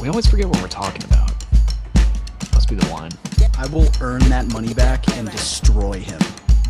We 0.00 0.08
always 0.08 0.26
forget 0.26 0.46
what 0.46 0.62
we're 0.62 0.68
talking 0.68 1.04
about. 1.04 1.30
Must 2.54 2.70
be 2.70 2.74
the 2.74 2.88
wine. 2.90 3.10
I 3.58 3.66
will 3.66 3.86
earn 4.00 4.20
that 4.30 4.50
money 4.50 4.72
back 4.72 5.06
and 5.10 5.30
destroy 5.30 5.98
him. 6.00 6.18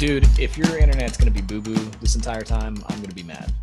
Dude, 0.01 0.27
if 0.37 0.59
your 0.59 0.77
internet's 0.77 1.16
gonna 1.16 1.30
be 1.30 1.41
boo 1.41 1.61
boo 1.61 1.77
this 2.01 2.16
entire 2.16 2.43
time, 2.43 2.83
I'm 2.88 3.01
gonna 3.01 3.15
be 3.15 3.23
mad. 3.23 3.55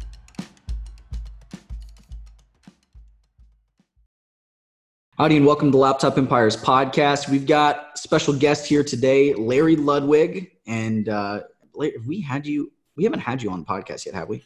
Howdy 5.17 5.35
and 5.35 5.45
welcome 5.45 5.70
to 5.73 5.77
Laptop 5.77 6.17
Empires 6.17 6.55
podcast. 6.55 7.27
We've 7.27 7.45
got 7.45 7.99
special 7.99 8.34
guest 8.34 8.67
here 8.67 8.86
today, 8.86 9.34
Larry 9.34 9.75
Ludwig, 9.75 10.52
and 10.66 11.09
uh, 11.09 11.41
Larry, 11.75 11.91
have 11.97 12.08
we 12.08 12.22
had 12.22 12.47
you. 12.47 12.72
We 12.95 13.03
haven't 13.03 13.20
had 13.20 13.44
you 13.44 13.52
on 13.52 13.59
the 13.59 13.66
podcast 13.66 14.05
yet, 14.05 14.16
have 14.16 14.30
we? 14.30 14.45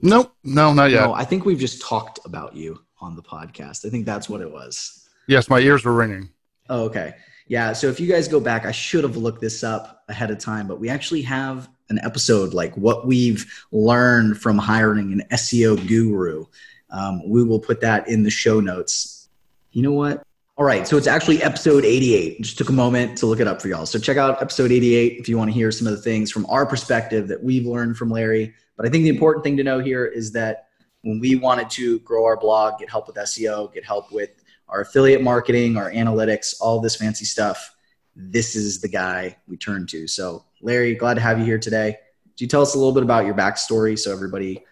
Nope, 0.00 0.32
no, 0.44 0.72
not 0.72 0.92
yet. 0.92 1.06
No, 1.06 1.12
I 1.12 1.24
think 1.24 1.44
we've 1.44 1.58
just 1.58 1.82
talked 1.82 2.20
about 2.24 2.54
you 2.54 2.80
on 3.00 3.16
the 3.16 3.22
podcast. 3.22 3.86
I 3.86 3.90
think 3.90 4.06
that's 4.06 4.28
what 4.28 4.40
it 4.40 4.50
was. 4.50 5.08
Yes, 5.26 5.48
my 5.48 5.60
ears 5.60 5.84
were 5.84 5.94
ringing. 5.94 6.30
Oh, 6.68 6.84
okay. 6.84 7.14
Yeah. 7.48 7.72
So 7.72 7.88
if 7.88 7.98
you 7.98 8.08
guys 8.08 8.28
go 8.28 8.38
back, 8.38 8.64
I 8.64 8.70
should 8.70 9.02
have 9.02 9.16
looked 9.16 9.40
this 9.40 9.64
up 9.64 10.04
ahead 10.08 10.30
of 10.30 10.38
time, 10.38 10.68
but 10.68 10.78
we 10.78 10.88
actually 10.88 11.22
have 11.22 11.68
an 11.88 11.98
episode 12.04 12.54
like 12.54 12.76
what 12.76 13.06
we've 13.06 13.44
learned 13.72 14.40
from 14.40 14.56
hiring 14.56 15.12
an 15.12 15.22
SEO 15.32 15.86
guru. 15.88 16.46
Um, 16.90 17.28
we 17.28 17.42
will 17.42 17.58
put 17.58 17.80
that 17.80 18.08
in 18.08 18.22
the 18.22 18.30
show 18.30 18.60
notes. 18.60 19.28
You 19.72 19.82
know 19.82 19.92
what? 19.92 20.22
All 20.56 20.64
right. 20.64 20.86
So 20.86 20.96
it's 20.96 21.06
actually 21.06 21.42
episode 21.42 21.84
88. 21.84 22.42
Just 22.42 22.58
took 22.58 22.68
a 22.68 22.72
moment 22.72 23.16
to 23.18 23.26
look 23.26 23.40
it 23.40 23.48
up 23.48 23.62
for 23.62 23.68
y'all. 23.68 23.86
So 23.86 23.98
check 23.98 24.16
out 24.16 24.40
episode 24.42 24.70
88 24.70 25.18
if 25.18 25.28
you 25.28 25.38
want 25.38 25.48
to 25.50 25.54
hear 25.54 25.72
some 25.72 25.86
of 25.86 25.94
the 25.94 26.02
things 26.02 26.30
from 26.30 26.46
our 26.46 26.66
perspective 26.66 27.28
that 27.28 27.42
we've 27.42 27.66
learned 27.66 27.96
from 27.96 28.10
Larry. 28.10 28.54
But 28.76 28.86
I 28.86 28.90
think 28.90 29.04
the 29.04 29.08
important 29.08 29.42
thing 29.42 29.56
to 29.56 29.64
know 29.64 29.78
here 29.78 30.04
is 30.04 30.32
that 30.32 30.68
when 31.02 31.20
we 31.20 31.36
wanted 31.36 31.70
to 31.70 31.98
grow 32.00 32.24
our 32.24 32.36
blog, 32.36 32.78
get 32.78 32.90
help 32.90 33.06
with 33.06 33.16
SEO, 33.16 33.72
get 33.72 33.84
help 33.84 34.12
with 34.12 34.30
our 34.68 34.82
affiliate 34.82 35.22
marketing, 35.22 35.76
our 35.76 35.90
analytics, 35.90 36.54
all 36.60 36.80
this 36.80 36.96
fancy 36.96 37.24
stuff, 37.24 37.74
this 38.14 38.54
is 38.54 38.80
the 38.80 38.88
guy 38.88 39.36
we 39.48 39.56
turn 39.56 39.86
to. 39.86 40.06
So, 40.06 40.44
Larry, 40.60 40.94
glad 40.94 41.14
to 41.14 41.20
have 41.20 41.38
you 41.38 41.44
here 41.44 41.58
today. 41.58 41.96
Do 42.36 42.44
you 42.44 42.48
tell 42.48 42.62
us 42.62 42.74
a 42.74 42.78
little 42.78 42.92
bit 42.92 43.02
about 43.02 43.26
your 43.26 43.34
backstory 43.34 43.98
so 43.98 44.12
everybody 44.12 44.64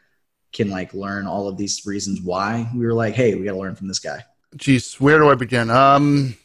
can 0.53 0.71
like 0.71 0.95
learn 0.95 1.27
all 1.27 1.49
of 1.49 1.57
these 1.57 1.85
reasons 1.87 2.21
why 2.23 2.71
we 2.75 2.87
were 2.87 2.95
like, 2.95 3.15
hey, 3.15 3.35
we 3.35 3.45
got 3.45 3.53
to 3.53 3.59
learn 3.59 3.75
from 3.75 3.89
this 3.89 3.99
guy? 3.99 4.25
Geez, 4.57 4.95
where 5.01 5.19
do 5.19 5.29
I 5.29 5.35
begin? 5.35 5.71
Um, 5.71 6.37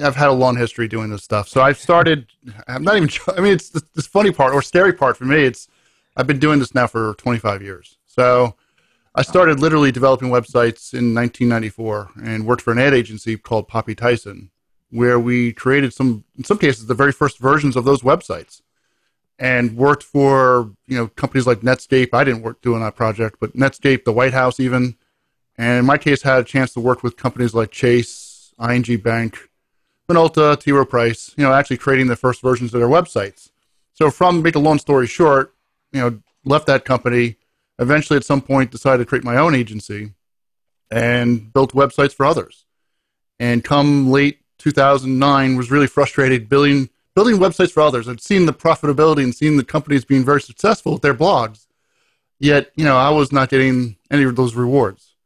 I've 0.00 0.14
had 0.14 0.28
a 0.28 0.32
long 0.32 0.56
history 0.56 0.86
doing 0.86 1.10
this 1.10 1.24
stuff. 1.24 1.48
So 1.48 1.60
I've 1.60 1.78
started. 1.78 2.26
I'm 2.68 2.84
not 2.84 2.96
even. 2.96 3.10
I 3.36 3.40
mean, 3.40 3.52
it's 3.52 3.70
this 3.70 4.06
funny 4.06 4.30
part 4.30 4.54
or 4.54 4.62
scary 4.62 4.92
part 4.92 5.16
for 5.16 5.24
me. 5.24 5.42
It's 5.42 5.68
I've 6.16 6.26
been 6.26 6.38
doing 6.38 6.58
this 6.60 6.74
now 6.74 6.86
for 6.86 7.14
25 7.14 7.62
years. 7.62 7.98
So 8.06 8.54
I 9.14 9.22
started 9.22 9.60
literally 9.60 9.90
developing 9.90 10.28
websites 10.28 10.92
in 10.92 11.14
1994 11.14 12.10
and 12.22 12.46
worked 12.46 12.62
for 12.62 12.72
an 12.72 12.78
ad 12.78 12.94
agency 12.94 13.36
called 13.36 13.68
Poppe 13.68 13.94
Tyson, 13.94 14.50
where 14.90 15.18
we 15.18 15.52
created 15.52 15.92
some, 15.92 16.24
in 16.36 16.44
some 16.44 16.58
cases, 16.58 16.86
the 16.86 16.94
very 16.94 17.12
first 17.12 17.38
versions 17.38 17.74
of 17.76 17.84
those 17.84 18.02
websites, 18.02 18.60
and 19.38 19.76
worked 19.76 20.02
for 20.02 20.72
you 20.86 20.96
know 20.96 21.08
companies 21.08 21.46
like 21.46 21.60
Netscape. 21.60 22.10
I 22.12 22.24
didn't 22.24 22.42
work 22.42 22.60
doing 22.60 22.80
that 22.80 22.96
project, 22.96 23.36
but 23.40 23.56
Netscape, 23.56 24.04
the 24.04 24.12
White 24.12 24.34
House, 24.34 24.60
even, 24.60 24.96
and 25.56 25.78
in 25.78 25.84
my 25.86 25.98
case, 25.98 26.22
had 26.22 26.40
a 26.40 26.44
chance 26.44 26.72
to 26.74 26.80
work 26.80 27.02
with 27.02 27.16
companies 27.16 27.54
like 27.54 27.70
Chase, 27.70 28.52
ING 28.60 28.98
Bank, 28.98 29.38
Minolta, 30.08 30.58
T. 30.60 30.70
Rowe 30.70 30.84
Price. 30.84 31.34
You 31.36 31.44
know, 31.44 31.52
actually 31.52 31.78
creating 31.78 32.08
the 32.08 32.16
first 32.16 32.42
versions 32.42 32.74
of 32.74 32.80
their 32.80 32.88
websites. 32.88 33.50
So, 33.94 34.10
from 34.10 34.42
make 34.42 34.54
a 34.54 34.60
long 34.60 34.78
story 34.78 35.06
short, 35.06 35.54
you 35.92 36.00
know, 36.00 36.20
left 36.44 36.66
that 36.66 36.84
company 36.84 37.36
eventually 37.78 38.16
at 38.16 38.24
some 38.24 38.40
point 38.40 38.70
decided 38.70 38.98
to 38.98 39.08
create 39.08 39.24
my 39.24 39.36
own 39.36 39.54
agency 39.54 40.12
and 40.90 41.52
built 41.52 41.72
websites 41.72 42.12
for 42.12 42.26
others. 42.26 42.64
And 43.38 43.62
come 43.62 44.10
late 44.10 44.40
2009 44.58 45.56
was 45.56 45.70
really 45.70 45.86
frustrated 45.86 46.48
building 46.48 46.90
building 47.14 47.36
websites 47.36 47.72
for 47.72 47.80
others. 47.80 48.08
I'd 48.08 48.20
seen 48.20 48.46
the 48.46 48.52
profitability 48.52 49.24
and 49.24 49.34
seen 49.34 49.56
the 49.56 49.64
companies 49.64 50.04
being 50.04 50.24
very 50.24 50.40
successful 50.40 50.92
with 50.92 51.02
their 51.02 51.14
blogs. 51.14 51.66
Yet, 52.38 52.70
you 52.76 52.84
know, 52.84 52.96
I 52.96 53.10
was 53.10 53.32
not 53.32 53.48
getting 53.48 53.96
any 54.08 54.22
of 54.22 54.36
those 54.36 54.54
rewards. 54.54 55.16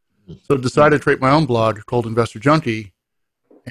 So 0.49 0.57
decided 0.57 0.97
to 0.99 1.03
create 1.03 1.21
my 1.21 1.31
own 1.31 1.45
blog 1.45 1.81
called 1.85 2.07
Investor 2.07 2.39
Junkie 2.39 2.95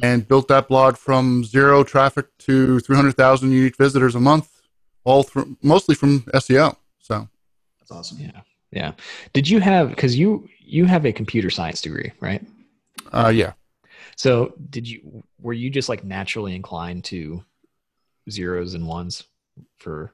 and 0.04 0.28
built 0.28 0.48
that 0.50 0.68
blog 0.68 0.98
from 0.98 1.44
zero 1.44 1.84
traffic 1.84 2.28
to 2.40 2.80
300,000 2.80 3.52
unique 3.52 3.78
visitors 3.78 4.14
a 4.14 4.20
month, 4.20 4.62
all 5.04 5.24
through, 5.24 5.58
mostly 5.64 5.96
from 5.96 6.22
SEO. 6.36 6.76
So 7.00 7.28
that's 7.80 7.92
awesome. 7.92 8.20
Yeah. 8.20 8.42
Yeah. 8.72 8.94
Did 9.34 9.50
you 9.50 9.60
have 9.60 9.90
because 9.90 10.18
you 10.18 10.48
you 10.60 10.86
have 10.86 11.06
a 11.06 11.12
computer 11.12 11.50
science 11.50 11.82
degree, 11.82 12.12
right? 12.20 12.42
Uh, 13.12 13.32
yeah. 13.34 13.54
So 14.16 14.54
did 14.70 14.88
you 14.88 15.24
were 15.40 15.54
you 15.54 15.70
just 15.70 15.90
like 15.90 16.04
naturally 16.04 16.56
inclined 16.56 17.04
to 17.06 17.44
zeros 18.30 18.74
and 18.74 18.88
ones 18.88 19.24
for? 19.78 20.14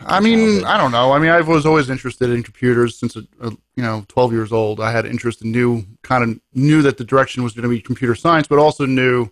I 0.00 0.18
mean, 0.18 0.64
I 0.64 0.76
don't 0.76 0.90
know. 0.90 1.12
I 1.12 1.20
mean, 1.20 1.30
I 1.30 1.40
was 1.42 1.64
always 1.64 1.90
interested 1.90 2.28
in 2.30 2.42
computers 2.42 2.98
since 2.98 3.16
uh, 3.16 3.20
you 3.40 3.82
know, 3.84 4.04
12 4.08 4.32
years 4.32 4.52
old. 4.52 4.80
I 4.80 4.90
had 4.90 5.06
interest 5.06 5.42
in 5.42 5.52
new 5.52 5.86
kind 6.02 6.24
of 6.24 6.40
knew 6.52 6.82
that 6.82 6.96
the 6.96 7.04
direction 7.04 7.44
was 7.44 7.52
going 7.52 7.62
to 7.62 7.68
be 7.68 7.80
computer 7.80 8.16
science, 8.16 8.48
but 8.48 8.58
also 8.58 8.84
knew 8.84 9.30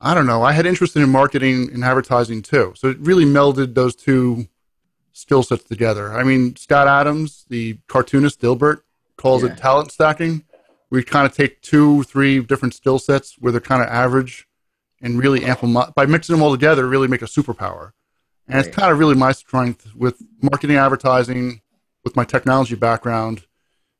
I 0.00 0.14
don't 0.14 0.26
know. 0.26 0.42
I 0.42 0.52
had 0.52 0.64
interest 0.64 0.96
in 0.96 1.08
marketing 1.10 1.70
and 1.72 1.84
advertising 1.84 2.40
too. 2.40 2.72
So 2.76 2.88
it 2.88 2.98
really 3.00 3.24
melded 3.24 3.74
those 3.74 3.94
two 3.94 4.48
skill 5.20 5.42
sets 5.42 5.64
together. 5.64 6.12
I 6.12 6.24
mean, 6.24 6.56
Scott 6.56 6.88
Adams, 6.88 7.44
the 7.48 7.78
cartoonist 7.86 8.40
Dilbert, 8.40 8.80
calls 9.16 9.42
yeah. 9.42 9.50
it 9.50 9.58
talent 9.58 9.92
stacking. 9.92 10.44
We 10.90 11.04
kind 11.04 11.26
of 11.26 11.36
take 11.36 11.60
two, 11.60 12.02
three 12.04 12.40
different 12.40 12.74
skill 12.74 12.98
sets 12.98 13.36
where 13.38 13.52
they're 13.52 13.60
kind 13.60 13.82
of 13.82 13.88
average 13.88 14.48
and 15.00 15.18
really 15.18 15.44
ample 15.44 15.92
by 15.94 16.06
mixing 16.06 16.34
them 16.34 16.42
all 16.42 16.50
together, 16.50 16.86
really 16.86 17.08
make 17.08 17.22
a 17.22 17.26
superpower. 17.26 17.92
And 18.46 18.56
right. 18.56 18.66
it's 18.66 18.74
kind 18.74 18.90
of 18.90 18.98
really 18.98 19.14
my 19.14 19.32
strength 19.32 19.94
with 19.94 20.20
marketing, 20.42 20.76
advertising, 20.76 21.60
with 22.02 22.16
my 22.16 22.24
technology 22.24 22.74
background, 22.74 23.46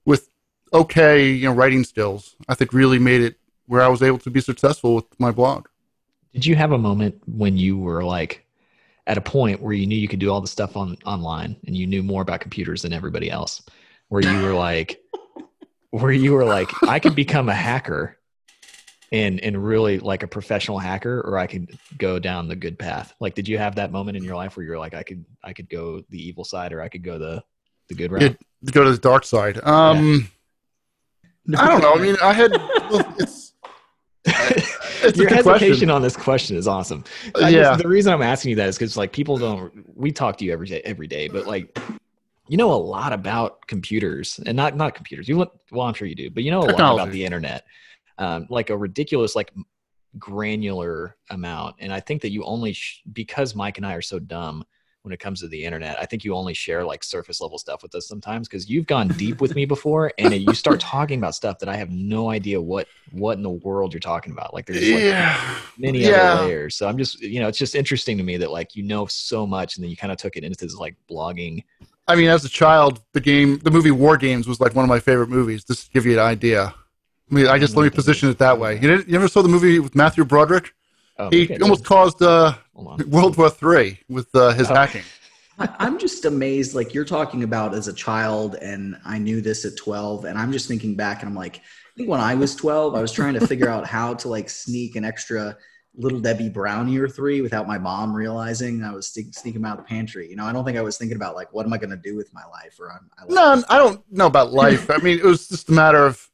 with 0.04 0.28
okay, 0.72 1.30
you 1.30 1.46
know, 1.48 1.54
writing 1.54 1.84
skills. 1.84 2.34
I 2.48 2.54
think 2.54 2.72
really 2.72 2.98
made 2.98 3.20
it 3.20 3.36
where 3.66 3.82
I 3.82 3.88
was 3.88 4.02
able 4.02 4.18
to 4.18 4.30
be 4.30 4.40
successful 4.40 4.96
with 4.96 5.04
my 5.20 5.30
blog. 5.30 5.68
Did 6.32 6.46
you 6.46 6.56
have 6.56 6.72
a 6.72 6.78
moment 6.78 7.22
when 7.26 7.56
you 7.56 7.78
were 7.78 8.02
like, 8.02 8.44
at 9.10 9.18
a 9.18 9.20
point 9.20 9.60
where 9.60 9.72
you 9.72 9.88
knew 9.88 9.98
you 9.98 10.06
could 10.06 10.20
do 10.20 10.30
all 10.30 10.40
the 10.40 10.46
stuff 10.46 10.76
on 10.76 10.96
online 11.04 11.56
and 11.66 11.76
you 11.76 11.84
knew 11.84 12.00
more 12.00 12.22
about 12.22 12.38
computers 12.38 12.82
than 12.82 12.92
everybody 12.92 13.28
else 13.28 13.60
where 14.06 14.22
you 14.22 14.40
were 14.40 14.54
like 14.54 15.02
where 15.90 16.12
you 16.12 16.32
were 16.32 16.44
like 16.44 16.70
i 16.84 17.00
could 17.00 17.16
become 17.16 17.48
a 17.48 17.54
hacker 17.54 18.16
and 19.10 19.40
and 19.40 19.64
really 19.64 19.98
like 19.98 20.22
a 20.22 20.28
professional 20.28 20.78
hacker 20.78 21.22
or 21.22 21.36
i 21.38 21.48
could 21.48 21.76
go 21.98 22.20
down 22.20 22.46
the 22.46 22.54
good 22.54 22.78
path. 22.78 23.12
Like 23.18 23.34
did 23.34 23.48
you 23.48 23.58
have 23.58 23.74
that 23.74 23.90
moment 23.90 24.16
in 24.16 24.22
your 24.22 24.36
life 24.36 24.56
where 24.56 24.64
you're 24.64 24.78
like 24.78 24.94
i 24.94 25.02
could 25.02 25.24
i 25.42 25.52
could 25.52 25.68
go 25.68 26.04
the 26.10 26.28
evil 26.28 26.44
side 26.44 26.72
or 26.72 26.80
i 26.80 26.88
could 26.88 27.02
go 27.02 27.18
the 27.18 27.42
the 27.88 27.96
good 27.96 28.12
route? 28.12 28.22
Yeah, 28.22 28.70
go 28.70 28.84
to 28.84 28.92
the 28.92 28.98
dark 28.98 29.24
side. 29.24 29.58
Um 29.64 30.28
yeah. 31.46 31.60
i 31.60 31.68
don't 31.68 31.80
know. 31.80 31.94
I 31.94 31.98
mean 31.98 32.16
i 32.22 32.32
had 32.32 32.52
it's 33.18 33.39
your 35.16 35.28
hesitation 35.28 35.68
question. 35.68 35.90
on 35.90 36.02
this 36.02 36.16
question 36.16 36.56
is 36.56 36.66
awesome. 36.68 37.04
I 37.40 37.50
yeah. 37.50 37.76
The 37.76 37.88
reason 37.88 38.12
I'm 38.12 38.22
asking 38.22 38.50
you 38.50 38.56
that 38.56 38.68
is 38.68 38.76
because 38.78 38.96
like 38.96 39.12
people 39.12 39.36
don't. 39.36 39.72
We 39.96 40.12
talk 40.12 40.36
to 40.38 40.44
you 40.44 40.52
every 40.52 40.66
day, 40.66 40.80
every 40.84 41.06
day, 41.06 41.28
but 41.28 41.46
like 41.46 41.78
you 42.48 42.56
know 42.56 42.72
a 42.72 42.74
lot 42.74 43.12
about 43.12 43.66
computers 43.66 44.40
and 44.44 44.56
not 44.56 44.76
not 44.76 44.94
computers. 44.94 45.28
You 45.28 45.46
well, 45.70 45.86
I'm 45.86 45.94
sure 45.94 46.08
you 46.08 46.14
do, 46.14 46.30
but 46.30 46.42
you 46.42 46.50
know 46.50 46.62
a 46.62 46.66
Technology. 46.68 46.98
lot 46.98 47.02
about 47.04 47.12
the 47.12 47.24
internet, 47.24 47.64
um, 48.18 48.46
like 48.50 48.70
a 48.70 48.76
ridiculous 48.76 49.36
like 49.36 49.52
granular 50.18 51.16
amount. 51.30 51.76
And 51.78 51.92
I 51.92 52.00
think 52.00 52.22
that 52.22 52.30
you 52.32 52.44
only 52.44 52.72
sh- 52.72 53.02
because 53.12 53.54
Mike 53.54 53.78
and 53.78 53.86
I 53.86 53.94
are 53.94 54.02
so 54.02 54.18
dumb 54.18 54.64
when 55.02 55.12
it 55.12 55.18
comes 55.18 55.40
to 55.40 55.48
the 55.48 55.64
internet. 55.64 55.98
I 55.98 56.04
think 56.04 56.24
you 56.24 56.34
only 56.34 56.54
share 56.54 56.84
like 56.84 57.02
surface 57.02 57.40
level 57.40 57.58
stuff 57.58 57.82
with 57.82 57.94
us 57.94 58.06
sometimes 58.06 58.48
because 58.48 58.68
you've 58.68 58.86
gone 58.86 59.08
deep 59.08 59.40
with 59.40 59.54
me 59.54 59.64
before, 59.64 60.12
and 60.18 60.34
you 60.34 60.54
start 60.54 60.80
talking 60.80 61.18
about 61.18 61.34
stuff 61.34 61.58
that 61.60 61.68
I 61.68 61.76
have 61.76 61.90
no 61.90 62.30
idea 62.30 62.60
what 62.60 62.86
what 63.12 63.36
in 63.36 63.42
the 63.42 63.50
world 63.50 63.92
you're 63.92 64.00
talking 64.00 64.32
about. 64.32 64.52
Like 64.52 64.66
there's 64.66 64.88
like 64.88 65.02
yeah. 65.02 65.58
many 65.78 66.00
yeah. 66.00 66.34
other 66.34 66.46
layers. 66.46 66.76
So 66.76 66.88
I'm 66.88 66.98
just 66.98 67.20
you 67.20 67.40
know 67.40 67.48
it's 67.48 67.58
just 67.58 67.74
interesting 67.74 68.18
to 68.18 68.24
me 68.24 68.36
that 68.36 68.50
like 68.50 68.76
you 68.76 68.82
know 68.82 69.06
so 69.06 69.46
much, 69.46 69.76
and 69.76 69.84
then 69.84 69.90
you 69.90 69.96
kind 69.96 70.12
of 70.12 70.18
took 70.18 70.36
it 70.36 70.44
into 70.44 70.64
this 70.64 70.74
like 70.76 70.96
blogging. 71.10 71.64
I 72.06 72.16
mean, 72.16 72.28
as 72.28 72.44
a 72.44 72.48
child, 72.48 73.00
the 73.12 73.20
game, 73.20 73.58
the 73.58 73.70
movie 73.70 73.92
War 73.92 74.16
Games 74.16 74.48
was 74.48 74.60
like 74.60 74.74
one 74.74 74.84
of 74.84 74.88
my 74.88 75.00
favorite 75.00 75.28
movies. 75.28 75.64
Just 75.64 75.86
to 75.86 75.92
give 75.92 76.06
you 76.06 76.14
an 76.14 76.18
idea. 76.18 76.74
I 77.30 77.34
mean, 77.34 77.46
I 77.46 77.58
guess 77.58 77.76
let 77.76 77.84
me 77.84 77.88
mm-hmm. 77.88 77.94
position 77.94 78.28
it 78.28 78.38
that 78.38 78.58
way. 78.58 78.74
You, 78.74 78.80
didn't, 78.80 79.08
you 79.08 79.14
ever 79.14 79.28
saw 79.28 79.42
the 79.42 79.48
movie 79.48 79.78
with 79.78 79.94
Matthew 79.94 80.24
Broderick? 80.24 80.74
Oh, 81.20 81.28
he 81.30 81.44
okay, 81.44 81.58
almost 81.58 81.84
caused 81.84 82.22
uh, 82.22 82.54
World 82.74 83.36
War 83.36 83.50
Three 83.50 83.98
with 84.08 84.34
uh, 84.34 84.52
his 84.52 84.70
oh. 84.70 84.74
hacking. 84.74 85.02
I'm 85.58 85.98
just 85.98 86.24
amazed. 86.24 86.74
Like 86.74 86.94
you're 86.94 87.04
talking 87.04 87.42
about 87.42 87.74
as 87.74 87.86
a 87.86 87.92
child, 87.92 88.54
and 88.56 88.96
I 89.04 89.18
knew 89.18 89.42
this 89.42 89.66
at 89.66 89.76
12, 89.76 90.24
and 90.24 90.38
I'm 90.38 90.52
just 90.52 90.66
thinking 90.66 90.94
back, 90.94 91.20
and 91.20 91.28
I'm 91.28 91.34
like, 91.34 91.56
I 91.56 91.92
think 91.96 92.08
when 92.08 92.20
I 92.20 92.34
was 92.34 92.54
12, 92.56 92.94
I 92.94 93.02
was 93.02 93.12
trying 93.12 93.34
to 93.34 93.46
figure 93.46 93.68
out 93.68 93.86
how 93.86 94.14
to 94.14 94.28
like 94.28 94.48
sneak 94.48 94.96
an 94.96 95.04
extra 95.04 95.58
little 95.96 96.20
Debbie 96.20 96.48
brownie 96.48 96.96
or 96.98 97.08
three 97.08 97.40
without 97.40 97.66
my 97.66 97.76
mom 97.76 98.14
realizing 98.14 98.82
I 98.82 98.92
was 98.92 99.08
sneaking 99.08 99.54
them 99.54 99.64
out 99.64 99.78
of 99.78 99.84
the 99.84 99.88
pantry. 99.88 100.28
You 100.30 100.36
know, 100.36 100.44
I 100.44 100.52
don't 100.52 100.64
think 100.64 100.78
I 100.78 100.82
was 100.82 100.96
thinking 100.96 101.16
about 101.16 101.34
like 101.34 101.52
what 101.52 101.66
am 101.66 101.72
I 101.72 101.78
going 101.78 101.90
to 101.90 101.96
do 101.96 102.16
with 102.16 102.32
my 102.32 102.44
life 102.46 102.78
or 102.80 102.92
I'm. 102.92 103.10
I 103.18 103.24
no, 103.32 103.62
I 103.68 103.76
don't 103.76 104.02
know 104.10 104.26
about 104.26 104.52
life. 104.52 104.90
I 104.90 104.98
mean, 104.98 105.18
it 105.18 105.24
was 105.24 105.48
just 105.48 105.68
a 105.68 105.72
matter 105.72 106.06
of 106.06 106.29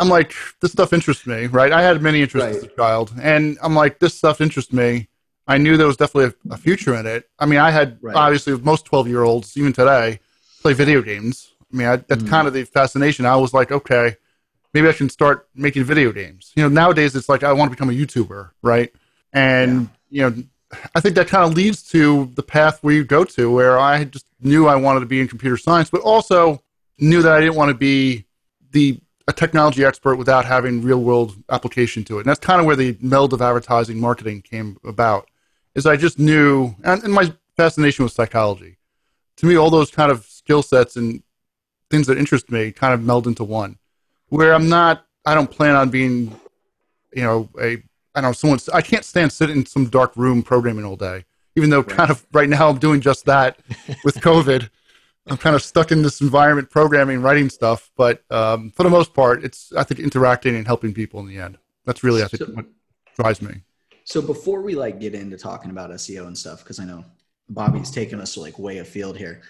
I'm 0.00 0.08
like 0.08 0.34
this 0.60 0.72
stuff 0.72 0.92
interests 0.92 1.26
me, 1.26 1.46
right? 1.46 1.72
I 1.72 1.82
had 1.82 2.00
many 2.02 2.22
interests 2.22 2.46
right. 2.46 2.56
as 2.56 2.62
a 2.64 2.76
child, 2.76 3.12
and 3.20 3.58
I'm 3.62 3.74
like 3.74 3.98
this 3.98 4.14
stuff 4.14 4.40
interests 4.40 4.72
me. 4.72 5.08
I 5.46 5.58
knew 5.58 5.76
there 5.76 5.86
was 5.86 5.96
definitely 5.96 6.34
a, 6.50 6.54
a 6.54 6.56
future 6.56 6.94
in 6.94 7.06
it. 7.06 7.28
I 7.38 7.46
mean, 7.46 7.58
I 7.58 7.70
had 7.70 7.98
right. 8.00 8.14
obviously 8.14 8.56
most 8.58 8.84
12 8.86 9.08
year 9.08 9.22
olds 9.22 9.56
even 9.56 9.72
today 9.72 10.20
play 10.62 10.72
video 10.72 11.02
games. 11.02 11.52
I 11.72 11.76
mean, 11.76 11.86
I, 11.86 11.96
that's 11.96 12.22
mm. 12.22 12.28
kind 12.28 12.46
of 12.46 12.54
the 12.54 12.64
fascination. 12.64 13.26
I 13.26 13.36
was 13.36 13.52
like, 13.52 13.72
okay, 13.72 14.16
maybe 14.72 14.88
I 14.88 14.92
can 14.92 15.08
start 15.08 15.48
making 15.54 15.84
video 15.84 16.12
games. 16.12 16.52
You 16.56 16.62
know, 16.62 16.68
nowadays 16.68 17.14
it's 17.16 17.28
like 17.28 17.42
I 17.42 17.52
want 17.52 17.70
to 17.70 17.76
become 17.76 17.90
a 17.90 17.92
YouTuber, 17.92 18.50
right? 18.62 18.92
And 19.32 19.88
yeah. 20.08 20.28
you 20.28 20.30
know, 20.30 20.44
I 20.94 21.00
think 21.00 21.16
that 21.16 21.28
kind 21.28 21.44
of 21.44 21.56
leads 21.56 21.82
to 21.90 22.30
the 22.34 22.42
path 22.42 22.80
we 22.82 23.02
go 23.04 23.24
to, 23.24 23.50
where 23.50 23.78
I 23.78 24.04
just 24.04 24.26
knew 24.40 24.66
I 24.66 24.76
wanted 24.76 25.00
to 25.00 25.06
be 25.06 25.20
in 25.20 25.28
computer 25.28 25.56
science, 25.56 25.90
but 25.90 26.00
also 26.00 26.62
knew 26.98 27.22
that 27.22 27.32
I 27.32 27.40
didn't 27.40 27.56
want 27.56 27.70
to 27.70 27.74
be 27.74 28.26
the 28.70 29.00
a 29.30 29.32
technology 29.32 29.84
expert 29.84 30.16
without 30.16 30.44
having 30.44 30.82
real 30.82 31.00
world 31.02 31.36
application 31.50 32.02
to 32.04 32.18
it. 32.18 32.22
And 32.22 32.26
that's 32.28 32.40
kind 32.40 32.60
of 32.60 32.66
where 32.66 32.76
the 32.76 32.96
meld 33.00 33.32
of 33.32 33.40
advertising 33.40 33.98
marketing 33.98 34.42
came 34.42 34.76
about. 34.84 35.30
Is 35.74 35.86
I 35.86 35.96
just 35.96 36.18
knew, 36.18 36.74
and, 36.82 37.02
and 37.04 37.12
my 37.12 37.32
fascination 37.56 38.02
with 38.04 38.12
psychology. 38.12 38.76
To 39.36 39.46
me, 39.46 39.56
all 39.56 39.70
those 39.70 39.90
kind 39.90 40.10
of 40.10 40.24
skill 40.26 40.62
sets 40.62 40.96
and 40.96 41.22
things 41.90 42.08
that 42.08 42.18
interest 42.18 42.50
me 42.50 42.72
kind 42.72 42.92
of 42.92 43.02
meld 43.02 43.28
into 43.28 43.44
one. 43.44 43.78
Where 44.28 44.52
I'm 44.52 44.68
not, 44.68 45.06
I 45.24 45.34
don't 45.34 45.50
plan 45.50 45.76
on 45.76 45.90
being, 45.90 46.38
you 47.14 47.22
know, 47.22 47.48
a 47.60 47.82
I 48.14 48.20
don't 48.20 48.30
know, 48.30 48.32
someone, 48.32 48.58
I 48.74 48.82
can't 48.82 49.04
stand 49.04 49.32
sitting 49.32 49.58
in 49.58 49.66
some 49.66 49.86
dark 49.86 50.16
room 50.16 50.42
programming 50.42 50.84
all 50.84 50.96
day, 50.96 51.24
even 51.54 51.70
though 51.70 51.82
right. 51.82 51.88
kind 51.88 52.10
of 52.10 52.26
right 52.32 52.48
now 52.48 52.68
I'm 52.68 52.78
doing 52.78 53.00
just 53.00 53.24
that 53.26 53.60
with 54.04 54.16
COVID. 54.16 54.68
I'm 55.26 55.36
kind 55.36 55.54
of 55.54 55.62
stuck 55.62 55.92
in 55.92 56.02
this 56.02 56.20
environment 56.20 56.70
programming, 56.70 57.22
writing 57.22 57.50
stuff. 57.50 57.90
But 57.96 58.22
um, 58.30 58.70
for 58.70 58.82
the 58.82 58.90
most 58.90 59.14
part, 59.14 59.44
it's, 59.44 59.72
I 59.74 59.84
think, 59.84 60.00
interacting 60.00 60.56
and 60.56 60.66
helping 60.66 60.94
people 60.94 61.20
in 61.20 61.26
the 61.26 61.38
end. 61.38 61.58
That's 61.84 62.02
really, 62.02 62.22
I 62.22 62.26
think, 62.26 62.42
so, 62.42 62.52
what 62.52 62.66
drives 63.16 63.42
me. 63.42 63.62
So 64.04 64.20
before 64.22 64.62
we 64.62 64.74
like 64.74 64.98
get 64.98 65.14
into 65.14 65.36
talking 65.36 65.70
about 65.70 65.90
SEO 65.90 66.26
and 66.26 66.36
stuff, 66.36 66.60
because 66.60 66.80
I 66.80 66.84
know 66.84 67.04
Bobby's 67.48 67.90
taken 67.90 68.20
us 68.20 68.36
like 68.36 68.58
way 68.58 68.78
afield 68.78 69.16
here. 69.16 69.42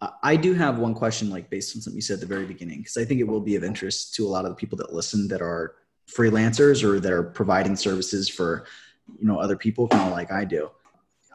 Uh, 0.00 0.10
I 0.22 0.36
do 0.36 0.52
have 0.54 0.78
one 0.78 0.94
question, 0.94 1.30
like 1.30 1.48
based 1.48 1.74
on 1.74 1.82
something 1.82 1.96
you 1.96 2.02
said 2.02 2.14
at 2.14 2.20
the 2.20 2.26
very 2.26 2.44
beginning, 2.44 2.78
because 2.78 2.96
I 2.96 3.04
think 3.04 3.20
it 3.20 3.24
will 3.24 3.40
be 3.40 3.56
of 3.56 3.64
interest 3.64 4.14
to 4.14 4.26
a 4.26 4.28
lot 4.28 4.44
of 4.44 4.50
the 4.50 4.56
people 4.56 4.76
that 4.78 4.92
listen 4.92 5.26
that 5.28 5.40
are 5.40 5.76
freelancers 6.08 6.84
or 6.84 7.00
that 7.00 7.12
are 7.12 7.22
providing 7.22 7.76
services 7.76 8.28
for 8.28 8.66
you 9.18 9.26
know 9.26 9.38
other 9.38 9.56
people 9.56 9.88
kind 9.88 10.04
of 10.04 10.12
like 10.12 10.30
i 10.30 10.44
do 10.44 10.70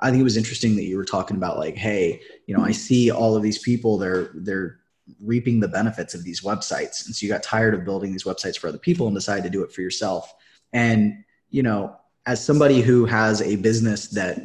i 0.01 0.09
think 0.09 0.19
it 0.19 0.25
was 0.25 0.37
interesting 0.37 0.75
that 0.75 0.85
you 0.85 0.97
were 0.97 1.05
talking 1.05 1.37
about 1.37 1.57
like 1.57 1.75
hey 1.75 2.19
you 2.47 2.55
know 2.55 2.63
i 2.63 2.71
see 2.71 3.11
all 3.11 3.35
of 3.35 3.43
these 3.43 3.59
people 3.59 3.97
they're 3.97 4.31
they're 4.35 4.77
reaping 5.19 5.59
the 5.59 5.67
benefits 5.67 6.13
of 6.13 6.23
these 6.23 6.41
websites. 6.41 7.05
And 7.05 7.15
so 7.15 7.25
you 7.25 7.31
got 7.31 7.43
tired 7.43 7.73
of 7.73 7.83
building 7.83 8.11
these 8.11 8.23
websites 8.23 8.57
for 8.57 8.67
other 8.67 8.77
people 8.77 9.07
and 9.07 9.15
decided 9.15 9.43
to 9.43 9.49
do 9.49 9.63
it 9.63 9.71
for 9.71 9.81
yourself. 9.81 10.33
And 10.73 11.23
you 11.49 11.63
know 11.63 11.95
as 12.25 12.43
somebody 12.43 12.81
who 12.81 13.05
has 13.05 13.41
a 13.41 13.55
business 13.57 14.07
that 14.07 14.39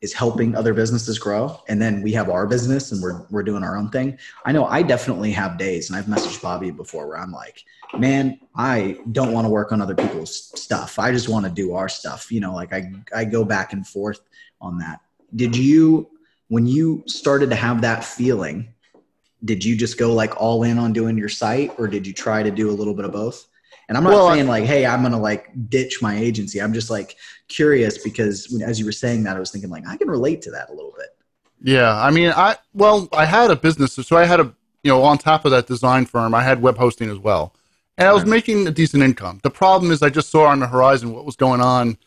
is 0.00 0.12
helping 0.14 0.54
other 0.54 0.72
businesses 0.72 1.18
grow. 1.18 1.60
And 1.68 1.80
then 1.80 2.02
we 2.02 2.12
have 2.12 2.30
our 2.30 2.46
business 2.46 2.92
and 2.92 3.02
we're 3.02 3.26
we're 3.30 3.42
doing 3.42 3.62
our 3.62 3.76
own 3.76 3.90
thing. 3.90 4.18
I 4.44 4.52
know 4.52 4.64
i 4.64 4.82
definitely 4.82 5.30
have 5.32 5.58
days 5.58 5.90
and 5.90 5.98
i've 5.98 6.06
messaged 6.06 6.40
bobby 6.42 6.70
before 6.70 7.06
where 7.06 7.18
i'm 7.18 7.32
like 7.32 7.64
man 7.98 8.38
i 8.54 8.96
don't 9.12 9.32
want 9.32 9.44
to 9.44 9.50
work 9.50 9.72
on 9.72 9.82
other 9.82 9.94
people's 9.94 10.52
stuff. 10.60 10.98
I 10.98 11.12
just 11.12 11.28
want 11.28 11.44
to 11.44 11.50
do 11.50 11.74
our 11.74 11.88
stuff. 11.88 12.32
You 12.32 12.40
know 12.40 12.54
like 12.54 12.72
i 12.72 12.90
i 13.14 13.24
go 13.24 13.44
back 13.44 13.72
and 13.72 13.86
forth 13.86 14.20
on 14.60 14.78
that. 14.78 15.00
Did 15.36 15.56
you 15.56 16.10
when 16.48 16.66
you 16.66 17.04
started 17.06 17.50
to 17.50 17.56
have 17.56 17.80
that 17.82 18.04
feeling 18.04 18.74
did 19.44 19.64
you 19.64 19.74
just 19.74 19.96
go 19.96 20.12
like 20.12 20.38
all 20.38 20.64
in 20.64 20.78
on 20.78 20.92
doing 20.92 21.16
your 21.16 21.28
site 21.28 21.72
or 21.78 21.88
did 21.88 22.06
you 22.06 22.12
try 22.12 22.42
to 22.42 22.50
do 22.50 22.70
a 22.70 22.72
little 22.72 22.92
bit 22.92 23.06
of 23.06 23.12
both 23.12 23.46
and 23.90 23.96
I'm 23.96 24.04
not 24.04 24.12
well, 24.12 24.32
saying 24.32 24.46
like, 24.46 24.66
hey, 24.66 24.86
I'm 24.86 25.02
gonna 25.02 25.18
like 25.18 25.50
ditch 25.68 26.00
my 26.00 26.16
agency. 26.16 26.62
I'm 26.62 26.72
just 26.72 26.90
like 26.90 27.16
curious 27.48 27.98
because 27.98 28.56
as 28.62 28.78
you 28.78 28.86
were 28.86 28.92
saying 28.92 29.24
that, 29.24 29.36
I 29.36 29.40
was 29.40 29.50
thinking 29.50 29.68
like 29.68 29.84
I 29.84 29.96
can 29.96 30.08
relate 30.08 30.42
to 30.42 30.52
that 30.52 30.70
a 30.70 30.72
little 30.72 30.94
bit. 30.96 31.08
Yeah, 31.60 32.00
I 32.00 32.12
mean, 32.12 32.30
I 32.30 32.56
well, 32.72 33.08
I 33.12 33.24
had 33.24 33.50
a 33.50 33.56
business, 33.56 33.94
so 33.94 34.16
I 34.16 34.26
had 34.26 34.38
a 34.38 34.54
you 34.84 34.92
know 34.92 35.02
on 35.02 35.18
top 35.18 35.44
of 35.44 35.50
that 35.50 35.66
design 35.66 36.06
firm, 36.06 36.36
I 36.36 36.44
had 36.44 36.62
web 36.62 36.78
hosting 36.78 37.10
as 37.10 37.18
well, 37.18 37.52
and 37.98 38.06
I 38.06 38.12
was 38.12 38.24
making 38.24 38.64
a 38.68 38.70
decent 38.70 39.02
income. 39.02 39.40
The 39.42 39.50
problem 39.50 39.90
is, 39.90 40.04
I 40.04 40.08
just 40.08 40.30
saw 40.30 40.44
on 40.44 40.60
the 40.60 40.68
horizon 40.68 41.12
what 41.12 41.24
was 41.24 41.34
going 41.34 41.60
on 41.60 41.98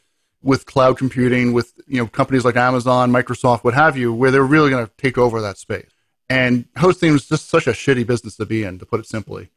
with 0.41 0.65
cloud 0.65 0.97
computing, 0.97 1.51
with 1.51 1.74
you 1.85 1.97
know 1.97 2.07
companies 2.07 2.45
like 2.45 2.56
Amazon, 2.56 3.12
Microsoft, 3.12 3.65
what 3.65 3.74
have 3.74 3.97
you, 3.97 4.13
where 4.13 4.31
they're 4.31 4.41
really 4.41 4.69
going 4.69 4.85
to 4.85 4.91
take 4.97 5.18
over 5.18 5.41
that 5.41 5.57
space. 5.57 5.91
And 6.30 6.63
hosting 6.77 7.12
was 7.12 7.27
just 7.27 7.50
such 7.50 7.68
a 7.68 7.71
shitty 7.71 8.07
business 8.07 8.38
to 8.38 8.45
be 8.45 8.63
in, 8.63 8.80
to 8.80 8.85
put 8.85 9.01
it 9.01 9.06
simply. 9.06 9.50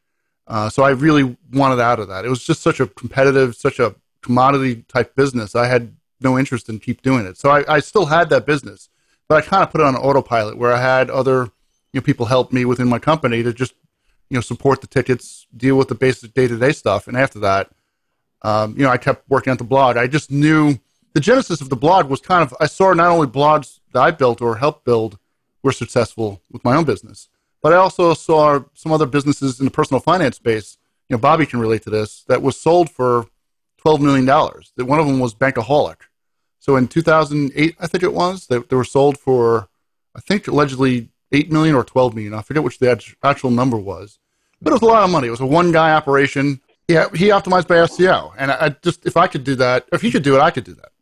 Uh, 0.47 0.69
so 0.69 0.83
I 0.83 0.91
really 0.91 1.37
wanted 1.53 1.81
out 1.81 1.99
of 1.99 2.09
that. 2.09 2.25
It 2.25 2.29
was 2.29 2.45
just 2.45 2.63
such 2.63 2.81
a 2.81 2.87
competitive, 2.87 3.57
such 3.57 3.79
a 3.79 3.95
commodity 4.23 4.85
type 4.89 5.15
business. 5.17 5.55
I 5.55 5.67
had 5.67 5.97
no 6.21 6.39
interest 6.39 6.69
in 6.69 6.79
keep 6.79 7.03
doing 7.03 7.27
it. 7.27 7.37
So 7.37 7.51
I, 7.51 7.77
I 7.77 7.81
still 7.81 8.07
had 8.07 8.31
that 8.31 8.47
business, 8.47 8.89
but 9.29 9.37
I 9.37 9.47
kind 9.47 9.63
of 9.63 9.71
put 9.71 9.81
it 9.81 9.87
on 9.87 9.97
autopilot 9.97 10.57
where 10.57 10.73
I 10.73 10.81
had 10.81 11.11
other 11.11 11.51
you 11.93 12.01
know 12.01 12.05
people 12.05 12.27
help 12.27 12.53
me 12.53 12.65
within 12.65 12.89
my 12.89 12.99
company 12.99 13.43
to 13.43 13.53
just 13.53 13.75
you 14.29 14.37
know 14.37 14.41
support 14.41 14.81
the 14.81 14.87
tickets, 14.87 15.47
deal 15.57 15.77
with 15.77 15.89
the 15.89 15.95
basic 15.95 16.35
day 16.35 16.47
to 16.49 16.59
day 16.59 16.73
stuff, 16.73 17.09
and 17.09 17.17
after 17.17 17.39
that, 17.41 17.71
um, 18.43 18.75
you 18.77 18.85
know 18.85 18.91
I 18.91 18.99
kept 18.99 19.29
working 19.29 19.53
at 19.53 19.59
the 19.59 19.65
blog. 19.65 19.97
I 19.97 20.07
just 20.07 20.31
knew 20.31 20.79
the 21.15 21.21
genesis 21.21 21.61
of 21.61 21.71
the 21.71 21.77
blog 21.77 22.09
was 22.09 22.21
kind 22.21 22.43
of 22.43 22.55
I 22.61 22.67
saw 22.67 22.93
not 22.93 23.11
only 23.11 23.27
blogs 23.27 23.81
that 23.93 24.03
I 24.03 24.11
built 24.11 24.41
or 24.43 24.57
helped 24.57 24.85
build 24.85 25.19
were 25.63 25.73
successful 25.73 26.43
with 26.51 26.65
my 26.65 26.77
own 26.77 26.85
business, 26.85 27.29
but 27.67 27.73
I 27.73 27.79
also 27.79 28.15
saw 28.15 28.61
some 28.75 28.93
other 28.93 29.07
businesses 29.07 29.59
in 29.59 29.65
the 29.65 29.73
personal 29.73 29.99
finance 29.99 30.37
space. 30.37 30.79
You 31.09 31.17
know, 31.17 31.21
Bobby 31.21 31.47
can 31.47 31.59
relate 31.59 31.83
to 31.83 31.91
this. 31.91 32.23
That 32.29 32.41
was 32.41 32.61
sold 32.61 32.89
for 32.89 33.27
twelve 33.77 34.01
million 34.01 34.25
dollars. 34.25 34.73
That 34.77 34.85
one 34.85 35.01
of 35.01 35.07
them 35.09 35.19
was 35.19 35.35
Bankaholic. 35.35 35.97
So 36.61 36.77
in 36.77 36.87
2008, 36.87 37.75
I 37.81 37.87
think 37.89 38.05
it 38.05 38.15
was, 38.15 38.47
they, 38.47 38.59
they 38.59 38.77
were 38.77 38.85
sold 38.85 39.19
for, 39.19 39.69
I 40.15 40.21
think 40.21 40.47
allegedly 40.47 41.09
eight 41.33 41.51
million 41.51 41.75
or 41.75 41.83
twelve 41.83 42.15
million. 42.15 42.35
I 42.35 42.43
forget 42.43 42.63
which 42.63 42.79
the 42.79 43.17
actual 43.25 43.51
number 43.51 43.77
was, 43.77 44.21
but 44.63 44.71
it 44.71 44.75
was 44.75 44.83
a 44.83 44.87
lot 44.87 45.03
of 45.03 45.11
money. 45.11 45.27
It 45.27 45.33
was 45.33 45.41
a 45.41 45.47
one-guy 45.47 45.93
operation. 45.93 46.61
Yeah, 46.87 47.09
he 47.15 47.31
optimized 47.31 47.67
by 47.67 47.79
SEO, 47.79 48.33
and 48.39 48.53
I, 48.53 48.67
I 48.67 48.69
just 48.69 49.05
if 49.05 49.17
I 49.17 49.27
could 49.27 49.43
do 49.43 49.57
that, 49.57 49.89
if 49.93 50.03
he 50.03 50.13
could 50.13 50.23
do 50.23 50.37
it, 50.37 50.41
I 50.41 50.53
could 50.53 50.63
do 50.63 50.75
that. 50.75 50.93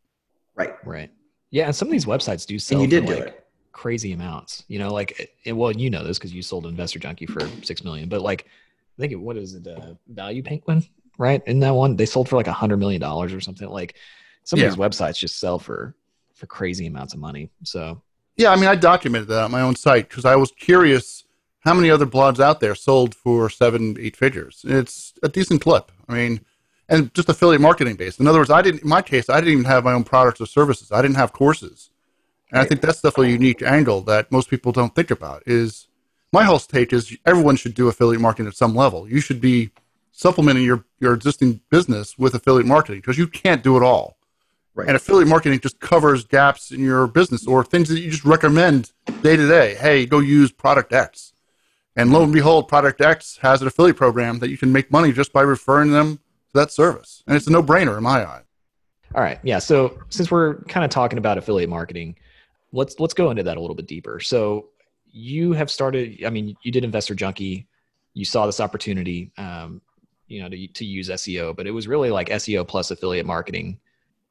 Right. 0.55 0.75
Right. 0.83 1.11
Yeah, 1.51 1.67
and 1.67 1.77
some 1.77 1.89
of 1.89 1.93
these 1.93 2.07
websites 2.07 2.47
do 2.47 2.59
sell. 2.59 2.81
And 2.81 2.91
you 2.91 3.01
did 3.01 3.07
do 3.07 3.17
like, 3.17 3.25
it 3.25 3.44
crazy 3.75 4.13
amounts. 4.13 4.65
You 4.69 4.79
know, 4.79 4.95
like 4.95 5.31
it, 5.45 5.53
well, 5.53 5.71
you 5.71 5.91
know 5.91 6.03
this 6.03 6.19
because 6.19 6.33
you 6.33 6.41
sold 6.41 6.65
Investor 6.65 6.99
Junkie 6.99 7.27
for 7.27 7.47
six 7.63 7.85
million, 7.85 8.09
but 8.09 8.23
like 8.23 8.47
I 8.47 9.03
think 9.03 9.13
it, 9.13 9.17
what 9.17 9.37
is 9.37 9.55
it, 9.55 9.67
uh, 9.67 9.95
Value 10.09 10.43
Penguin, 10.43 10.83
right? 11.19 11.43
In 11.47 11.61
that 11.61 11.75
one, 11.75 11.97
they 11.97 12.07
sold 12.07 12.29
for 12.29 12.37
like 12.37 12.47
a 12.47 12.53
hundred 12.53 12.79
million 12.79 13.01
dollars 13.01 13.35
or 13.35 13.41
something. 13.41 13.69
Like 13.69 13.97
some 14.45 14.59
yeah. 14.59 14.67
of 14.67 14.73
these 14.73 14.79
websites 14.79 15.19
just 15.19 15.39
sell 15.39 15.59
for 15.59 15.95
for 16.33 16.47
crazy 16.47 16.87
amounts 16.87 17.13
of 17.13 17.21
money. 17.21 17.51
So 17.65 18.01
yeah, 18.37 18.51
I 18.51 18.57
mean, 18.57 18.67
I 18.67 18.75
documented 18.75 19.29
that 19.29 19.45
on 19.45 19.51
my 19.51 19.61
own 19.61 19.77
site 19.77 20.09
because 20.09 20.25
I 20.25 20.37
was 20.37 20.51
curious 20.53 21.25
how 21.61 21.75
many 21.75 21.91
other 21.91 22.07
blogs 22.07 22.41
out 22.41 22.61
there 22.61 22.75
sold 22.75 23.15
for 23.15 23.51
seven, 23.51 23.97
eight 23.99 24.17
figures. 24.17 24.65
It's 24.67 25.15
a 25.23 25.29
decent 25.29 25.61
clip. 25.61 25.91
I 26.09 26.15
mean, 26.15 26.41
and 26.89 27.13
just 27.15 27.29
affiliate 27.29 27.61
marketing 27.61 27.97
based. 27.97 28.21
In 28.21 28.27
other 28.27 28.39
words, 28.39 28.51
I 28.51 28.63
didn't. 28.63 28.83
In 28.83 28.89
my 28.89 29.03
case, 29.03 29.29
I 29.29 29.41
didn't 29.41 29.53
even 29.53 29.65
have 29.65 29.85
my 29.85 29.93
own 29.93 30.05
products 30.05 30.41
or 30.41 30.47
services. 30.47 30.93
I 30.93 31.03
didn't 31.03 31.17
have 31.17 31.33
courses. 31.33 31.91
And 32.55 32.63
I 32.63 32.67
think 32.67 32.83
that's 32.83 33.01
definitely 33.01 33.31
a 33.31 33.33
unique 33.33 33.63
angle 33.63 34.01
that 34.03 34.31
most 34.31 34.49
people 34.49 34.71
don't 34.71 34.95
think 34.95 35.11
about. 35.11 35.43
Is 35.45 35.89
my 36.33 36.45
whole 36.45 36.61
take 36.61 36.93
is 36.93 37.17
everyone 37.27 37.57
should 37.57 37.75
do 37.75 37.89
affiliate 37.89 38.23
marketing 38.23 38.47
at 38.47 38.55
some 38.55 38.77
level. 38.77 39.09
You 39.09 39.21
should 39.21 39.41
be 39.41 39.73
supplementing 40.13 40.63
your 40.63 40.85
your 41.01 41.15
existing 41.15 41.61
business 41.69 42.17
with 42.17 42.33
affiliate 42.33 42.67
marketing 42.67 43.01
because 43.01 43.19
you 43.19 43.27
can't 43.27 43.65
do 43.65 43.77
it 43.77 43.83
all. 43.83 44.19
Right. 44.73 44.87
And 44.87 44.97
affiliate 44.97 45.29
marketing 45.29 45.59
just 45.59 45.81
covers 45.81 46.25
gaps 46.25 46.71
in 46.71 46.79
your 46.79 47.09
business 47.09 47.45
or 47.45 47.65
things 47.65 47.89
that 47.89 47.99
you 47.99 48.11
just 48.11 48.25
recommend 48.25 48.93
day 49.23 49.37
to 49.37 49.49
day. 49.49 49.75
Hey, 49.75 50.07
go 50.07 50.21
use 50.21 50.53
product 50.53 50.93
X. 50.93 51.33
And 51.97 52.13
lo 52.13 52.23
and 52.23 52.33
behold, 52.33 52.69
product 52.69 53.01
X 53.01 53.39
has 53.43 53.63
an 53.63 53.67
affiliate 53.67 53.97
program 53.97 54.39
that 54.39 54.51
you 54.51 54.59
can 54.59 54.73
make 54.73 54.93
money 54.93 55.13
just 55.13 55.33
by 55.33 55.43
referring 55.43 55.91
them 55.91 56.19
to 56.19 56.55
that 56.55 56.71
service. 56.71 57.25
And 57.27 57.37
it's 57.37 57.49
a 57.49 57.51
no 57.51 57.65
brainer 57.65 57.97
in 57.97 58.05
my 58.05 58.25
eye. 58.25 58.43
All 59.13 59.23
right. 59.23 59.41
Yeah. 59.43 59.59
So 59.59 59.99
since 60.09 60.31
we're 60.31 60.57
kind 60.65 60.85
of 60.85 60.91
talking 60.91 61.19
about 61.19 61.37
affiliate 61.39 61.71
marketing, 61.71 62.17
let's 62.75 62.99
let's 63.01 63.15
go 63.15 63.31
into 63.31 63.43
that 63.45 63.57
a 63.57 63.61
little 63.61 63.77
bit 63.77 63.87
deeper. 63.87 64.21
So 64.21 64.69
you 65.11 65.53
have 65.53 65.71
started. 65.71 66.25
I 66.25 66.31
mean, 66.31 66.57
you 66.63 66.73
did 66.73 66.85
Investor 66.85 67.15
Junkie. 67.15 67.69
You 68.13 68.25
saw 68.25 68.47
this 68.47 68.61
opportunity. 68.61 69.33
Um, 69.39 69.81
you 70.27 70.43
know 70.43 70.49
to, 70.49 70.67
to 70.69 70.85
use 70.85 71.09
SEO, 71.09 71.55
but 71.55 71.67
it 71.67 71.71
was 71.71 71.89
really 71.89 72.11
like 72.11 72.29
SEO 72.29 72.67
plus 72.67 72.91
affiliate 72.91 73.27
marketing, 73.27 73.79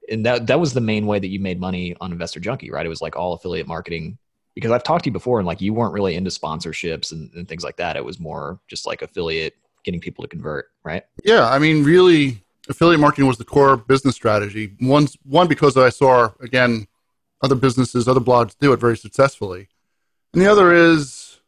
and 0.09 0.25
that 0.25 0.47
that 0.47 0.59
was 0.59 0.73
the 0.73 0.81
main 0.81 1.05
way 1.05 1.19
that 1.19 1.27
you 1.27 1.39
made 1.39 1.59
money 1.59 1.95
on 2.01 2.11
Investor 2.11 2.39
Junkie, 2.39 2.71
right? 2.71 2.85
It 2.85 2.89
was 2.89 3.01
like 3.01 3.15
all 3.15 3.33
affiliate 3.33 3.67
marketing 3.67 4.17
because 4.55 4.71
I've 4.71 4.83
talked 4.83 5.03
to 5.05 5.09
you 5.09 5.13
before 5.13 5.39
and 5.39 5.47
like 5.47 5.61
you 5.61 5.73
weren't 5.73 5.93
really 5.93 6.15
into 6.15 6.29
sponsorships 6.29 7.11
and, 7.11 7.31
and 7.33 7.47
things 7.47 7.63
like 7.63 7.77
that. 7.77 7.95
It 7.95 8.05
was 8.05 8.19
more 8.19 8.59
just 8.67 8.85
like 8.85 9.01
affiliate 9.01 9.55
getting 9.83 9.99
people 9.99 10.23
to 10.23 10.27
convert, 10.27 10.67
right? 10.83 11.03
Yeah, 11.23 11.49
I 11.49 11.59
mean, 11.59 11.83
really, 11.83 12.43
affiliate 12.69 12.99
marketing 12.99 13.27
was 13.27 13.37
the 13.37 13.45
core 13.45 13.77
business 13.77 14.15
strategy. 14.15 14.75
One, 14.79 15.07
one 15.23 15.47
because 15.47 15.77
I 15.77 15.89
saw 15.89 16.31
again 16.41 16.87
other 17.43 17.55
businesses, 17.55 18.07
other 18.07 18.19
blogs 18.19 18.55
do 18.59 18.73
it 18.73 18.79
very 18.79 18.97
successfully, 18.97 19.67
and 20.33 20.41
the 20.41 20.51
other 20.51 20.73
is 20.73 21.39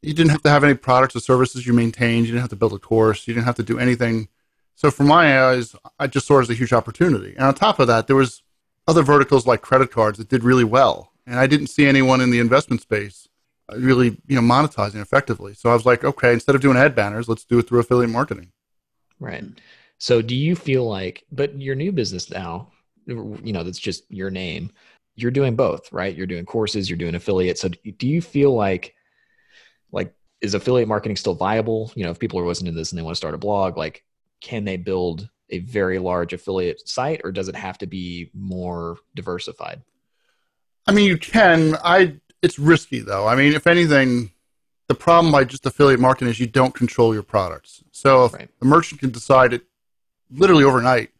you 0.00 0.14
didn't 0.14 0.30
have 0.30 0.42
to 0.42 0.50
have 0.50 0.64
any 0.64 0.74
products 0.74 1.14
or 1.14 1.20
services 1.20 1.66
you 1.66 1.72
maintained. 1.72 2.26
You 2.26 2.32
didn't 2.32 2.42
have 2.42 2.50
to 2.50 2.56
build 2.56 2.72
a 2.72 2.78
course. 2.78 3.28
You 3.28 3.34
didn't 3.34 3.46
have 3.46 3.56
to 3.56 3.62
do 3.62 3.78
anything. 3.78 4.28
So, 4.74 4.90
from 4.90 5.08
my 5.08 5.48
eyes, 5.48 5.76
I 5.98 6.06
just 6.06 6.26
saw 6.26 6.38
it 6.38 6.42
as 6.42 6.50
a 6.50 6.54
huge 6.54 6.72
opportunity. 6.72 7.34
And 7.36 7.44
on 7.44 7.54
top 7.54 7.78
of 7.78 7.88
that, 7.88 8.06
there 8.06 8.16
was 8.16 8.42
other 8.88 9.02
verticals 9.02 9.46
like 9.46 9.60
credit 9.60 9.90
cards 9.90 10.18
that 10.18 10.28
did 10.28 10.42
really 10.42 10.64
well, 10.64 11.12
and 11.26 11.38
I 11.38 11.46
didn't 11.46 11.66
see 11.66 11.86
anyone 11.86 12.20
in 12.20 12.30
the 12.30 12.40
investment 12.40 12.80
space 12.80 13.28
really, 13.76 14.16
you 14.26 14.40
know, 14.40 14.42
monetizing 14.42 15.00
effectively. 15.00 15.54
So 15.54 15.70
I 15.70 15.74
was 15.74 15.86
like, 15.86 16.04
okay, 16.04 16.32
instead 16.32 16.54
of 16.54 16.60
doing 16.60 16.76
ad 16.76 16.94
banners, 16.94 17.28
let's 17.28 17.44
do 17.44 17.58
it 17.58 17.68
through 17.68 17.80
affiliate 17.80 18.10
marketing. 18.10 18.52
Right. 19.20 19.44
So 19.98 20.20
do 20.20 20.34
you 20.34 20.56
feel 20.56 20.88
like, 20.88 21.24
but 21.30 21.58
your 21.58 21.74
new 21.74 21.92
business 21.92 22.30
now, 22.30 22.68
you 23.06 23.52
know, 23.52 23.62
that's 23.62 23.78
just 23.78 24.04
your 24.10 24.30
name, 24.30 24.72
you're 25.22 25.30
doing 25.30 25.56
both, 25.56 25.92
right? 25.92 26.14
You're 26.14 26.26
doing 26.26 26.44
courses, 26.44 26.90
you're 26.90 26.98
doing 26.98 27.14
affiliate. 27.14 27.58
So 27.58 27.68
do 27.68 28.08
you 28.08 28.20
feel 28.20 28.54
like, 28.54 28.94
like, 29.92 30.14
is 30.40 30.54
affiliate 30.54 30.88
marketing 30.88 31.16
still 31.16 31.34
viable? 31.34 31.92
You 31.94 32.04
know, 32.04 32.10
if 32.10 32.18
people 32.18 32.38
are 32.40 32.46
listening 32.46 32.72
to 32.72 32.78
this 32.78 32.90
and 32.90 32.98
they 32.98 33.02
want 33.02 33.14
to 33.14 33.18
start 33.18 33.34
a 33.34 33.38
blog, 33.38 33.76
like, 33.76 34.04
can 34.40 34.64
they 34.64 34.76
build 34.76 35.28
a 35.50 35.60
very 35.60 35.98
large 35.98 36.32
affiliate 36.32 36.88
site 36.88 37.20
or 37.24 37.30
does 37.30 37.48
it 37.48 37.54
have 37.54 37.78
to 37.78 37.86
be 37.86 38.30
more 38.34 38.96
diversified? 39.14 39.82
I 40.86 40.92
mean, 40.92 41.06
you 41.06 41.18
can. 41.18 41.76
I. 41.84 42.16
It's 42.42 42.58
risky 42.58 42.98
though. 42.98 43.28
I 43.28 43.36
mean, 43.36 43.52
if 43.52 43.68
anything, 43.68 44.32
the 44.88 44.96
problem 44.96 45.30
by 45.30 45.44
just 45.44 45.64
affiliate 45.64 46.00
marketing 46.00 46.28
is 46.28 46.40
you 46.40 46.48
don't 46.48 46.74
control 46.74 47.14
your 47.14 47.22
products. 47.22 47.84
So 47.92 48.24
if 48.24 48.32
right. 48.32 48.48
a 48.60 48.64
merchant 48.64 49.00
can 49.00 49.10
decide 49.10 49.52
it 49.52 49.62
literally 50.34 50.64
overnight. 50.64 51.10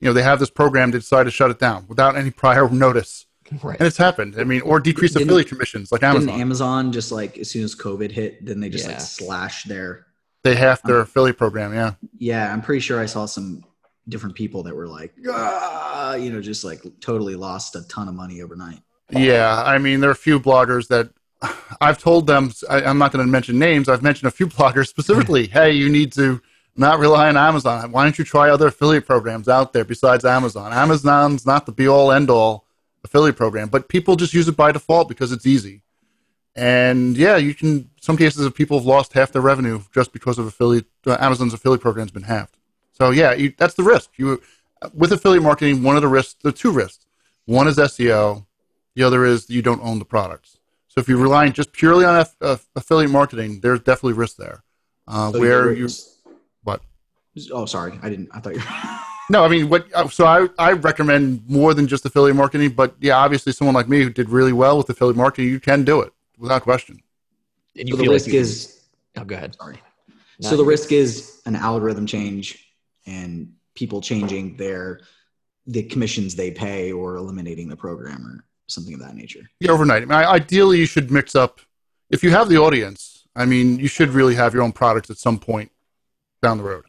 You 0.00 0.08
know, 0.08 0.12
they 0.12 0.22
have 0.22 0.38
this 0.38 0.50
program, 0.50 0.90
they 0.90 0.98
decide 0.98 1.24
to 1.24 1.30
shut 1.30 1.50
it 1.50 1.58
down 1.58 1.86
without 1.88 2.16
any 2.16 2.30
prior 2.42 2.68
notice. 2.68 3.25
Right. 3.62 3.78
And 3.78 3.86
it's 3.86 3.96
happened. 3.96 4.36
I 4.38 4.44
mean, 4.44 4.60
or 4.62 4.80
decrease 4.80 5.12
didn't, 5.12 5.28
affiliate 5.28 5.48
commissions 5.48 5.92
like 5.92 6.02
Amazon. 6.02 6.40
Amazon 6.40 6.92
just 6.92 7.12
like 7.12 7.38
as 7.38 7.50
soon 7.50 7.64
as 7.64 7.74
COVID 7.74 8.10
hit, 8.10 8.44
then 8.44 8.60
they 8.60 8.68
just 8.68 8.86
yeah. 8.86 8.92
like 8.92 9.00
slash 9.00 9.64
their 9.64 10.06
they 10.46 10.54
have 10.54 10.80
their 10.84 10.96
um, 10.96 11.02
affiliate 11.02 11.38
program, 11.38 11.74
yeah. 11.74 11.94
Yeah, 12.18 12.52
I'm 12.52 12.62
pretty 12.62 12.80
sure 12.80 13.00
I 13.00 13.06
saw 13.06 13.26
some 13.26 13.64
different 14.08 14.36
people 14.36 14.62
that 14.62 14.76
were 14.76 14.86
like, 14.86 15.12
ah, 15.28 16.14
you 16.14 16.30
know, 16.30 16.40
just 16.40 16.62
like 16.62 16.84
totally 17.00 17.34
lost 17.34 17.74
a 17.74 17.82
ton 17.88 18.06
of 18.06 18.14
money 18.14 18.42
overnight. 18.42 18.80
Yeah, 19.10 19.62
I 19.64 19.78
mean, 19.78 20.00
there 20.00 20.10
are 20.10 20.12
a 20.12 20.16
few 20.16 20.38
bloggers 20.38 20.88
that 20.88 21.10
I've 21.80 21.98
told 21.98 22.26
them. 22.26 22.52
I, 22.70 22.82
am 22.82 22.98
not 22.98 23.12
going 23.12 23.24
to 23.24 23.30
mention 23.30 23.58
names. 23.58 23.88
I've 23.88 24.02
mentioned 24.02 24.28
a 24.28 24.32
few 24.32 24.46
bloggers 24.46 24.86
specifically. 24.86 25.46
hey, 25.52 25.72
you 25.72 25.88
need 25.88 26.12
to 26.12 26.40
not 26.76 26.98
rely 26.98 27.28
on 27.28 27.36
Amazon. 27.36 27.90
Why 27.90 28.04
don't 28.04 28.18
you 28.18 28.24
try 28.24 28.50
other 28.50 28.68
affiliate 28.68 29.06
programs 29.06 29.48
out 29.48 29.72
there 29.72 29.84
besides 29.84 30.24
Amazon? 30.24 30.72
Amazon's 30.72 31.46
not 31.46 31.66
the 31.66 31.72
be 31.72 31.88
all 31.88 32.12
end 32.12 32.30
all 32.30 32.65
affiliate 33.06 33.36
program, 33.36 33.68
but 33.68 33.88
people 33.88 34.16
just 34.16 34.34
use 34.34 34.48
it 34.48 34.56
by 34.56 34.72
default 34.72 35.08
because 35.08 35.32
it's 35.32 35.46
easy. 35.46 35.82
And 36.54 37.16
yeah, 37.16 37.36
you 37.36 37.54
can. 37.54 37.90
Some 38.00 38.16
cases, 38.16 38.44
of 38.44 38.54
people 38.54 38.78
have 38.78 38.86
lost 38.86 39.12
half 39.12 39.32
their 39.32 39.42
revenue 39.42 39.82
just 39.92 40.12
because 40.12 40.38
of 40.38 40.46
affiliate. 40.46 40.86
Uh, 41.06 41.16
Amazon's 41.20 41.52
affiliate 41.52 41.82
program 41.82 42.06
has 42.06 42.12
been 42.12 42.22
halved. 42.22 42.56
So 42.92 43.10
yeah, 43.10 43.34
you, 43.34 43.52
that's 43.56 43.74
the 43.74 43.82
risk. 43.82 44.10
You 44.16 44.40
with 44.94 45.12
affiliate 45.12 45.42
marketing, 45.42 45.82
one 45.82 45.96
of 45.96 46.02
the 46.02 46.08
risks. 46.08 46.36
There 46.42 46.48
are 46.48 46.52
two 46.52 46.72
risks. 46.72 47.04
One 47.44 47.68
is 47.68 47.76
SEO. 47.76 48.46
The 48.94 49.02
other 49.02 49.26
is 49.26 49.50
you 49.50 49.60
don't 49.60 49.82
own 49.82 49.98
the 49.98 50.06
products. 50.06 50.58
So 50.88 51.00
if 51.00 51.08
you're 51.08 51.18
relying 51.18 51.52
just 51.52 51.72
purely 51.72 52.06
on 52.06 52.24
uh, 52.40 52.56
affiliate 52.74 53.10
marketing, 53.10 53.60
there's 53.60 53.80
definitely 53.80 54.14
risk 54.14 54.36
there. 54.36 54.64
Uh, 55.06 55.32
so 55.32 55.38
where 55.38 55.72
you 55.72 55.88
what? 56.64 56.80
Oh, 57.52 57.66
sorry, 57.66 57.98
I 58.02 58.08
didn't. 58.08 58.30
I 58.32 58.40
thought 58.40 58.54
you. 58.54 58.62
no, 59.30 59.44
I 59.44 59.48
mean, 59.48 59.68
what? 59.68 59.86
Uh, 59.94 60.08
so 60.08 60.26
I 60.26 60.48
I 60.58 60.72
recommend 60.72 61.48
more 61.48 61.74
than 61.74 61.86
just 61.86 62.04
affiliate 62.04 62.36
marketing, 62.36 62.70
but 62.70 62.94
yeah, 63.00 63.16
obviously, 63.16 63.52
someone 63.52 63.74
like 63.74 63.88
me 63.88 64.02
who 64.02 64.10
did 64.10 64.30
really 64.30 64.52
well 64.52 64.78
with 64.78 64.88
affiliate 64.88 65.16
marketing, 65.16 65.50
you 65.50 65.60
can 65.60 65.84
do 65.84 66.00
it 66.00 66.12
without 66.38 66.62
question. 66.62 67.00
And 67.78 67.88
so 67.88 67.96
the 67.96 68.08
risk 68.08 68.26
like 68.26 68.34
is. 68.34 68.80
Oh, 69.16 69.24
go 69.24 69.34
ahead. 69.34 69.56
Sorry. 69.56 69.78
so 70.40 70.56
the 70.56 70.64
risk 70.64 70.92
is 70.92 71.40
an 71.46 71.56
algorithm 71.56 72.06
change 72.06 72.66
and 73.06 73.52
people 73.74 74.00
changing 74.00 74.56
their 74.56 75.00
the 75.66 75.82
commissions 75.82 76.34
they 76.34 76.50
pay 76.50 76.92
or 76.92 77.16
eliminating 77.16 77.68
the 77.68 77.76
program 77.76 78.26
or 78.26 78.44
something 78.68 78.94
of 78.94 79.00
that 79.00 79.14
nature. 79.14 79.48
Yeah, 79.60 79.72
overnight. 79.72 80.02
I 80.02 80.06
mean, 80.06 80.12
ideally, 80.12 80.78
you 80.78 80.86
should 80.86 81.10
mix 81.10 81.34
up. 81.34 81.60
If 82.10 82.22
you 82.22 82.30
have 82.30 82.48
the 82.48 82.58
audience, 82.58 83.26
I 83.34 83.46
mean, 83.46 83.78
you 83.78 83.88
should 83.88 84.10
really 84.10 84.34
have 84.34 84.54
your 84.54 84.62
own 84.62 84.72
products 84.72 85.10
at 85.10 85.18
some 85.18 85.38
point 85.38 85.72
down 86.42 86.58
the 86.58 86.64
road. 86.64 86.84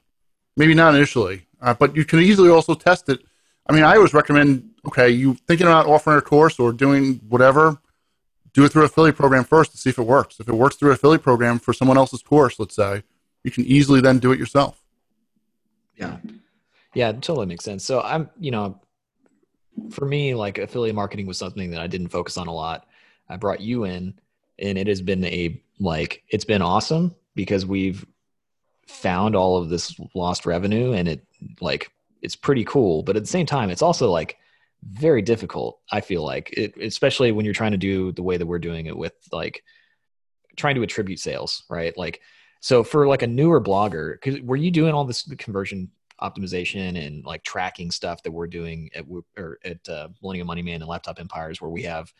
Maybe 0.56 0.74
not 0.74 0.96
initially, 0.96 1.47
uh, 1.62 1.74
but 1.74 1.96
you 1.96 2.06
can 2.06 2.20
easily 2.20 2.50
also 2.50 2.74
test 2.74 3.10
it. 3.10 3.22
I 3.70 3.74
mean, 3.74 3.84
I 3.84 3.96
always 3.96 4.14
recommend 4.14 4.72
okay, 4.88 5.10
you 5.10 5.36
thinking 5.48 5.68
about 5.68 5.86
offering 5.86 6.18
a 6.18 6.22
course 6.22 6.60
or 6.60 6.72
doing 6.72 7.16
whatever, 7.28 7.78
do 8.54 8.64
it 8.64 8.70
through 8.70 8.86
affiliate 8.86 9.16
program 9.16 9.44
first 9.44 9.72
to 9.72 9.78
see 9.78 9.90
if 9.90 9.98
it 9.98 10.04
works. 10.04 10.40
If 10.40 10.48
it 10.48 10.56
works 10.56 10.78
through 10.78 10.92
affiliate 10.92 11.22
program 11.22 11.60
for 11.60 11.74
someone 11.74 11.98
else's 11.98 12.24
course, 12.24 12.58
let's 12.58 12.76
say, 12.76 13.04
you 13.44 13.52
can 13.52 13.66
easily 13.66 14.02
then 14.02 14.20
do 14.20 14.32
it 14.32 14.40
yourself. 14.40 14.82
Yeah. 15.96 16.18
Yeah, 16.94 17.12
totally 17.12 17.46
makes 17.46 17.66
sense. 17.66 17.84
So 17.84 18.02
I'm, 18.02 18.30
you 18.40 18.52
know, 18.52 18.80
for 19.92 20.06
me, 20.06 20.34
like 20.34 20.58
affiliate 20.58 20.96
marketing 20.96 21.28
was 21.28 21.38
something 21.38 21.72
that 21.72 21.82
I 21.82 21.88
didn't 21.88 22.08
focus 22.08 22.38
on 22.38 22.48
a 22.48 22.54
lot. 22.54 22.88
I 23.30 23.36
brought 23.36 23.60
you 23.60 23.84
in 23.84 24.20
and 24.58 24.78
it 24.78 24.88
has 24.88 25.02
been 25.02 25.24
a 25.26 25.62
like 25.80 26.24
it's 26.30 26.46
been 26.46 26.62
awesome 26.62 27.14
because 27.36 27.66
we've 27.66 28.06
found 28.88 29.36
all 29.36 29.58
of 29.58 29.70
this 29.70 30.00
lost 30.16 30.46
revenue 30.46 30.94
and 30.94 31.08
it 31.08 31.26
like 31.62 31.92
it's 32.22 32.36
pretty 32.36 32.64
cool 32.64 33.04
but 33.04 33.16
at 33.16 33.24
the 33.24 33.28
same 33.28 33.46
time 33.46 33.70
it's 33.70 33.82
also 33.82 34.10
like 34.10 34.38
very 34.84 35.22
difficult 35.22 35.80
i 35.92 36.00
feel 36.00 36.24
like 36.24 36.52
it, 36.54 36.76
especially 36.82 37.32
when 37.32 37.46
you're 37.46 37.54
trying 37.54 37.72
to 37.72 37.78
do 37.78 38.12
the 38.14 38.24
way 38.24 38.38
that 38.38 38.46
we're 38.46 38.60
doing 38.60 38.86
it 38.86 38.98
with 38.98 39.14
like 39.32 39.64
trying 40.58 40.76
to 40.76 40.84
attribute 40.84 41.20
sales 41.20 41.64
right? 41.70 41.98
Like 41.98 42.20
so 42.60 42.84
for 42.84 43.08
like 43.08 43.22
a 43.22 43.28
newer 43.28 43.62
blogger 43.62 44.20
cause 44.20 44.42
were 44.42 44.56
you 44.56 44.72
doing 44.72 44.94
all 44.94 45.06
this 45.06 45.24
conversion 45.38 45.90
optimization 46.22 47.06
and 47.06 47.24
like 47.24 47.44
tracking 47.44 47.92
stuff 47.92 48.24
that 48.24 48.32
we're 48.32 48.48
doing 48.48 48.90
at 48.96 49.06
or 49.38 49.60
at 49.64 49.88
uh, 49.88 50.10
millennial 50.22 50.48
money 50.48 50.64
man 50.64 50.82
and 50.82 50.88
laptop 50.88 51.20
empires 51.20 51.62
where 51.62 51.70
we 51.70 51.84
have 51.84 52.12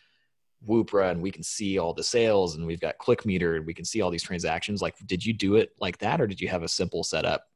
Woopra 0.66 1.10
and 1.10 1.22
we 1.22 1.30
can 1.30 1.42
see 1.42 1.78
all 1.78 1.92
the 1.92 2.02
sales 2.02 2.56
and 2.56 2.66
we've 2.66 2.80
got 2.80 2.98
ClickMeter 2.98 3.56
and 3.56 3.66
we 3.66 3.74
can 3.74 3.84
see 3.84 4.00
all 4.00 4.10
these 4.10 4.22
transactions. 4.22 4.82
Like, 4.82 4.96
did 5.06 5.24
you 5.24 5.32
do 5.32 5.56
it 5.56 5.72
like 5.80 5.98
that 5.98 6.20
or 6.20 6.26
did 6.26 6.40
you 6.40 6.48
have 6.48 6.62
a 6.62 6.68
simple 6.68 7.04
setup? 7.04 7.46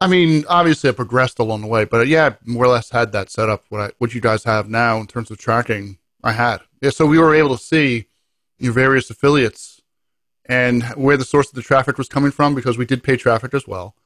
I 0.00 0.06
mean, 0.06 0.44
obviously, 0.48 0.88
I 0.90 0.92
progressed 0.92 1.40
along 1.40 1.62
the 1.62 1.66
way, 1.66 1.84
but 1.84 2.06
yeah, 2.06 2.34
more 2.44 2.64
or 2.64 2.68
less 2.68 2.90
had 2.90 3.12
that 3.12 3.30
setup. 3.30 3.64
What 3.68 3.80
I, 3.80 3.90
what 3.98 4.14
you 4.14 4.20
guys 4.20 4.44
have 4.44 4.68
now 4.68 4.98
in 4.98 5.08
terms 5.08 5.30
of 5.30 5.38
tracking, 5.38 5.98
I 6.22 6.32
had. 6.32 6.60
Yeah, 6.80 6.90
so 6.90 7.04
we 7.04 7.18
were 7.18 7.34
able 7.34 7.56
to 7.56 7.62
see 7.62 8.06
your 8.58 8.72
various 8.72 9.10
affiliates 9.10 9.80
and 10.46 10.84
where 10.94 11.16
the 11.16 11.24
source 11.24 11.48
of 11.48 11.54
the 11.54 11.62
traffic 11.62 11.98
was 11.98 12.08
coming 12.08 12.30
from 12.30 12.54
because 12.54 12.78
we 12.78 12.86
did 12.86 13.02
pay 13.02 13.16
traffic 13.16 13.54
as 13.54 13.66
well, 13.66 13.96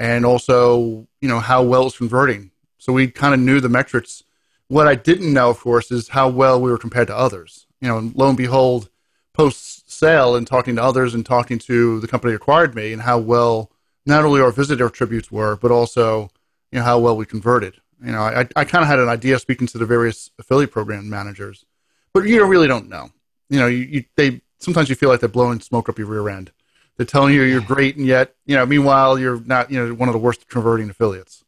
and 0.00 0.26
also 0.26 1.06
you 1.20 1.28
know 1.28 1.38
how 1.38 1.62
well 1.62 1.86
it's 1.86 1.96
converting. 1.96 2.50
So 2.78 2.92
we 2.92 3.08
kind 3.08 3.32
of 3.32 3.40
knew 3.40 3.60
the 3.60 3.68
metrics 3.68 4.22
what 4.68 4.86
I 4.86 4.94
didn't 4.94 5.32
know, 5.32 5.50
of 5.50 5.60
course, 5.60 5.90
is 5.90 6.08
how 6.08 6.28
well 6.28 6.60
we 6.60 6.70
were 6.70 6.78
compared 6.78 7.08
to 7.08 7.16
others. 7.16 7.66
You 7.80 7.88
know, 7.88 7.98
and 7.98 8.14
lo 8.14 8.28
and 8.28 8.36
behold, 8.36 8.90
post 9.32 9.90
sale 9.90 10.36
and 10.36 10.46
talking 10.46 10.76
to 10.76 10.82
others 10.82 11.14
and 11.14 11.24
talking 11.24 11.58
to 11.60 12.00
the 12.00 12.08
company 12.08 12.34
acquired 12.34 12.74
me 12.74 12.92
and 12.92 13.02
how 13.02 13.18
well 13.18 13.70
not 14.04 14.24
only 14.24 14.40
our 14.40 14.50
visitor 14.50 14.86
attributes 14.86 15.30
were, 15.30 15.56
but 15.56 15.70
also 15.70 16.30
you 16.72 16.78
know 16.78 16.84
how 16.84 16.98
well 16.98 17.16
we 17.16 17.26
converted. 17.26 17.80
You 18.04 18.12
know, 18.12 18.20
I, 18.20 18.48
I 18.56 18.64
kind 18.64 18.82
of 18.82 18.88
had 18.88 18.98
an 18.98 19.08
idea 19.08 19.38
speaking 19.38 19.66
to 19.68 19.78
the 19.78 19.86
various 19.86 20.30
affiliate 20.38 20.70
program 20.70 21.08
managers, 21.08 21.64
but 22.12 22.24
you 22.24 22.44
really 22.44 22.68
don't 22.68 22.88
know. 22.88 23.10
You 23.48 23.60
know, 23.60 23.66
you, 23.66 23.78
you 23.78 24.04
they 24.16 24.40
sometimes 24.58 24.88
you 24.88 24.94
feel 24.94 25.08
like 25.08 25.20
they're 25.20 25.28
blowing 25.28 25.60
smoke 25.60 25.88
up 25.88 25.98
your 25.98 26.08
rear 26.08 26.28
end. 26.28 26.52
They're 26.96 27.06
telling 27.06 27.32
you 27.32 27.42
you're 27.42 27.60
great, 27.60 27.96
and 27.96 28.06
yet 28.06 28.34
you 28.44 28.56
know, 28.56 28.66
meanwhile 28.66 29.18
you're 29.18 29.40
not. 29.40 29.70
You 29.70 29.86
know, 29.86 29.94
one 29.94 30.08
of 30.08 30.12
the 30.12 30.18
worst 30.18 30.48
converting 30.48 30.90
affiliates. 30.90 31.44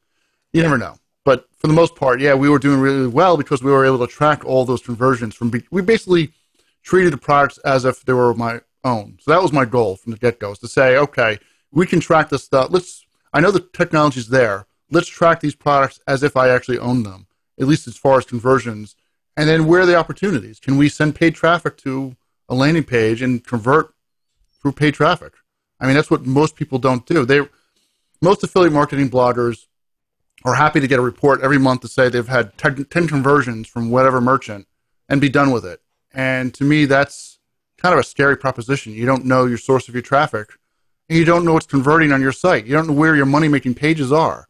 You 0.52 0.62
yeah. 0.62 0.68
never 0.68 0.78
know. 0.78 0.96
But 1.24 1.48
for 1.58 1.66
the 1.66 1.72
most 1.72 1.96
part, 1.96 2.20
yeah, 2.20 2.34
we 2.34 2.48
were 2.48 2.58
doing 2.58 2.80
really 2.80 3.06
well 3.06 3.36
because 3.36 3.62
we 3.62 3.70
were 3.70 3.84
able 3.84 3.98
to 3.98 4.06
track 4.06 4.44
all 4.44 4.64
those 4.64 4.82
conversions 4.82 5.34
from. 5.34 5.52
We 5.70 5.82
basically 5.82 6.32
treated 6.82 7.12
the 7.12 7.18
products 7.18 7.58
as 7.58 7.84
if 7.84 8.02
they 8.04 8.12
were 8.12 8.34
my 8.34 8.60
own. 8.84 9.18
So 9.20 9.30
that 9.30 9.42
was 9.42 9.52
my 9.52 9.64
goal 9.64 9.96
from 9.96 10.12
the 10.12 10.18
get 10.18 10.40
go: 10.40 10.52
is 10.52 10.58
to 10.60 10.68
say, 10.68 10.96
okay, 10.96 11.38
we 11.70 11.86
can 11.86 12.00
track 12.00 12.28
this 12.30 12.44
stuff. 12.44 12.68
Let's. 12.70 13.04
I 13.32 13.40
know 13.40 13.50
the 13.50 13.60
technology's 13.60 14.28
there. 14.28 14.66
Let's 14.90 15.08
track 15.08 15.40
these 15.40 15.54
products 15.54 16.00
as 16.06 16.22
if 16.22 16.36
I 16.36 16.48
actually 16.48 16.78
own 16.78 17.04
them, 17.04 17.26
at 17.60 17.68
least 17.68 17.86
as 17.86 17.96
far 17.96 18.18
as 18.18 18.24
conversions. 18.24 18.96
And 19.36 19.48
then 19.48 19.66
where 19.66 19.82
are 19.82 19.86
the 19.86 19.96
opportunities? 19.96 20.58
Can 20.58 20.76
we 20.76 20.88
send 20.88 21.14
paid 21.14 21.34
traffic 21.34 21.76
to 21.78 22.16
a 22.48 22.54
landing 22.54 22.82
page 22.82 23.22
and 23.22 23.44
convert 23.46 23.94
through 24.60 24.72
paid 24.72 24.94
traffic? 24.94 25.34
I 25.78 25.86
mean, 25.86 25.94
that's 25.94 26.10
what 26.10 26.26
most 26.26 26.56
people 26.56 26.78
don't 26.78 27.06
do. 27.06 27.24
They 27.24 27.46
most 28.20 28.42
affiliate 28.42 28.72
marketing 28.72 29.10
bloggers 29.10 29.66
are 30.44 30.54
happy 30.54 30.80
to 30.80 30.88
get 30.88 30.98
a 30.98 31.02
report 31.02 31.42
every 31.42 31.58
month 31.58 31.82
to 31.82 31.88
say 31.88 32.08
they've 32.08 32.26
had 32.26 32.56
10, 32.56 32.86
10 32.86 33.08
conversions 33.08 33.68
from 33.68 33.90
whatever 33.90 34.20
merchant 34.20 34.66
and 35.08 35.20
be 35.20 35.28
done 35.28 35.50
with 35.50 35.64
it. 35.64 35.80
And 36.12 36.52
to 36.54 36.64
me, 36.64 36.86
that's 36.86 37.38
kind 37.76 37.92
of 37.92 37.98
a 38.00 38.04
scary 38.04 38.36
proposition. 38.36 38.92
You 38.92 39.06
don't 39.06 39.24
know 39.24 39.46
your 39.46 39.58
source 39.58 39.88
of 39.88 39.94
your 39.94 40.02
traffic, 40.02 40.50
and 41.08 41.18
you 41.18 41.24
don't 41.24 41.44
know 41.44 41.52
what's 41.52 41.66
converting 41.66 42.12
on 42.12 42.20
your 42.20 42.32
site. 42.32 42.66
You 42.66 42.74
don't 42.74 42.86
know 42.86 42.92
where 42.92 43.16
your 43.16 43.26
money 43.26 43.48
making 43.48 43.74
pages 43.74 44.12
are. 44.12 44.48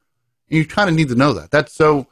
And 0.48 0.58
you 0.58 0.66
kind 0.66 0.88
of 0.88 0.96
need 0.96 1.08
to 1.08 1.14
know 1.14 1.32
that. 1.32 1.50
That's 1.50 1.72
so. 1.72 2.06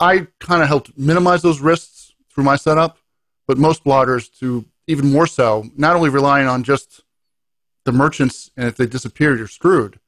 I 0.00 0.26
kind 0.40 0.60
of 0.60 0.66
helped 0.66 0.98
minimize 0.98 1.42
those 1.42 1.60
risks 1.60 2.14
through 2.28 2.42
my 2.42 2.56
setup, 2.56 2.98
but 3.46 3.58
most 3.58 3.84
bloggers 3.84 4.28
to 4.40 4.64
even 4.88 5.12
more 5.12 5.26
so, 5.26 5.66
not 5.76 5.94
only 5.94 6.08
relying 6.08 6.48
on 6.48 6.64
just 6.64 7.04
the 7.84 7.92
merchants, 7.92 8.50
and 8.56 8.66
if 8.66 8.76
they 8.76 8.86
disappear, 8.86 9.36
you're 9.36 9.46
screwed, 9.46 10.00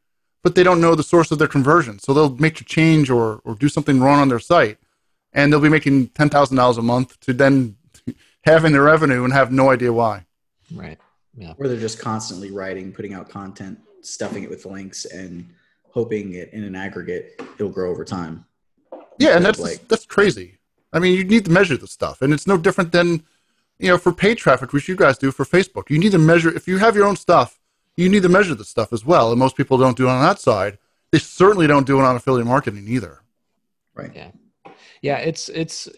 but 0.46 0.54
they 0.54 0.62
don't 0.62 0.80
know 0.80 0.94
the 0.94 1.02
source 1.02 1.32
of 1.32 1.40
their 1.40 1.48
conversion. 1.48 1.98
So 1.98 2.14
they'll 2.14 2.36
make 2.36 2.60
a 2.60 2.64
change 2.64 3.10
or, 3.10 3.40
or 3.42 3.56
do 3.56 3.68
something 3.68 3.98
wrong 3.98 4.20
on 4.20 4.28
their 4.28 4.38
site, 4.38 4.78
and 5.32 5.52
they'll 5.52 5.58
be 5.58 5.68
making 5.68 6.10
$10,000 6.10 6.78
a 6.78 6.82
month 6.82 7.18
to 7.22 7.32
then 7.32 7.74
having 8.44 8.70
their 8.70 8.84
revenue 8.84 9.24
and 9.24 9.32
have 9.32 9.50
no 9.50 9.70
idea 9.70 9.92
why. 9.92 10.24
Right. 10.72 11.00
Yeah. 11.36 11.54
Or 11.58 11.66
they're 11.66 11.80
just 11.80 11.98
constantly 11.98 12.52
writing, 12.52 12.92
putting 12.92 13.12
out 13.12 13.28
content, 13.28 13.80
stuffing 14.02 14.44
it 14.44 14.48
with 14.48 14.66
links, 14.66 15.04
and 15.04 15.52
hoping 15.90 16.34
it 16.34 16.52
in 16.52 16.62
an 16.62 16.76
aggregate 16.76 17.42
it'll 17.58 17.72
grow 17.72 17.90
over 17.90 18.04
time. 18.04 18.44
Yeah, 19.18 19.34
and 19.34 19.44
that's 19.44 19.58
like, 19.58 19.88
that's 19.88 20.06
crazy. 20.06 20.58
I 20.92 21.00
mean, 21.00 21.16
you 21.16 21.24
need 21.24 21.46
to 21.46 21.50
measure 21.50 21.76
the 21.76 21.88
stuff, 21.88 22.22
and 22.22 22.32
it's 22.32 22.46
no 22.46 22.56
different 22.56 22.92
than 22.92 23.24
you 23.80 23.88
know 23.88 23.98
for 23.98 24.12
paid 24.12 24.38
traffic, 24.38 24.72
which 24.72 24.86
you 24.88 24.94
guys 24.94 25.18
do 25.18 25.32
for 25.32 25.44
Facebook. 25.44 25.90
You 25.90 25.98
need 25.98 26.12
to 26.12 26.18
measure 26.18 26.54
if 26.54 26.68
you 26.68 26.78
have 26.78 26.94
your 26.94 27.06
own 27.06 27.16
stuff. 27.16 27.55
You 27.96 28.08
need 28.08 28.22
to 28.22 28.28
measure 28.28 28.54
the 28.54 28.64
stuff 28.64 28.92
as 28.92 29.04
well, 29.04 29.30
and 29.30 29.38
most 29.38 29.56
people 29.56 29.78
don't 29.78 29.96
do 29.96 30.06
it 30.06 30.10
on 30.10 30.22
that 30.22 30.38
side. 30.38 30.78
They 31.12 31.18
certainly 31.18 31.66
don't 31.66 31.86
do 31.86 31.98
it 31.98 32.04
on 32.04 32.16
affiliate 32.16 32.46
marketing 32.46 32.86
either. 32.88 33.22
Right. 33.94 34.12
Yeah. 34.14 34.30
Yeah. 35.00 35.18
It's 35.18 35.48
it's 35.48 35.88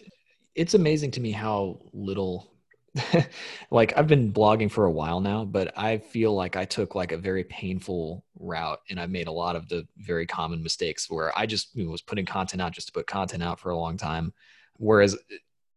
it's 0.55 0.73
amazing 0.73 1.11
to 1.11 1.21
me 1.21 1.31
how 1.31 1.79
little 1.93 2.49
like 3.71 3.97
I've 3.97 4.07
been 4.07 4.31
blogging 4.31 4.71
for 4.71 4.85
a 4.85 4.91
while 4.91 5.19
now, 5.19 5.45
but 5.45 5.77
I 5.77 5.97
feel 5.97 6.33
like 6.33 6.55
I 6.55 6.65
took 6.65 6.95
like 6.95 7.11
a 7.11 7.17
very 7.17 7.43
painful 7.43 8.23
route 8.39 8.79
and 8.89 8.99
I 8.99 9.05
made 9.05 9.27
a 9.27 9.31
lot 9.31 9.55
of 9.55 9.67
the 9.67 9.87
very 9.97 10.25
common 10.25 10.63
mistakes 10.63 11.09
where 11.09 11.37
I 11.37 11.45
just 11.45 11.75
you 11.75 11.85
know, 11.85 11.91
was 11.91 12.01
putting 12.01 12.25
content 12.25 12.61
out 12.61 12.73
just 12.73 12.87
to 12.87 12.93
put 12.93 13.07
content 13.07 13.43
out 13.43 13.59
for 13.59 13.69
a 13.69 13.77
long 13.77 13.97
time. 13.97 14.33
Whereas, 14.77 15.17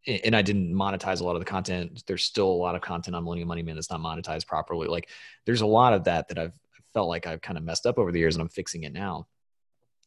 and 0.07 0.35
I 0.35 0.43
didn't 0.43 0.75
monetize 0.75 1.21
a 1.21 1.25
lot 1.25 1.37
of 1.37 1.41
the 1.41 1.47
content. 1.47 2.03
There's 2.07 2.25
still 2.25 2.49
a 2.49 2.53
lot 2.53 2.75
of 2.75 2.81
content 2.81 3.15
on 3.15 3.25
Millennial 3.25 3.49
Money 3.49 3.63
Man 3.63 3.77
that's 3.77 3.91
not 3.91 4.01
monetized 4.01 4.47
properly. 4.47 4.89
Like 4.89 5.09
there's 5.47 5.61
a 5.61 5.67
lot 5.67 5.93
of 5.93 6.05
that 6.05 6.29
that 6.29 6.39
I've 6.39 6.53
felt 6.93 7.09
like 7.09 7.27
I've 7.27 7.41
kind 7.41 7.57
of 7.57 7.65
messed 7.65 7.87
up 7.87 7.99
over 7.99 8.13
the 8.13 8.19
years 8.19 8.35
and 8.35 8.43
I'm 8.43 8.49
fixing 8.49 8.83
it 8.83 8.93
now. 8.93 9.29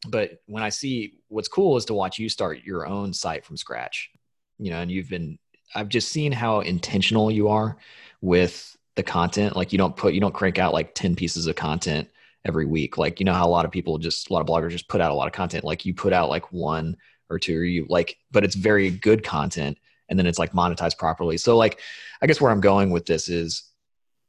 But 0.06 0.42
when 0.46 0.62
I 0.62 0.68
see 0.68 1.14
what's 1.28 1.48
cool 1.48 1.76
is 1.76 1.86
to 1.86 1.94
watch 1.94 2.18
you 2.18 2.28
start 2.28 2.64
your 2.64 2.86
own 2.86 3.12
site 3.12 3.44
from 3.44 3.56
scratch, 3.56 4.10
you 4.58 4.70
know, 4.70 4.80
and 4.80 4.90
you've 4.90 5.08
been 5.08 5.38
I've 5.74 5.88
just 5.88 6.10
seen 6.10 6.30
how 6.30 6.60
intentional 6.60 7.30
you 7.30 7.48
are 7.48 7.76
with 8.20 8.76
the 8.94 9.02
content. 9.02 9.56
Like 9.56 9.72
you 9.72 9.78
don't 9.78 9.96
put 9.96 10.14
you 10.14 10.20
don't 10.20 10.34
crank 10.34 10.58
out 10.58 10.74
like 10.74 10.94
10 10.94 11.16
pieces 11.16 11.46
of 11.46 11.56
content 11.56 12.08
every 12.44 12.66
week. 12.66 12.98
Like 12.98 13.18
you 13.18 13.24
know 13.24 13.32
how 13.32 13.46
a 13.46 13.48
lot 13.48 13.64
of 13.64 13.70
people 13.70 13.98
just 13.98 14.28
a 14.28 14.32
lot 14.32 14.40
of 14.40 14.46
bloggers 14.46 14.70
just 14.70 14.88
put 14.88 15.00
out 15.00 15.10
a 15.10 15.14
lot 15.14 15.26
of 15.26 15.32
content. 15.32 15.64
Like 15.64 15.86
you 15.86 15.94
put 15.94 16.12
out 16.12 16.28
like 16.28 16.52
one 16.52 16.96
or 17.28 17.38
two 17.38 17.58
or 17.58 17.64
you 17.64 17.86
like 17.88 18.18
but 18.30 18.44
it's 18.44 18.54
very 18.54 18.90
good 18.90 19.24
content 19.24 19.78
and 20.08 20.18
then 20.18 20.26
it's 20.26 20.38
like 20.38 20.52
monetized 20.52 20.98
properly. 20.98 21.36
So 21.36 21.56
like 21.56 21.80
I 22.20 22.26
guess 22.26 22.40
where 22.40 22.52
I'm 22.52 22.60
going 22.60 22.90
with 22.90 23.06
this 23.06 23.28
is 23.28 23.70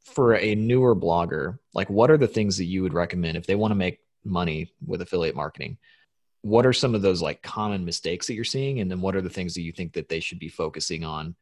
for 0.04 0.36
a 0.36 0.56
newer 0.56 0.96
blogger, 0.96 1.60
like 1.74 1.90
what 1.90 2.10
are 2.10 2.18
the 2.18 2.28
things 2.28 2.58
that 2.58 2.66
you 2.66 2.84
would 2.84 2.94
recommend 2.94 3.38
if 3.38 3.46
they 3.46 3.56
want 3.56 3.72
to 3.72 3.76
make 3.76 4.00
money 4.24 4.72
with 4.86 5.02
affiliate 5.02 5.36
marketing? 5.36 5.78
what 6.42 6.66
are 6.66 6.74
some 6.74 6.96
of 6.96 7.02
those 7.02 7.22
like 7.22 7.42
common 7.42 7.84
mistakes 7.84 8.28
that 8.28 8.34
you're 8.34 8.44
seeing 8.44 8.80
and 8.80 8.90
then 8.90 9.02
what 9.02 9.16
are 9.16 9.22
the 9.22 9.30
things 9.30 9.54
that 9.54 9.62
you 9.62 9.72
think 9.72 9.94
that 9.94 10.08
they 10.08 10.20
should 10.20 10.40
be 10.40 10.50
focusing 10.50 11.04
on 11.04 11.36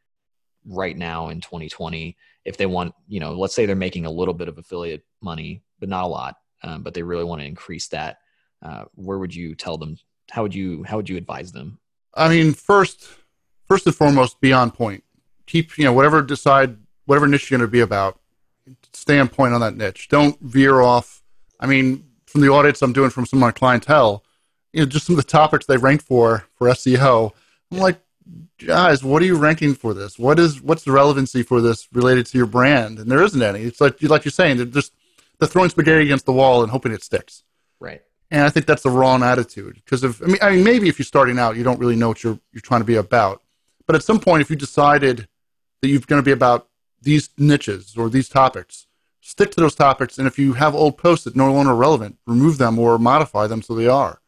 right 0.65 0.97
now 0.97 1.29
in 1.29 1.39
2020 1.41 2.17
if 2.43 2.57
they 2.57 2.65
want 2.65 2.93
you 3.07 3.19
know 3.19 3.33
let's 3.33 3.53
say 3.53 3.65
they're 3.65 3.75
making 3.75 4.05
a 4.05 4.11
little 4.11 4.33
bit 4.33 4.47
of 4.47 4.57
affiliate 4.57 5.05
money 5.21 5.61
but 5.79 5.89
not 5.89 6.03
a 6.03 6.07
lot 6.07 6.37
um, 6.63 6.81
but 6.81 6.93
they 6.93 7.03
really 7.03 7.23
want 7.23 7.39
to 7.39 7.47
increase 7.47 7.87
that 7.89 8.17
uh, 8.63 8.85
where 8.95 9.19
would 9.19 9.35
you 9.35 9.53
tell 9.53 9.77
them 9.77 9.95
how 10.31 10.41
would 10.41 10.55
you 10.55 10.83
how 10.83 10.97
would 10.97 11.09
you 11.09 11.17
advise 11.17 11.51
them 11.51 11.77
i 12.15 12.27
mean 12.27 12.53
first 12.53 13.07
first 13.67 13.85
and 13.85 13.95
foremost 13.95 14.39
be 14.41 14.53
on 14.53 14.71
point 14.71 15.03
keep 15.45 15.77
you 15.77 15.83
know 15.83 15.93
whatever 15.93 16.21
decide 16.21 16.77
whatever 17.05 17.27
niche 17.27 17.49
you're 17.49 17.57
going 17.57 17.67
to 17.67 17.71
be 17.71 17.81
about 17.81 18.19
stay 18.93 19.19
on 19.19 19.27
point 19.27 19.53
on 19.53 19.61
that 19.61 19.75
niche 19.75 20.07
don't 20.09 20.39
veer 20.41 20.81
off 20.81 21.23
i 21.59 21.67
mean 21.67 22.03
from 22.25 22.41
the 22.41 22.51
audits 22.51 22.81
i'm 22.81 22.93
doing 22.93 23.09
from 23.09 23.25
some 23.25 23.37
of 23.37 23.41
my 23.41 23.51
clientele 23.51 24.23
you 24.75 24.81
know, 24.81 24.85
just 24.85 25.05
some 25.05 25.17
of 25.17 25.23
the 25.23 25.31
topics 25.31 25.65
they 25.65 25.77
ranked 25.77 26.03
for 26.03 26.45
for 26.55 26.67
SEO. 26.67 27.31
I'm 27.71 27.77
yeah. 27.77 27.83
like, 27.83 28.01
guys, 28.57 29.01
what 29.05 29.21
are 29.21 29.25
you 29.25 29.37
ranking 29.37 29.73
for 29.73 29.93
this? 29.93 30.19
What 30.19 30.37
is 30.37 30.61
what's 30.61 30.83
the 30.83 30.91
relevancy 30.91 31.43
for 31.43 31.61
this 31.61 31.87
related 31.93 32.25
to 32.27 32.37
your 32.37 32.45
brand? 32.45 32.99
And 32.99 33.09
there 33.09 33.23
isn't 33.23 33.41
any. 33.41 33.61
It's 33.61 33.79
like 33.79 34.03
like 34.03 34.25
you're 34.25 34.33
saying, 34.33 34.57
they're 34.57 34.65
just 34.65 34.93
they're 35.39 35.47
throwing 35.47 35.69
spaghetti 35.69 36.03
against 36.03 36.25
the 36.25 36.33
wall 36.33 36.61
and 36.61 36.69
hoping 36.69 36.91
it 36.91 37.03
sticks. 37.03 37.43
Right. 37.79 38.01
And 38.29 38.41
I 38.41 38.49
think 38.49 38.65
that's 38.65 38.83
the 38.83 38.89
wrong 38.89 39.23
attitude 39.23 39.75
because 39.75 40.03
if 40.03 40.21
I 40.21 40.25
mean, 40.25 40.37
I 40.41 40.51
mean 40.51 40.65
maybe 40.65 40.89
if 40.89 40.99
you're 40.99 41.05
starting 41.05 41.39
out, 41.39 41.55
you 41.55 41.63
don't 41.63 41.79
really 41.79 41.95
know 41.95 42.09
what 42.09 42.21
you're 42.21 42.39
you're 42.51 42.59
trying 42.59 42.81
to 42.81 42.85
be 42.85 42.95
about. 42.95 43.41
But 43.87 43.95
at 43.95 44.03
some 44.03 44.19
point, 44.19 44.41
if 44.41 44.49
you 44.49 44.55
decided 44.55 45.27
that 45.81 45.87
you're 45.87 45.99
going 46.01 46.21
to 46.21 46.25
be 46.25 46.31
about 46.31 46.69
these 47.01 47.29
niches 47.37 47.95
or 47.97 48.09
these 48.09 48.29
topics, 48.29 48.87
stick 49.21 49.51
to 49.51 49.61
those 49.61 49.75
topics. 49.75 50.17
And 50.17 50.27
if 50.27 50.37
you 50.37 50.53
have 50.53 50.75
old 50.75 50.97
posts 50.97 51.25
that 51.25 51.35
no 51.35 51.51
longer 51.51 51.71
are 51.71 51.75
relevant, 51.75 52.17
remove 52.25 52.57
them 52.57 52.77
or 52.79 52.97
modify 52.97 53.47
them 53.47 53.61
so 53.61 53.75
they 53.75 53.87
are. 53.87 54.21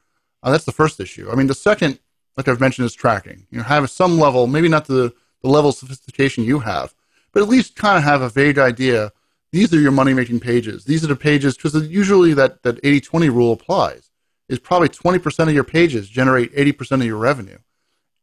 Uh, 0.43 0.51
that's 0.51 0.65
the 0.65 0.71
first 0.71 0.99
issue. 0.99 1.29
I 1.31 1.35
mean, 1.35 1.47
the 1.47 1.55
second, 1.55 1.99
like 2.35 2.47
I've 2.47 2.59
mentioned, 2.59 2.85
is 2.85 2.93
tracking. 2.93 3.47
You 3.49 3.59
know, 3.59 3.63
have 3.63 3.89
some 3.89 4.19
level, 4.19 4.47
maybe 4.47 4.69
not 4.69 4.85
the, 4.85 5.13
the 5.41 5.49
level 5.49 5.69
of 5.69 5.75
sophistication 5.75 6.43
you 6.43 6.59
have, 6.59 6.93
but 7.31 7.43
at 7.43 7.49
least 7.49 7.75
kind 7.75 7.97
of 7.97 8.03
have 8.03 8.21
a 8.21 8.29
vague 8.29 8.57
idea. 8.57 9.11
These 9.51 9.73
are 9.73 9.79
your 9.79 9.91
money 9.91 10.13
making 10.13 10.39
pages. 10.39 10.85
These 10.85 11.03
are 11.03 11.07
the 11.07 11.15
pages, 11.15 11.55
because 11.55 11.75
usually 11.87 12.33
that, 12.33 12.63
that 12.63 12.79
80 12.83 13.01
20 13.01 13.29
rule 13.29 13.53
applies, 13.53 14.11
is 14.49 14.59
probably 14.59 14.89
20% 14.89 15.47
of 15.47 15.53
your 15.53 15.63
pages 15.63 16.09
generate 16.09 16.53
80% 16.55 16.93
of 16.93 17.05
your 17.05 17.17
revenue. 17.17 17.57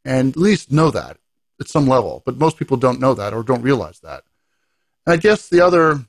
And 0.03 0.31
at 0.31 0.37
least 0.37 0.71
know 0.71 0.91
that 0.91 1.17
at 1.59 1.67
some 1.67 1.87
level. 1.87 2.23
But 2.25 2.37
most 2.37 2.57
people 2.57 2.77
don't 2.77 2.99
know 2.99 3.13
that 3.13 3.33
or 3.33 3.43
don't 3.43 3.61
realize 3.61 3.99
that. 3.99 4.23
And 5.05 5.13
I 5.13 5.17
guess 5.17 5.49
the 5.49 5.61
other 5.61 6.05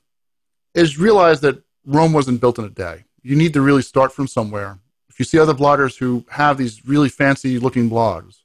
is 0.74 0.98
realize 0.98 1.40
that 1.40 1.62
Rome 1.84 2.12
wasn't 2.12 2.40
built 2.40 2.58
in 2.58 2.64
a 2.64 2.70
day. 2.70 3.04
You 3.22 3.36
need 3.36 3.52
to 3.54 3.60
really 3.60 3.82
start 3.82 4.12
from 4.12 4.26
somewhere 4.26 4.78
if 5.16 5.20
you 5.20 5.24
see 5.24 5.38
other 5.38 5.54
bloggers 5.54 5.96
who 5.96 6.26
have 6.28 6.58
these 6.58 6.86
really 6.86 7.08
fancy 7.08 7.58
looking 7.58 7.88
blogs, 7.88 8.42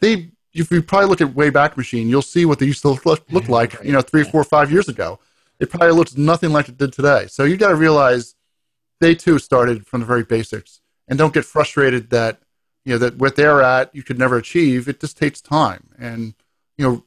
they 0.00 0.32
if 0.52 0.68
you 0.72 0.82
probably 0.82 1.08
look 1.08 1.20
at 1.20 1.28
Wayback 1.28 1.76
Machine, 1.76 2.08
you'll 2.08 2.20
see 2.20 2.44
what 2.44 2.58
they 2.58 2.66
used 2.66 2.82
to 2.82 2.98
look, 3.04 3.24
look 3.30 3.48
like, 3.48 3.76
you 3.82 3.92
know, 3.92 4.00
three, 4.00 4.24
four, 4.24 4.42
five 4.42 4.72
years 4.72 4.88
ago. 4.88 5.20
It 5.60 5.70
probably 5.70 5.92
looks 5.92 6.16
nothing 6.16 6.52
like 6.52 6.68
it 6.68 6.78
did 6.78 6.92
today. 6.92 7.26
So 7.28 7.44
you 7.44 7.56
got 7.56 7.68
to 7.68 7.76
realize 7.76 8.34
they 9.00 9.14
too 9.14 9.38
started 9.38 9.86
from 9.86 10.00
the 10.00 10.06
very 10.06 10.24
basics, 10.24 10.80
and 11.06 11.16
don't 11.16 11.32
get 11.32 11.44
frustrated 11.44 12.10
that 12.10 12.40
you 12.84 12.92
know 12.92 12.98
that 12.98 13.16
what 13.16 13.36
they're 13.36 13.62
at 13.62 13.94
you 13.94 14.02
could 14.02 14.18
never 14.18 14.36
achieve. 14.36 14.88
It 14.88 15.00
just 15.00 15.16
takes 15.18 15.40
time, 15.40 15.88
and 15.98 16.34
you 16.76 16.86
know, 16.86 17.04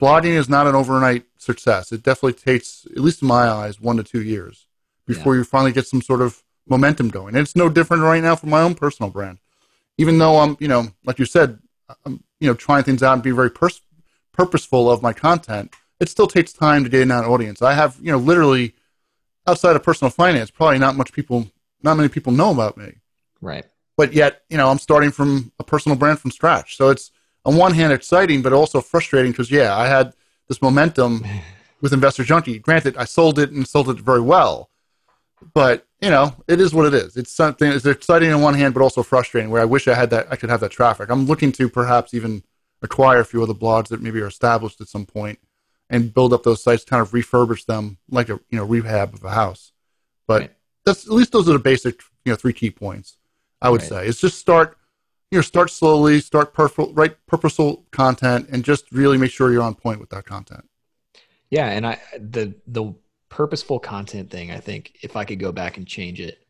blogging 0.00 0.36
is 0.36 0.48
not 0.48 0.66
an 0.66 0.74
overnight 0.74 1.24
success. 1.38 1.92
It 1.92 2.02
definitely 2.02 2.34
takes, 2.34 2.86
at 2.86 2.98
least 2.98 3.22
in 3.22 3.28
my 3.28 3.48
eyes, 3.48 3.80
one 3.80 3.96
to 3.96 4.02
two 4.02 4.22
years 4.22 4.66
before 5.06 5.34
yeah. 5.34 5.40
you 5.40 5.44
finally 5.44 5.72
get 5.72 5.86
some 5.86 6.02
sort 6.02 6.22
of 6.22 6.42
momentum 6.66 7.08
going. 7.08 7.34
And 7.34 7.38
it's 7.38 7.56
no 7.56 7.68
different 7.68 8.02
right 8.02 8.22
now 8.22 8.36
for 8.36 8.46
my 8.46 8.62
own 8.62 8.74
personal 8.74 9.10
brand. 9.10 9.38
Even 9.98 10.18
though 10.18 10.38
I'm, 10.38 10.56
you 10.60 10.68
know, 10.68 10.88
like 11.04 11.18
you 11.18 11.24
said, 11.24 11.58
I'm, 12.04 12.24
you 12.40 12.48
know, 12.48 12.54
trying 12.54 12.82
things 12.82 13.02
out 13.02 13.12
and 13.12 13.22
be 13.22 13.30
very 13.30 13.50
pers- 13.50 13.82
purposeful 14.32 14.90
of 14.90 15.02
my 15.02 15.12
content. 15.12 15.74
It 16.00 16.08
still 16.08 16.26
takes 16.26 16.52
time 16.52 16.82
to 16.84 16.90
gain 16.90 17.08
that 17.08 17.24
audience. 17.24 17.62
I 17.62 17.74
have, 17.74 17.96
you 18.00 18.10
know, 18.10 18.18
literally 18.18 18.74
outside 19.46 19.76
of 19.76 19.82
personal 19.82 20.10
finance, 20.10 20.50
probably 20.50 20.78
not 20.78 20.96
much 20.96 21.12
people, 21.12 21.50
not 21.82 21.96
many 21.96 22.08
people 22.08 22.32
know 22.32 22.50
about 22.50 22.76
me. 22.76 22.94
Right. 23.40 23.66
But 23.96 24.12
yet, 24.12 24.42
you 24.50 24.56
know, 24.56 24.68
I'm 24.68 24.78
starting 24.78 25.10
from 25.10 25.52
a 25.58 25.64
personal 25.64 25.96
brand 25.96 26.18
from 26.18 26.30
scratch. 26.30 26.76
So 26.76 26.90
it's 26.90 27.10
on 27.44 27.56
one 27.56 27.74
hand 27.74 27.92
exciting, 27.92 28.42
but 28.42 28.52
also 28.52 28.80
frustrating 28.80 29.32
because 29.32 29.50
yeah, 29.50 29.76
I 29.76 29.86
had 29.86 30.14
this 30.48 30.60
momentum 30.60 31.24
with 31.80 31.92
Investor 31.92 32.24
Junkie. 32.24 32.58
Granted, 32.58 32.96
I 32.96 33.04
sold 33.04 33.38
it 33.38 33.50
and 33.50 33.66
sold 33.66 33.90
it 33.90 33.98
very 33.98 34.20
well, 34.20 34.70
but 35.52 35.86
you 36.00 36.10
know, 36.10 36.34
it 36.48 36.60
is 36.60 36.74
what 36.74 36.86
it 36.86 36.94
is. 36.94 37.16
It's 37.16 37.30
something. 37.30 37.70
It's 37.70 37.86
exciting 37.86 38.32
on 38.32 38.42
one 38.42 38.54
hand, 38.54 38.74
but 38.74 38.82
also 38.82 39.02
frustrating. 39.02 39.50
Where 39.50 39.62
I 39.62 39.66
wish 39.66 39.88
I 39.88 39.94
had 39.94 40.10
that. 40.10 40.26
I 40.30 40.36
could 40.36 40.50
have 40.50 40.60
that 40.60 40.70
traffic. 40.70 41.08
I'm 41.10 41.26
looking 41.26 41.52
to 41.52 41.68
perhaps 41.68 42.14
even 42.14 42.42
acquire 42.82 43.20
a 43.20 43.24
few 43.24 43.42
other 43.42 43.54
blogs 43.54 43.88
that 43.88 44.02
maybe 44.02 44.20
are 44.20 44.26
established 44.26 44.80
at 44.80 44.88
some 44.88 45.06
point, 45.06 45.38
and 45.88 46.12
build 46.12 46.32
up 46.32 46.42
those 46.42 46.62
sites, 46.62 46.84
kind 46.84 47.00
of 47.00 47.12
refurbish 47.12 47.64
them 47.66 47.98
like 48.10 48.28
a 48.28 48.40
you 48.50 48.58
know 48.58 48.64
rehab 48.64 49.14
of 49.14 49.24
a 49.24 49.30
house. 49.30 49.72
But 50.26 50.40
right. 50.40 50.52
that's 50.84 51.06
at 51.06 51.12
least 51.12 51.32
those 51.32 51.48
are 51.48 51.52
the 51.52 51.58
basic 51.58 52.00
you 52.24 52.32
know 52.32 52.36
three 52.36 52.52
key 52.52 52.70
points. 52.70 53.16
I 53.64 53.70
would 53.70 53.80
right. 53.80 53.88
say 53.88 54.06
it's 54.06 54.20
just 54.20 54.38
start 54.38 54.76
you 55.30 55.38
know 55.38 55.42
start 55.42 55.70
slowly, 55.70 56.20
start 56.20 56.52
purposeful, 56.52 56.92
write 56.92 57.16
purposeful 57.26 57.86
content, 57.90 58.48
and 58.52 58.62
just 58.62 58.92
really 58.92 59.16
make 59.18 59.30
sure 59.30 59.50
you're 59.50 59.62
on 59.62 59.74
point 59.74 59.98
with 59.98 60.10
that 60.10 60.26
content. 60.26 60.68
Yeah, 61.50 61.70
and 61.70 61.86
I 61.86 62.00
the 62.18 62.54
the 62.66 62.94
purposeful 63.30 63.80
content 63.80 64.30
thing, 64.30 64.50
I 64.50 64.58
think 64.58 64.98
if 65.02 65.16
I 65.16 65.24
could 65.24 65.40
go 65.40 65.50
back 65.50 65.76
and 65.78 65.86
change 65.86 66.20
it, 66.20 66.46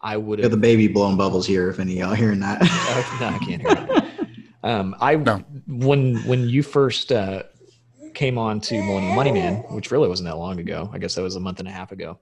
I 0.00 0.16
would 0.16 0.40
have 0.40 0.50
the 0.50 0.56
baby 0.56 0.88
blowing 0.88 1.16
bubbles 1.16 1.46
here. 1.46 1.70
If 1.70 1.78
any 1.78 1.98
y'all 1.98 2.14
hearing 2.14 2.40
that, 2.40 2.60
no, 3.20 3.28
I 3.28 3.38
can't 3.38 3.62
hear 3.62 3.70
it. 3.70 4.28
Um, 4.64 4.96
I 5.00 5.14
no. 5.14 5.38
when 5.68 6.16
when 6.24 6.48
you 6.48 6.62
first 6.62 7.12
uh, 7.12 7.44
came 8.12 8.38
on 8.38 8.60
to 8.62 8.82
Millennial 8.82 9.14
Money 9.14 9.32
Man, 9.32 9.56
which 9.70 9.90
really 9.90 10.08
wasn't 10.08 10.28
that 10.28 10.36
long 10.36 10.58
ago. 10.58 10.90
I 10.92 10.98
guess 10.98 11.14
that 11.14 11.22
was 11.22 11.36
a 11.36 11.40
month 11.40 11.60
and 11.60 11.68
a 11.68 11.72
half 11.72 11.92
ago, 11.92 12.18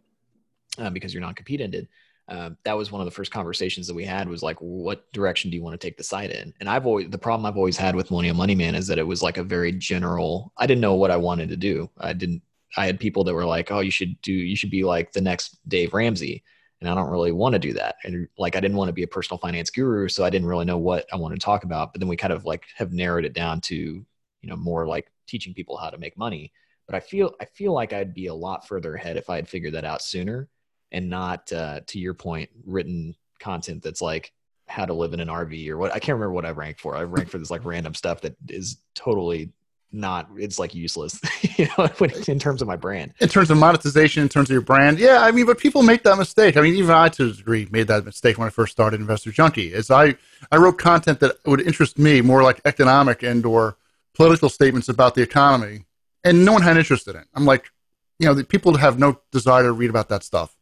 uh, 0.78 0.90
because 0.90 1.14
your 1.14 1.22
non-compete 1.22 1.60
ended. 1.60 1.88
Uh, 2.28 2.50
that 2.64 2.76
was 2.76 2.90
one 2.90 3.00
of 3.00 3.04
the 3.04 3.10
first 3.10 3.32
conversations 3.32 3.86
that 3.86 3.94
we 3.94 4.04
had 4.04 4.28
was 4.28 4.42
like, 4.42 4.56
what 4.58 5.12
direction 5.12 5.50
do 5.50 5.56
you 5.56 5.62
want 5.62 5.78
to 5.78 5.86
take 5.86 5.96
the 5.96 6.04
site 6.04 6.30
in? 6.30 6.54
And 6.60 6.68
I've 6.68 6.86
always, 6.86 7.10
the 7.10 7.18
problem 7.18 7.44
I've 7.44 7.56
always 7.56 7.76
had 7.76 7.96
with 7.96 8.10
Millennial 8.10 8.36
Money 8.36 8.54
Man 8.54 8.74
is 8.74 8.86
that 8.86 8.98
it 8.98 9.06
was 9.06 9.22
like 9.22 9.38
a 9.38 9.44
very 9.44 9.72
general, 9.72 10.52
I 10.56 10.66
didn't 10.66 10.80
know 10.80 10.94
what 10.94 11.10
I 11.10 11.16
wanted 11.16 11.48
to 11.50 11.56
do. 11.56 11.90
I 11.98 12.12
didn't, 12.12 12.42
I 12.76 12.86
had 12.86 13.00
people 13.00 13.24
that 13.24 13.34
were 13.34 13.44
like, 13.44 13.70
oh, 13.70 13.80
you 13.80 13.90
should 13.90 14.20
do, 14.22 14.32
you 14.32 14.56
should 14.56 14.70
be 14.70 14.84
like 14.84 15.12
the 15.12 15.20
next 15.20 15.58
Dave 15.68 15.92
Ramsey. 15.92 16.42
And 16.80 16.88
I 16.88 16.94
don't 16.94 17.10
really 17.10 17.32
want 17.32 17.52
to 17.52 17.58
do 17.58 17.74
that. 17.74 17.96
And 18.04 18.28
like, 18.38 18.56
I 18.56 18.60
didn't 18.60 18.76
want 18.76 18.88
to 18.88 18.94
be 18.94 19.02
a 19.02 19.08
personal 19.08 19.38
finance 19.38 19.70
guru. 19.70 20.08
So 20.08 20.24
I 20.24 20.30
didn't 20.30 20.48
really 20.48 20.64
know 20.64 20.78
what 20.78 21.06
I 21.12 21.16
wanted 21.16 21.40
to 21.40 21.44
talk 21.44 21.64
about. 21.64 21.92
But 21.92 22.00
then 22.00 22.08
we 22.08 22.16
kind 22.16 22.32
of 22.32 22.44
like 22.44 22.64
have 22.76 22.92
narrowed 22.92 23.24
it 23.24 23.34
down 23.34 23.60
to, 23.62 23.74
you 23.76 24.06
know, 24.48 24.56
more 24.56 24.86
like 24.86 25.10
teaching 25.26 25.54
people 25.54 25.76
how 25.76 25.90
to 25.90 25.98
make 25.98 26.16
money. 26.16 26.52
But 26.86 26.96
I 26.96 27.00
feel, 27.00 27.34
I 27.40 27.44
feel 27.44 27.72
like 27.72 27.92
I'd 27.92 28.14
be 28.14 28.26
a 28.26 28.34
lot 28.34 28.66
further 28.66 28.94
ahead 28.94 29.16
if 29.16 29.28
I 29.30 29.36
had 29.36 29.48
figured 29.48 29.74
that 29.74 29.84
out 29.84 30.02
sooner 30.02 30.48
and 30.92 31.10
not 31.10 31.52
uh, 31.52 31.80
to 31.88 31.98
your 31.98 32.14
point 32.14 32.50
written 32.64 33.16
content 33.40 33.82
that's 33.82 34.02
like 34.02 34.32
how 34.68 34.86
to 34.86 34.94
live 34.94 35.12
in 35.12 35.20
an 35.20 35.28
RV 35.28 35.68
or 35.68 35.76
what 35.76 35.90
I 35.90 35.98
can't 35.98 36.14
remember 36.16 36.32
what 36.32 36.46
I 36.46 36.50
ranked 36.50 36.80
for. 36.80 36.94
I 36.94 37.02
ranked 37.02 37.32
for 37.32 37.38
this 37.38 37.50
like 37.50 37.64
random 37.64 37.94
stuff 37.94 38.20
that 38.20 38.36
is 38.48 38.76
totally 38.94 39.50
not 39.94 40.26
it's 40.38 40.58
like 40.58 40.74
useless 40.74 41.20
you 41.58 41.68
know 41.76 41.86
in 42.26 42.38
terms 42.38 42.62
of 42.62 42.68
my 42.68 42.76
brand. 42.76 43.12
In 43.20 43.28
terms 43.28 43.50
of 43.50 43.58
monetization 43.58 44.22
in 44.22 44.28
terms 44.28 44.48
of 44.48 44.54
your 44.54 44.62
brand 44.62 44.98
yeah 44.98 45.18
i 45.20 45.30
mean 45.30 45.44
but 45.44 45.58
people 45.58 45.82
make 45.82 46.02
that 46.04 46.16
mistake. 46.16 46.56
I 46.56 46.62
mean 46.62 46.74
even 46.74 46.94
i 46.94 47.10
to 47.10 47.26
a 47.28 47.32
degree 47.32 47.68
made 47.70 47.88
that 47.88 48.04
mistake 48.04 48.38
when 48.38 48.46
i 48.46 48.50
first 48.50 48.72
started 48.72 49.00
investor 49.00 49.30
junkie 49.30 49.72
is 49.72 49.90
i 49.90 50.14
i 50.50 50.56
wrote 50.56 50.78
content 50.78 51.20
that 51.20 51.36
would 51.44 51.60
interest 51.60 51.98
me 51.98 52.22
more 52.22 52.42
like 52.42 52.62
economic 52.64 53.22
and 53.22 53.44
or 53.44 53.76
political 54.14 54.48
statements 54.48 54.88
about 54.88 55.14
the 55.14 55.20
economy 55.20 55.84
and 56.24 56.44
no 56.44 56.52
one 56.52 56.62
had 56.62 56.76
interest 56.76 57.06
in 57.08 57.16
it. 57.16 57.26
I'm 57.34 57.44
like 57.44 57.70
you 58.18 58.26
know 58.26 58.32
the 58.32 58.44
people 58.44 58.76
have 58.78 58.98
no 58.98 59.20
desire 59.30 59.64
to 59.64 59.72
read 59.72 59.90
about 59.90 60.08
that 60.08 60.22
stuff 60.22 60.56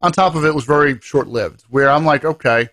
on 0.00 0.12
top 0.12 0.34
of 0.34 0.44
it 0.44 0.54
was 0.54 0.64
very 0.64 0.98
short 1.00 1.28
lived, 1.28 1.62
where 1.68 1.88
I'm 1.88 2.04
like, 2.04 2.24
okay, 2.24 2.68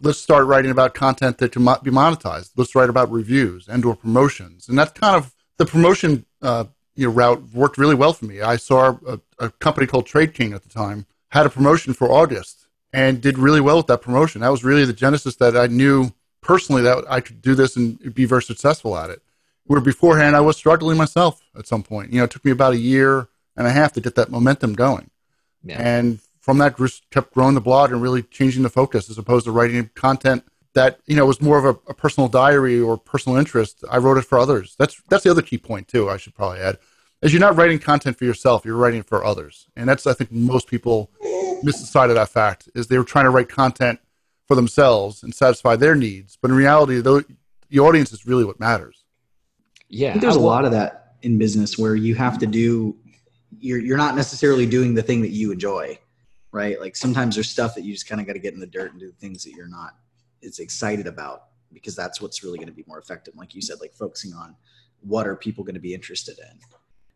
let's 0.00 0.18
start 0.18 0.46
writing 0.46 0.70
about 0.70 0.94
content 0.94 1.38
that 1.38 1.52
can 1.52 1.64
be 1.64 1.90
monetized. 1.90 2.50
Let's 2.56 2.74
write 2.74 2.90
about 2.90 3.10
reviews 3.10 3.68
and 3.68 3.84
or 3.84 3.96
promotions, 3.96 4.68
and 4.68 4.78
that's 4.78 4.92
kind 4.92 5.16
of 5.16 5.34
the 5.56 5.66
promotion 5.66 6.26
uh, 6.42 6.64
you 6.96 7.06
know, 7.06 7.12
route 7.12 7.42
worked 7.52 7.78
really 7.78 7.94
well 7.94 8.12
for 8.12 8.24
me. 8.24 8.40
I 8.40 8.56
saw 8.56 8.98
a, 9.06 9.20
a 9.38 9.50
company 9.50 9.86
called 9.86 10.06
Trade 10.06 10.34
King 10.34 10.52
at 10.52 10.62
the 10.62 10.68
time 10.68 11.06
had 11.28 11.46
a 11.46 11.50
promotion 11.50 11.92
for 11.92 12.10
August 12.10 12.66
and 12.92 13.20
did 13.20 13.38
really 13.38 13.60
well 13.60 13.76
with 13.76 13.86
that 13.88 14.00
promotion. 14.00 14.40
That 14.40 14.48
was 14.48 14.64
really 14.64 14.84
the 14.84 14.92
genesis 14.92 15.36
that 15.36 15.56
I 15.56 15.66
knew 15.66 16.12
personally 16.40 16.82
that 16.82 17.04
I 17.10 17.20
could 17.20 17.42
do 17.42 17.54
this 17.54 17.76
and 17.76 18.14
be 18.14 18.24
very 18.24 18.42
successful 18.42 18.96
at 18.96 19.10
it. 19.10 19.20
Where 19.64 19.80
beforehand 19.80 20.36
I 20.36 20.40
was 20.40 20.56
struggling 20.56 20.96
myself 20.96 21.42
at 21.58 21.66
some 21.66 21.82
point. 21.82 22.12
You 22.12 22.18
know, 22.18 22.24
it 22.24 22.30
took 22.30 22.44
me 22.44 22.52
about 22.52 22.72
a 22.72 22.78
year 22.78 23.28
and 23.56 23.66
a 23.66 23.70
half 23.70 23.92
to 23.94 24.00
get 24.00 24.14
that 24.14 24.30
momentum 24.30 24.74
going. 24.74 25.10
Yeah. 25.64 25.80
And 25.80 26.20
from 26.46 26.58
that 26.58 26.78
just 26.78 27.10
kept 27.10 27.34
growing 27.34 27.56
the 27.56 27.60
blog 27.60 27.90
and 27.90 28.00
really 28.00 28.22
changing 28.22 28.62
the 28.62 28.70
focus 28.70 29.10
as 29.10 29.18
opposed 29.18 29.46
to 29.46 29.50
writing 29.50 29.90
content 29.96 30.44
that 30.74 31.00
you 31.06 31.16
know 31.16 31.26
was 31.26 31.42
more 31.42 31.58
of 31.58 31.64
a, 31.64 31.90
a, 31.90 31.94
personal 31.94 32.28
diary 32.28 32.78
or 32.78 32.96
personal 32.96 33.36
interest. 33.36 33.82
I 33.90 33.98
wrote 33.98 34.16
it 34.16 34.22
for 34.22 34.38
others. 34.38 34.76
That's 34.78 35.02
that's 35.08 35.24
the 35.24 35.30
other 35.32 35.42
key 35.42 35.58
point 35.58 35.88
too. 35.88 36.08
I 36.08 36.18
should 36.18 36.36
probably 36.36 36.60
add, 36.60 36.78
is 37.20 37.32
you're 37.32 37.40
not 37.40 37.56
writing 37.56 37.80
content 37.80 38.16
for 38.16 38.24
yourself. 38.24 38.64
You're 38.64 38.76
writing 38.76 39.02
for 39.02 39.24
others, 39.24 39.66
and 39.74 39.88
that's 39.88 40.06
I 40.06 40.12
think 40.12 40.30
most 40.30 40.68
people 40.68 41.10
miss 41.64 41.80
the 41.80 41.86
side 41.86 42.10
of 42.10 42.14
that 42.14 42.28
fact 42.28 42.68
is 42.76 42.86
they 42.86 42.98
were 42.98 43.04
trying 43.04 43.24
to 43.24 43.30
write 43.30 43.48
content 43.48 43.98
for 44.46 44.54
themselves 44.54 45.24
and 45.24 45.34
satisfy 45.34 45.74
their 45.74 45.96
needs, 45.96 46.38
but 46.40 46.52
in 46.52 46.56
reality, 46.56 47.00
the, 47.00 47.24
the 47.70 47.80
audience 47.80 48.12
is 48.12 48.24
really 48.24 48.44
what 48.44 48.60
matters. 48.60 49.02
Yeah, 49.88 50.16
there's 50.16 50.36
a 50.36 50.40
lot 50.40 50.64
of 50.64 50.70
that 50.70 51.14
in 51.22 51.38
business 51.38 51.76
where 51.76 51.96
you 51.96 52.14
have 52.14 52.38
to 52.38 52.46
do. 52.46 52.96
You're 53.58 53.80
you're 53.80 53.96
not 53.96 54.14
necessarily 54.14 54.66
doing 54.66 54.94
the 54.94 55.02
thing 55.02 55.22
that 55.22 55.30
you 55.30 55.50
enjoy 55.50 55.98
right? 56.56 56.80
Like 56.80 56.96
sometimes 56.96 57.34
there's 57.36 57.50
stuff 57.50 57.74
that 57.74 57.84
you 57.84 57.92
just 57.92 58.08
kind 58.08 58.18
of 58.18 58.26
got 58.26 58.32
to 58.32 58.38
get 58.38 58.54
in 58.54 58.60
the 58.60 58.66
dirt 58.66 58.92
and 58.92 58.98
do 58.98 59.12
things 59.20 59.44
that 59.44 59.50
you're 59.52 59.68
not 59.68 59.94
as 60.42 60.58
excited 60.58 61.06
about 61.06 61.48
because 61.70 61.94
that's 61.94 62.18
what's 62.22 62.42
really 62.42 62.56
going 62.56 62.68
to 62.68 62.74
be 62.74 62.82
more 62.86 62.98
effective. 62.98 63.34
Like 63.36 63.54
you 63.54 63.60
said, 63.60 63.76
like 63.78 63.92
focusing 63.92 64.32
on 64.32 64.56
what 65.02 65.26
are 65.26 65.36
people 65.36 65.64
going 65.64 65.74
to 65.74 65.80
be 65.80 65.92
interested 65.92 66.38
in. 66.38 66.58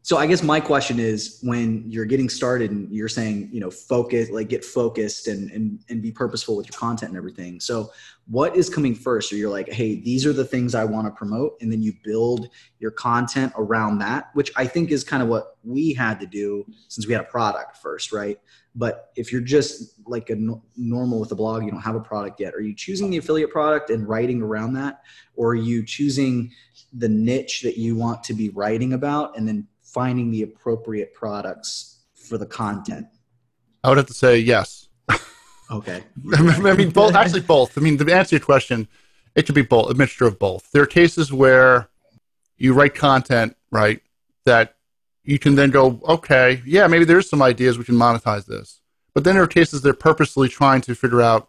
So 0.02 0.16
I 0.16 0.26
guess 0.26 0.42
my 0.42 0.60
question 0.60 0.98
is 0.98 1.38
when 1.42 1.84
you're 1.86 2.06
getting 2.06 2.30
started 2.30 2.70
and 2.70 2.90
you're 2.90 3.08
saying, 3.08 3.50
you 3.52 3.60
know, 3.60 3.70
focus, 3.70 4.30
like 4.30 4.48
get 4.48 4.64
focused 4.64 5.28
and, 5.28 5.50
and, 5.50 5.78
and 5.90 6.00
be 6.00 6.10
purposeful 6.10 6.56
with 6.56 6.66
your 6.66 6.78
content 6.78 7.10
and 7.10 7.18
everything. 7.18 7.60
So 7.60 7.90
what 8.26 8.56
is 8.56 8.70
coming 8.70 8.94
first? 8.94 9.30
Or 9.30 9.36
you're 9.36 9.50
like, 9.50 9.70
hey, 9.70 10.00
these 10.00 10.24
are 10.24 10.32
the 10.32 10.44
things 10.44 10.74
I 10.74 10.84
want 10.84 11.06
to 11.06 11.10
promote. 11.10 11.58
And 11.60 11.70
then 11.70 11.82
you 11.82 11.92
build 12.02 12.48
your 12.78 12.92
content 12.92 13.52
around 13.56 13.98
that, 13.98 14.30
which 14.32 14.50
I 14.56 14.66
think 14.66 14.90
is 14.90 15.04
kind 15.04 15.22
of 15.22 15.28
what 15.28 15.58
we 15.64 15.92
had 15.92 16.18
to 16.20 16.26
do 16.26 16.64
since 16.88 17.06
we 17.06 17.12
had 17.12 17.22
a 17.22 17.28
product 17.28 17.76
first, 17.76 18.10
right? 18.10 18.38
But 18.74 19.10
if 19.16 19.32
you're 19.32 19.42
just 19.42 20.00
like 20.06 20.30
a 20.30 20.36
normal 20.76 21.20
with 21.20 21.32
a 21.32 21.34
blog, 21.34 21.64
you 21.64 21.70
don't 21.70 21.80
have 21.80 21.96
a 21.96 22.00
product 22.00 22.40
yet. 22.40 22.54
Are 22.54 22.60
you 22.60 22.74
choosing 22.74 23.10
the 23.10 23.18
affiliate 23.18 23.50
product 23.50 23.90
and 23.90 24.08
writing 24.08 24.40
around 24.40 24.74
that? 24.74 25.02
Or 25.34 25.50
are 25.50 25.56
you 25.56 25.84
choosing 25.84 26.52
the 26.92 27.08
niche 27.08 27.62
that 27.62 27.76
you 27.76 27.96
want 27.96 28.22
to 28.24 28.32
be 28.32 28.48
writing 28.50 28.94
about 28.94 29.36
and 29.36 29.46
then 29.46 29.66
finding 29.92 30.30
the 30.30 30.42
appropriate 30.42 31.14
products 31.14 32.00
for 32.14 32.38
the 32.38 32.46
content? 32.46 33.06
I 33.82 33.88
would 33.88 33.98
have 33.98 34.06
to 34.06 34.14
say 34.14 34.38
yes. 34.38 34.88
Okay. 35.70 36.02
I 36.34 36.74
mean, 36.74 36.90
both. 36.90 37.14
Actually, 37.14 37.42
both. 37.42 37.78
I 37.78 37.80
mean, 37.80 37.96
to 37.98 38.12
answer 38.12 38.36
your 38.36 38.44
question, 38.44 38.88
it 39.34 39.46
could 39.46 39.54
be 39.54 39.62
both, 39.62 39.90
a 39.90 39.94
mixture 39.94 40.26
of 40.26 40.38
both. 40.38 40.70
There 40.72 40.82
are 40.82 40.86
cases 40.86 41.32
where 41.32 41.88
you 42.58 42.72
write 42.72 42.94
content, 42.94 43.56
right, 43.70 44.02
that 44.44 44.76
you 45.22 45.38
can 45.38 45.54
then 45.54 45.70
go, 45.70 46.00
okay, 46.08 46.62
yeah, 46.66 46.86
maybe 46.88 47.04
there's 47.04 47.30
some 47.30 47.40
ideas 47.40 47.78
we 47.78 47.84
can 47.84 47.94
monetize 47.94 48.46
this. 48.46 48.80
But 49.14 49.24
then 49.24 49.34
there 49.34 49.44
are 49.44 49.48
cases 49.48 49.82
that 49.82 49.90
are 49.90 49.94
purposely 49.94 50.48
trying 50.48 50.80
to 50.82 50.94
figure 50.94 51.22
out, 51.22 51.48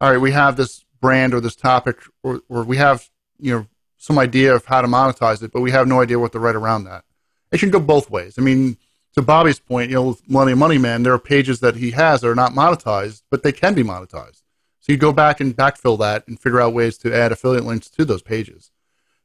all 0.00 0.10
right, 0.10 0.18
we 0.18 0.32
have 0.32 0.56
this 0.56 0.84
brand 1.00 1.32
or 1.32 1.40
this 1.40 1.56
topic, 1.56 1.98
or, 2.22 2.42
or 2.48 2.64
we 2.64 2.76
have, 2.76 3.08
you 3.38 3.52
know, 3.52 3.66
some 3.96 4.18
idea 4.18 4.54
of 4.54 4.66
how 4.66 4.82
to 4.82 4.88
monetize 4.88 5.42
it, 5.42 5.52
but 5.52 5.62
we 5.62 5.70
have 5.70 5.88
no 5.88 6.00
idea 6.00 6.18
what 6.18 6.32
to 6.32 6.38
write 6.38 6.56
around 6.56 6.84
that 6.84 7.04
it 7.52 7.60
can 7.60 7.70
go 7.70 7.78
both 7.78 8.10
ways. 8.10 8.38
I 8.38 8.42
mean, 8.42 8.78
to 9.14 9.22
Bobby's 9.22 9.60
point, 9.60 9.90
you 9.90 9.96
know, 9.96 10.16
Money 10.26 10.54
Money 10.54 10.78
Man, 10.78 11.02
there 11.02 11.12
are 11.12 11.18
pages 11.18 11.60
that 11.60 11.76
he 11.76 11.90
has 11.92 12.22
that 12.22 12.28
are 12.28 12.34
not 12.34 12.52
monetized, 12.52 13.22
but 13.30 13.42
they 13.42 13.52
can 13.52 13.74
be 13.74 13.82
monetized. 13.82 14.42
So 14.80 14.90
you 14.90 14.96
go 14.96 15.12
back 15.12 15.40
and 15.40 15.56
backfill 15.56 15.98
that 16.00 16.26
and 16.26 16.40
figure 16.40 16.60
out 16.60 16.74
ways 16.74 16.98
to 16.98 17.14
add 17.14 17.30
affiliate 17.30 17.64
links 17.64 17.88
to 17.90 18.04
those 18.04 18.22
pages. 18.22 18.70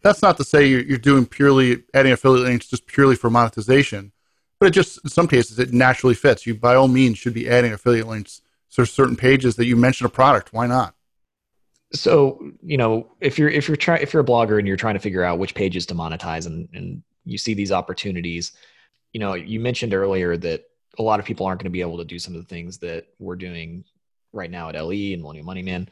That's 0.03 0.21
not 0.21 0.37
to 0.37 0.43
say 0.43 0.67
you're 0.67 0.99
doing 0.99 1.25
purely 1.25 1.83
adding 1.93 2.11
affiliate 2.11 2.45
links 2.45 2.67
just 2.67 2.85
purely 2.85 3.15
for 3.15 3.31
monetization, 3.31 4.11
but 4.59 4.67
it 4.67 4.71
just 4.71 4.99
in 5.03 5.09
some 5.09 5.27
cases 5.27 5.57
it 5.57 5.73
naturally 5.73 6.13
fits. 6.13 6.45
You 6.45 6.53
by 6.53 6.75
all 6.75 6.87
means 6.87 7.17
should 7.17 7.33
be 7.33 7.49
adding 7.49 7.73
affiliate 7.73 8.07
links 8.07 8.41
to 8.73 8.85
certain 8.85 9.15
pages 9.15 9.55
that 9.55 9.65
you 9.65 9.75
mention 9.75 10.05
a 10.05 10.09
product. 10.09 10.53
Why 10.53 10.67
not? 10.67 10.93
So 11.93 12.51
you 12.61 12.77
know, 12.77 13.07
if 13.19 13.39
you're 13.39 13.49
if 13.49 13.67
you're 13.67 13.77
trying 13.77 14.03
if 14.03 14.13
you're 14.13 14.21
a 14.21 14.25
blogger 14.25 14.59
and 14.59 14.67
you're 14.67 14.77
trying 14.77 14.95
to 14.95 14.99
figure 14.99 15.23
out 15.23 15.39
which 15.39 15.55
pages 15.55 15.87
to 15.87 15.95
monetize 15.95 16.45
and, 16.45 16.69
and 16.73 17.01
you 17.27 17.37
see 17.37 17.53
these 17.53 17.71
opportunities. 17.71 18.53
You 19.13 19.19
know, 19.19 19.33
you 19.33 19.59
mentioned 19.59 19.93
earlier 19.93 20.37
that 20.37 20.63
a 20.97 21.03
lot 21.03 21.19
of 21.19 21.25
people 21.25 21.45
aren't 21.45 21.59
going 21.59 21.71
to 21.71 21.71
be 21.71 21.81
able 21.81 21.97
to 21.97 22.05
do 22.05 22.19
some 22.19 22.35
of 22.35 22.41
the 22.41 22.47
things 22.47 22.77
that 22.79 23.05
we're 23.19 23.35
doing 23.35 23.83
right 24.33 24.49
now 24.49 24.69
at 24.69 24.75
LE 24.75 25.13
and 25.13 25.21
Millennial 25.21 25.45
Money 25.45 25.63
Man, 25.63 25.89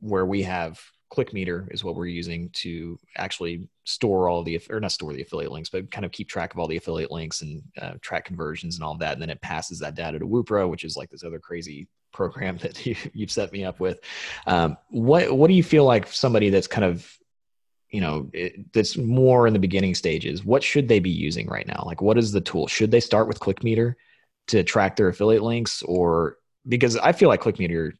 where 0.00 0.26
we 0.26 0.42
have 0.42 0.80
ClickMeter 1.12 1.72
is 1.72 1.82
what 1.82 1.96
we're 1.96 2.06
using 2.06 2.50
to 2.50 2.98
actually 3.16 3.66
store 3.84 4.28
all 4.28 4.42
the 4.42 4.60
or 4.70 4.80
not 4.80 4.92
store 4.92 5.12
the 5.12 5.22
affiliate 5.22 5.52
links, 5.52 5.70
but 5.70 5.90
kind 5.90 6.04
of 6.04 6.12
keep 6.12 6.28
track 6.28 6.52
of 6.52 6.58
all 6.58 6.68
the 6.68 6.76
affiliate 6.76 7.10
links 7.10 7.42
and 7.42 7.62
uh, 7.80 7.94
track 8.00 8.24
conversions 8.24 8.76
and 8.76 8.84
all 8.84 8.96
that. 8.96 9.14
And 9.14 9.22
then 9.22 9.30
it 9.30 9.40
passes 9.40 9.78
that 9.78 9.94
data 9.94 10.18
to 10.18 10.26
Woopra, 10.26 10.68
which 10.68 10.84
is 10.84 10.96
like 10.96 11.10
this 11.10 11.24
other 11.24 11.38
crazy 11.38 11.88
program 12.12 12.56
that 12.62 12.84
you, 12.84 12.94
have 13.20 13.30
set 13.30 13.52
me 13.52 13.64
up 13.64 13.80
with. 13.80 14.00
Um, 14.46 14.76
what 14.90 15.34
what 15.34 15.48
do 15.48 15.54
you 15.54 15.62
feel 15.62 15.84
like 15.84 16.06
somebody 16.06 16.50
that's 16.50 16.66
kind 16.66 16.84
of 16.84 17.10
you 17.90 18.00
know 18.00 18.28
it, 18.32 18.72
that's 18.72 18.96
more 18.96 19.46
in 19.46 19.52
the 19.52 19.58
beginning 19.58 19.94
stages. 19.94 20.44
What 20.44 20.62
should 20.62 20.88
they 20.88 20.98
be 20.98 21.10
using 21.10 21.46
right 21.48 21.66
now? 21.66 21.82
Like 21.86 22.02
what 22.02 22.18
is 22.18 22.32
the 22.32 22.40
tool? 22.40 22.66
Should 22.66 22.90
they 22.90 23.00
start 23.00 23.28
with 23.28 23.40
clickmeter 23.40 23.94
to 24.48 24.64
track 24.64 24.96
their 24.96 25.08
affiliate 25.08 25.42
links 25.42 25.82
or 25.82 26.38
because 26.66 26.96
i 26.96 27.12
feel 27.12 27.28
like 27.28 27.40
clickmeter 27.40 27.92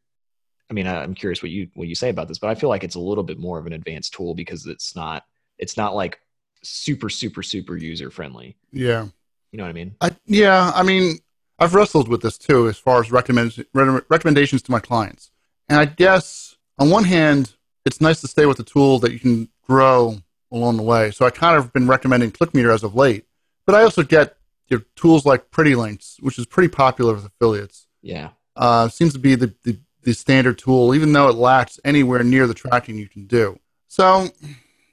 i 0.69 0.73
mean 0.73 0.87
i'm 0.87 1.15
curious 1.15 1.43
what 1.43 1.51
you 1.51 1.69
what 1.75 1.89
you 1.89 1.95
say 1.95 2.09
about 2.09 2.27
this 2.27 2.39
but 2.39 2.49
i 2.49 2.55
feel 2.55 2.69
like 2.69 2.85
it's 2.85 2.97
a 2.97 3.01
little 3.01 3.25
bit 3.25 3.39
more 3.39 3.59
of 3.59 3.67
an 3.67 3.73
advanced 3.73 4.13
tool 4.13 4.35
because 4.35 4.67
it's 4.67 4.97
not 4.97 5.25
it's 5.59 5.77
not 5.77 5.95
like 5.95 6.21
super 6.63 7.09
super 7.09 7.43
super 7.43 7.77
user 7.77 8.11
friendly 8.11 8.57
yeah. 8.73 9.07
You 9.51 9.57
know 9.57 9.65
what 9.65 9.71
i 9.71 9.73
mean? 9.73 9.95
I, 10.03 10.11
yeah 10.27 10.73
i 10.75 10.83
mean 10.83 11.19
i've 11.59 11.75
wrestled 11.75 12.09
with 12.09 12.21
this 12.21 12.37
too 12.37 12.69
as 12.69 12.77
far 12.77 13.01
as 13.01 13.11
recommend, 13.11 13.65
recommendations 13.73 14.61
to 14.63 14.71
my 14.71 14.81
clients. 14.81 15.31
And 15.71 15.79
i 15.79 15.87
guess 15.87 16.57
on 16.79 16.91
one 16.91 17.05
hand 17.05 17.55
it's 17.87 18.01
nice 18.01 18.21
to 18.21 18.29
stay 18.29 18.45
with 18.45 18.61
a 18.61 18.65
tool 18.65 18.99
that 18.99 19.13
you 19.13 19.19
can 19.19 19.49
grow 19.69 20.19
along 20.51 20.77
the 20.77 20.83
way. 20.83 21.11
So 21.11 21.27
I 21.27 21.31
kind 21.31 21.57
of 21.57 21.73
been 21.73 21.87
recommending 21.87 22.31
ClickMeter 22.31 22.73
as 22.73 22.83
of 22.83 22.95
late, 22.95 23.27
but 23.67 23.75
I 23.75 23.83
also 23.83 24.03
get 24.03 24.37
your 24.69 24.81
tools 24.97 25.27
like 25.27 25.51
Pretty 25.51 25.75
Links, 25.75 26.17
which 26.21 26.39
is 26.39 26.47
pretty 26.47 26.69
popular 26.69 27.15
with 27.15 27.27
affiliates. 27.27 27.87
Yeah, 28.03 28.31
uh, 28.57 28.89
seems 28.89 29.13
to 29.13 29.19
be 29.19 29.35
the, 29.35 29.55
the, 29.65 29.79
the 30.03 30.15
standard 30.15 30.59
tool, 30.59 30.95
even 30.95 31.13
though 31.13 31.29
it 31.29 31.35
lacks 31.35 31.81
anywhere 31.85 32.23
near 32.23 32.47
the 32.47 32.55
tracking 32.55 32.97
you 32.97 33.09
can 33.09 33.27
do. 33.27 33.59
So, 33.89 34.29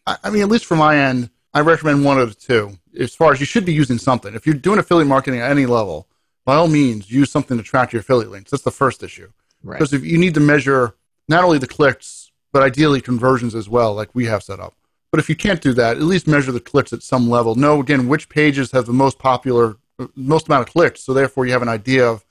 I 0.08 0.30
mean, 0.30 0.42
at 0.42 0.50
least 0.50 0.66
for 0.66 0.76
my 0.76 0.98
end, 0.98 1.30
I 1.54 1.62
recommend 1.62 2.04
one 2.04 2.20
of 2.20 2.30
the 2.30 2.36
two. 2.36 2.78
As 3.00 3.16
far 3.16 3.34
as 3.34 3.40
you 3.40 3.46
should 3.46 3.66
be 3.66 3.74
using 3.74 3.98
something. 3.98 4.36
If 4.36 4.46
you're 4.46 4.56
doing 4.56 4.80
affiliate 4.80 5.08
marketing 5.08 5.42
at 5.42 5.52
any 5.52 5.66
level, 5.66 6.08
by 6.46 6.56
all 6.56 6.68
means, 6.68 7.10
use 7.12 7.32
something 7.32 7.58
to 7.58 7.64
track 7.64 7.92
your 7.92 8.02
affiliate 8.02 8.32
links. 8.32 8.52
That's 8.52 8.64
the 8.64 8.72
first 8.72 9.04
issue. 9.04 9.32
Right. 9.64 9.78
Because 9.78 9.94
if 9.94 10.04
you 10.04 10.18
need 10.18 10.36
to 10.36 10.40
measure 10.40 10.96
not 11.28 11.44
only 11.44 11.58
the 11.58 11.68
clicks, 11.68 12.25
but 12.56 12.64
ideally 12.64 13.02
conversions 13.02 13.54
as 13.54 13.68
well, 13.68 13.94
like 13.94 14.16
we 14.16 14.28
have 14.28 14.42
set 14.42 14.62
up. 14.62 14.74
But 15.12 15.20
if 15.20 15.28
you 15.28 15.36
can't 15.36 15.60
do 15.60 15.74
that, 15.74 15.98
at 15.98 16.04
least 16.04 16.26
measure 16.26 16.54
the 16.54 16.62
clicks 16.62 16.94
at 16.94 17.04
some 17.04 17.30
level. 17.30 17.54
Know 17.56 17.82
again 17.82 18.08
which 18.08 18.30
pages 18.30 18.72
have 18.72 18.86
the 18.86 18.94
most 18.94 19.20
popular, 19.20 19.76
most 20.16 20.48
amount 20.48 20.66
of 20.66 20.74
clicks. 20.74 21.04
So 21.04 21.14
therefore, 21.14 21.46
you 21.46 21.52
have 21.52 21.62
an 21.62 21.68
idea 21.68 22.10
of, 22.10 22.24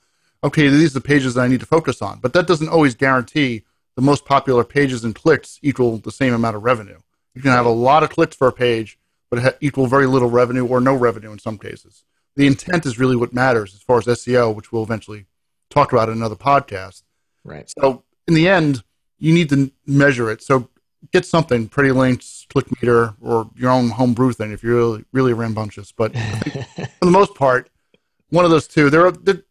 okay, 0.43 0.67
these 0.67 0.95
are 0.95 0.99
the 0.99 1.07
pages 1.07 1.35
that 1.35 1.41
I 1.41 1.47
need 1.47 1.59
to 1.59 1.67
focus 1.67 2.01
on. 2.01 2.21
But 2.21 2.33
that 2.33 2.47
doesn't 2.47 2.69
always 2.69 2.95
guarantee 2.95 3.65
the 3.93 4.01
most 4.01 4.25
popular 4.25 4.63
pages 4.63 5.03
and 5.03 5.13
clicks 5.13 5.59
equal 5.61 5.97
the 5.97 6.11
same 6.11 6.33
amount 6.33 6.55
of 6.55 6.63
revenue. 6.63 6.97
You 7.35 7.43
can 7.43 7.51
have 7.51 7.67
a 7.67 7.69
lot 7.69 8.01
of 8.01 8.09
clicks 8.09 8.35
for 8.35 8.47
a 8.47 8.51
page, 8.51 8.97
but 9.29 9.59
equal 9.61 9.85
very 9.85 10.07
little 10.07 10.31
revenue 10.31 10.65
or 10.65 10.81
no 10.81 10.95
revenue 10.95 11.33
in 11.33 11.37
some 11.37 11.59
cases. 11.59 12.03
The 12.35 12.47
intent 12.47 12.87
is 12.87 12.97
really 12.97 13.15
what 13.15 13.31
matters 13.31 13.75
as 13.75 13.83
far 13.83 13.99
as 13.99 14.05
SEO, 14.05 14.55
which 14.55 14.71
we'll 14.71 14.81
eventually 14.81 15.27
talk 15.69 15.93
about 15.93 16.09
in 16.09 16.15
another 16.17 16.35
podcast. 16.35 17.03
Right. 17.43 17.71
So 17.79 18.01
in 18.27 18.33
the 18.33 18.47
end, 18.47 18.83
you 19.17 19.33
need 19.33 19.49
to 19.49 19.71
measure 19.85 20.29
it. 20.31 20.41
So 20.41 20.69
get 21.11 21.25
something, 21.25 21.67
Pretty 21.67 21.91
Links, 21.91 22.45
ClickMeter, 22.49 23.15
or 23.21 23.49
your 23.55 23.71
own 23.71 23.89
homebrew 23.89 24.33
thing 24.33 24.51
if 24.51 24.63
you're 24.63 24.75
really, 24.75 25.05
really 25.11 25.33
rambunctious. 25.33 25.91
But 25.91 26.13
for 26.17 27.05
the 27.05 27.11
most 27.11 27.35
part, 27.35 27.69
one 28.29 28.45
of 28.45 28.51
those 28.51 28.67
two. 28.67 28.89
There 28.89 29.07
are. 29.07 29.11
There, 29.11 29.43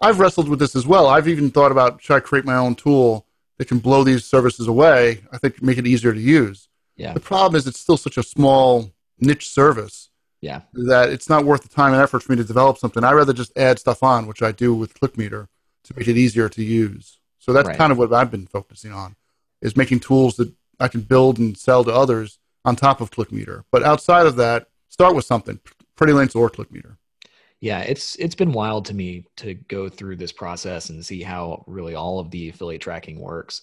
I've 0.00 0.18
wrestled 0.18 0.48
with 0.48 0.58
this 0.58 0.74
as 0.74 0.86
well. 0.86 1.08
I've 1.08 1.28
even 1.28 1.50
thought 1.50 1.72
about 1.72 2.02
should 2.02 2.14
I 2.14 2.20
create 2.20 2.44
my 2.44 2.56
own 2.56 2.74
tool 2.74 3.26
that 3.58 3.68
can 3.68 3.78
blow 3.78 4.02
these 4.02 4.24
services 4.24 4.66
away? 4.66 5.20
I 5.32 5.38
think 5.38 5.62
make 5.62 5.78
it 5.78 5.86
easier 5.86 6.14
to 6.14 6.20
use. 6.20 6.68
Yeah. 6.96 7.12
The 7.12 7.20
problem 7.20 7.56
is 7.56 7.66
it's 7.66 7.80
still 7.80 7.96
such 7.96 8.16
a 8.16 8.22
small 8.22 8.92
niche 9.18 9.48
service. 9.48 10.08
Yeah. 10.40 10.62
That 10.72 11.10
it's 11.10 11.28
not 11.28 11.44
worth 11.44 11.62
the 11.62 11.68
time 11.68 11.92
and 11.92 12.00
effort 12.00 12.22
for 12.22 12.32
me 12.32 12.36
to 12.36 12.44
develop 12.44 12.78
something. 12.78 13.04
I'd 13.04 13.12
rather 13.12 13.34
just 13.34 13.56
add 13.58 13.78
stuff 13.78 14.02
on, 14.02 14.26
which 14.26 14.42
I 14.42 14.52
do 14.52 14.74
with 14.74 14.94
ClickMeter, 14.94 15.48
to 15.84 15.94
make 15.96 16.08
it 16.08 16.16
easier 16.16 16.48
to 16.48 16.62
use. 16.62 17.19
So 17.40 17.52
that's 17.52 17.68
right. 17.68 17.76
kind 17.76 17.90
of 17.90 17.98
what 17.98 18.12
I've 18.12 18.30
been 18.30 18.46
focusing 18.46 18.92
on 18.92 19.16
is 19.62 19.76
making 19.76 20.00
tools 20.00 20.36
that 20.36 20.52
I 20.78 20.88
can 20.88 21.00
build 21.00 21.38
and 21.38 21.56
sell 21.56 21.82
to 21.84 21.92
others 21.92 22.38
on 22.64 22.76
top 22.76 23.00
of 23.00 23.10
ClickMeter. 23.10 23.64
But 23.72 23.82
outside 23.82 24.26
of 24.26 24.36
that, 24.36 24.68
start 24.88 25.16
with 25.16 25.24
something, 25.24 25.58
Pretty 25.96 26.12
Links 26.12 26.34
or 26.34 26.48
ClickMeter. 26.50 26.96
Yeah, 27.60 27.80
it's 27.80 28.14
it's 28.16 28.34
been 28.34 28.52
wild 28.52 28.86
to 28.86 28.94
me 28.94 29.26
to 29.36 29.54
go 29.54 29.88
through 29.88 30.16
this 30.16 30.32
process 30.32 30.88
and 30.88 31.04
see 31.04 31.22
how 31.22 31.64
really 31.66 31.94
all 31.94 32.18
of 32.18 32.30
the 32.30 32.48
affiliate 32.48 32.80
tracking 32.80 33.20
works, 33.20 33.62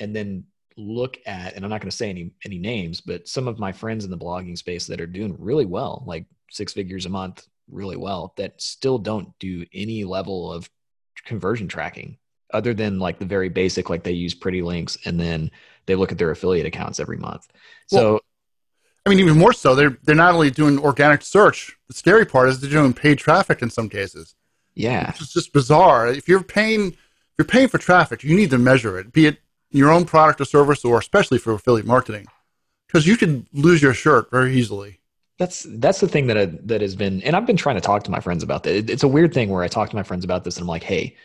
and 0.00 0.14
then 0.14 0.44
look 0.76 1.18
at 1.26 1.54
and 1.54 1.64
I'm 1.64 1.70
not 1.70 1.80
going 1.80 1.90
to 1.90 1.96
say 1.96 2.10
any 2.10 2.32
any 2.44 2.58
names, 2.58 3.00
but 3.00 3.26
some 3.26 3.48
of 3.48 3.58
my 3.58 3.72
friends 3.72 4.04
in 4.04 4.10
the 4.10 4.18
blogging 4.18 4.56
space 4.56 4.86
that 4.86 5.00
are 5.00 5.06
doing 5.06 5.34
really 5.38 5.64
well, 5.64 6.04
like 6.06 6.26
six 6.50 6.72
figures 6.74 7.06
a 7.06 7.10
month, 7.10 7.46
really 7.70 7.96
well, 7.96 8.34
that 8.36 8.60
still 8.60 8.98
don't 8.98 9.36
do 9.38 9.64
any 9.72 10.04
level 10.04 10.52
of 10.52 10.68
conversion 11.24 11.68
tracking 11.68 12.18
other 12.52 12.74
than 12.74 12.98
like 12.98 13.18
the 13.18 13.24
very 13.24 13.48
basic, 13.48 13.90
like 13.90 14.02
they 14.02 14.12
use 14.12 14.34
pretty 14.34 14.62
links 14.62 14.98
and 15.04 15.20
then 15.20 15.50
they 15.86 15.94
look 15.94 16.12
at 16.12 16.18
their 16.18 16.30
affiliate 16.30 16.66
accounts 16.66 17.00
every 17.00 17.16
month. 17.16 17.48
So, 17.86 18.12
well, 18.12 18.20
I 19.06 19.10
mean, 19.10 19.20
even 19.20 19.38
more 19.38 19.52
so, 19.52 19.74
they're 19.74 19.98
they're 20.04 20.14
not 20.14 20.34
only 20.34 20.50
doing 20.50 20.78
organic 20.78 21.22
search. 21.22 21.76
The 21.88 21.94
scary 21.94 22.26
part 22.26 22.48
is 22.48 22.60
they're 22.60 22.70
doing 22.70 22.92
paid 22.92 23.18
traffic 23.18 23.62
in 23.62 23.70
some 23.70 23.88
cases. 23.88 24.34
Yeah, 24.74 25.10
it's 25.18 25.32
just 25.32 25.52
bizarre. 25.52 26.06
If 26.08 26.28
you're 26.28 26.42
paying, 26.42 26.92
if 26.92 27.34
you're 27.38 27.44
paying 27.46 27.68
for 27.68 27.78
traffic, 27.78 28.22
you 28.22 28.36
need 28.36 28.50
to 28.50 28.58
measure 28.58 28.98
it, 28.98 29.12
be 29.12 29.26
it 29.26 29.38
your 29.70 29.90
own 29.90 30.04
product 30.04 30.40
or 30.40 30.44
service, 30.44 30.84
or 30.84 30.98
especially 30.98 31.38
for 31.38 31.52
affiliate 31.52 31.86
marketing, 31.86 32.26
because 32.86 33.06
you 33.06 33.16
could 33.16 33.46
lose 33.52 33.82
your 33.82 33.94
shirt 33.94 34.30
very 34.30 34.54
easily. 34.54 35.00
That's 35.38 35.66
that's 35.68 36.00
the 36.00 36.08
thing 36.08 36.26
that 36.26 36.36
I, 36.36 36.46
that 36.64 36.80
has 36.80 36.96
been, 36.96 37.22
and 37.22 37.34
I've 37.34 37.46
been 37.46 37.56
trying 37.56 37.76
to 37.76 37.80
talk 37.80 38.04
to 38.04 38.10
my 38.10 38.20
friends 38.20 38.42
about 38.42 38.64
that. 38.64 38.90
It's 38.90 39.04
a 39.04 39.08
weird 39.08 39.32
thing 39.32 39.48
where 39.48 39.62
I 39.62 39.68
talk 39.68 39.88
to 39.90 39.96
my 39.96 40.02
friends 40.02 40.24
about 40.24 40.44
this, 40.44 40.56
and 40.56 40.62
I'm 40.62 40.68
like, 40.68 40.82
hey, 40.82 41.16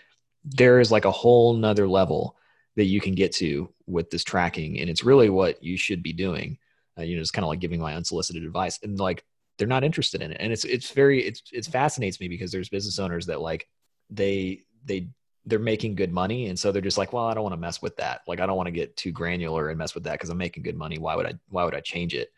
there 0.45 0.79
is 0.79 0.91
like 0.91 1.05
a 1.05 1.11
whole 1.11 1.53
nother 1.53 1.87
level 1.87 2.35
that 2.75 2.85
you 2.85 2.99
can 2.99 3.13
get 3.13 3.31
to 3.33 3.69
with 3.85 4.09
this 4.09 4.23
tracking 4.23 4.79
and 4.79 4.89
it's 4.89 5.03
really 5.03 5.29
what 5.29 5.63
you 5.63 5.77
should 5.77 6.03
be 6.03 6.13
doing. 6.13 6.57
Uh, 6.97 7.01
you 7.01 7.15
know 7.15 7.21
it's 7.21 7.31
kind 7.31 7.43
of 7.43 7.49
like 7.49 7.59
giving 7.59 7.79
my 7.79 7.95
unsolicited 7.95 8.43
advice 8.43 8.79
and 8.83 8.99
like 8.99 9.23
they're 9.57 9.67
not 9.67 9.83
interested 9.83 10.21
in 10.21 10.31
it. 10.31 10.37
And 10.39 10.51
it's 10.51 10.65
it's 10.65 10.91
very 10.91 11.23
it's 11.23 11.43
it 11.51 11.65
fascinates 11.65 12.19
me 12.19 12.27
because 12.27 12.51
there's 12.51 12.69
business 12.69 12.99
owners 12.99 13.25
that 13.27 13.41
like 13.41 13.67
they 14.09 14.61
they 14.85 15.09
they're 15.45 15.59
making 15.59 15.95
good 15.95 16.11
money 16.11 16.47
and 16.47 16.57
so 16.57 16.71
they're 16.71 16.81
just 16.81 16.97
like 16.97 17.11
well 17.11 17.25
i 17.25 17.33
don't 17.33 17.43
want 17.43 17.53
to 17.53 17.59
mess 17.59 17.81
with 17.81 17.95
that. 17.97 18.21
Like 18.27 18.39
i 18.39 18.45
don't 18.45 18.57
want 18.57 18.67
to 18.67 18.71
get 18.71 18.95
too 18.97 19.11
granular 19.11 19.69
and 19.69 19.77
mess 19.77 19.93
with 19.95 20.03
that 20.05 20.13
because 20.13 20.29
i'm 20.29 20.37
making 20.37 20.63
good 20.63 20.77
money. 20.77 20.97
Why 20.97 21.15
would 21.15 21.25
i 21.25 21.33
why 21.49 21.63
would 21.63 21.75
i 21.75 21.79
change 21.79 22.13
it? 22.13 22.31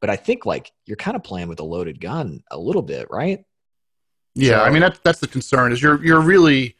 But 0.00 0.10
i 0.10 0.16
think 0.16 0.46
like 0.46 0.72
you're 0.86 0.96
kind 0.96 1.16
of 1.16 1.22
playing 1.22 1.48
with 1.48 1.60
a 1.60 1.64
loaded 1.64 2.00
gun 2.00 2.42
a 2.50 2.58
little 2.58 2.82
bit 2.82 3.08
right? 3.10 3.44
Yeah 4.34 4.58
so, 4.58 4.64
i 4.64 4.70
mean 4.70 4.80
that's 4.80 4.98
that's 5.00 5.20
the 5.20 5.28
concern 5.28 5.72
is 5.72 5.82
you're 5.82 6.02
you're 6.04 6.20
really 6.20 6.76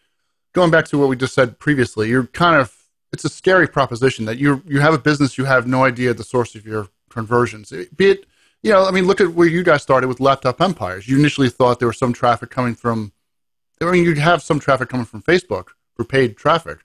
going 0.52 0.70
back 0.70 0.86
to 0.86 0.98
what 0.98 1.08
we 1.08 1.16
just 1.16 1.34
said 1.34 1.58
previously, 1.58 2.08
you're 2.08 2.26
kind 2.26 2.60
of 2.60 2.76
it's 3.12 3.24
a 3.24 3.28
scary 3.28 3.68
proposition 3.68 4.24
that 4.24 4.38
you 4.38 4.62
you 4.66 4.80
have 4.80 4.94
a 4.94 4.98
business 4.98 5.36
you 5.36 5.44
have 5.44 5.66
no 5.66 5.84
idea 5.84 6.14
the 6.14 6.24
source 6.24 6.54
of 6.54 6.66
your 6.66 6.88
conversions. 7.10 7.72
Be 7.96 8.10
it 8.12 8.26
you 8.62 8.70
know, 8.70 8.84
I 8.84 8.92
mean, 8.92 9.06
look 9.06 9.20
at 9.20 9.34
where 9.34 9.48
you 9.48 9.64
guys 9.64 9.82
started 9.82 10.06
with 10.06 10.20
laptop 10.20 10.60
empires. 10.60 11.08
You 11.08 11.18
initially 11.18 11.48
thought 11.50 11.80
there 11.80 11.88
was 11.88 11.98
some 11.98 12.12
traffic 12.12 12.50
coming 12.50 12.74
from, 12.74 13.12
I 13.80 13.90
mean, 13.90 14.04
you'd 14.04 14.18
have 14.18 14.42
some 14.42 14.60
traffic 14.60 14.88
coming 14.88 15.06
from 15.06 15.22
Facebook 15.22 15.68
for 15.96 16.04
paid 16.04 16.36
traffic, 16.36 16.78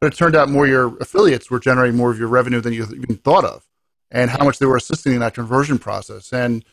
but 0.00 0.12
it 0.12 0.16
turned 0.16 0.36
out 0.36 0.48
more 0.48 0.66
your 0.66 0.96
affiliates 0.98 1.50
were 1.50 1.58
generating 1.58 1.96
more 1.96 2.12
of 2.12 2.18
your 2.18 2.28
revenue 2.28 2.60
than 2.60 2.72
you 2.72 2.84
even 2.84 3.16
thought 3.16 3.44
of, 3.44 3.66
and 4.10 4.30
how 4.30 4.44
much 4.44 4.60
they 4.60 4.66
were 4.66 4.76
assisting 4.76 5.14
in 5.14 5.20
that 5.20 5.34
conversion 5.34 5.78
process. 5.78 6.32
And 6.32 6.64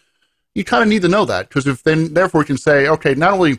you 0.54 0.64
kind 0.64 0.84
of 0.84 0.90
need 0.90 1.02
to 1.02 1.10
know 1.10 1.26
that 1.26 1.50
because 1.50 1.66
if 1.66 1.82
then, 1.82 2.14
therefore, 2.14 2.42
you 2.42 2.46
can 2.46 2.58
say, 2.58 2.88
okay, 2.88 3.16
not 3.16 3.34
only 3.34 3.58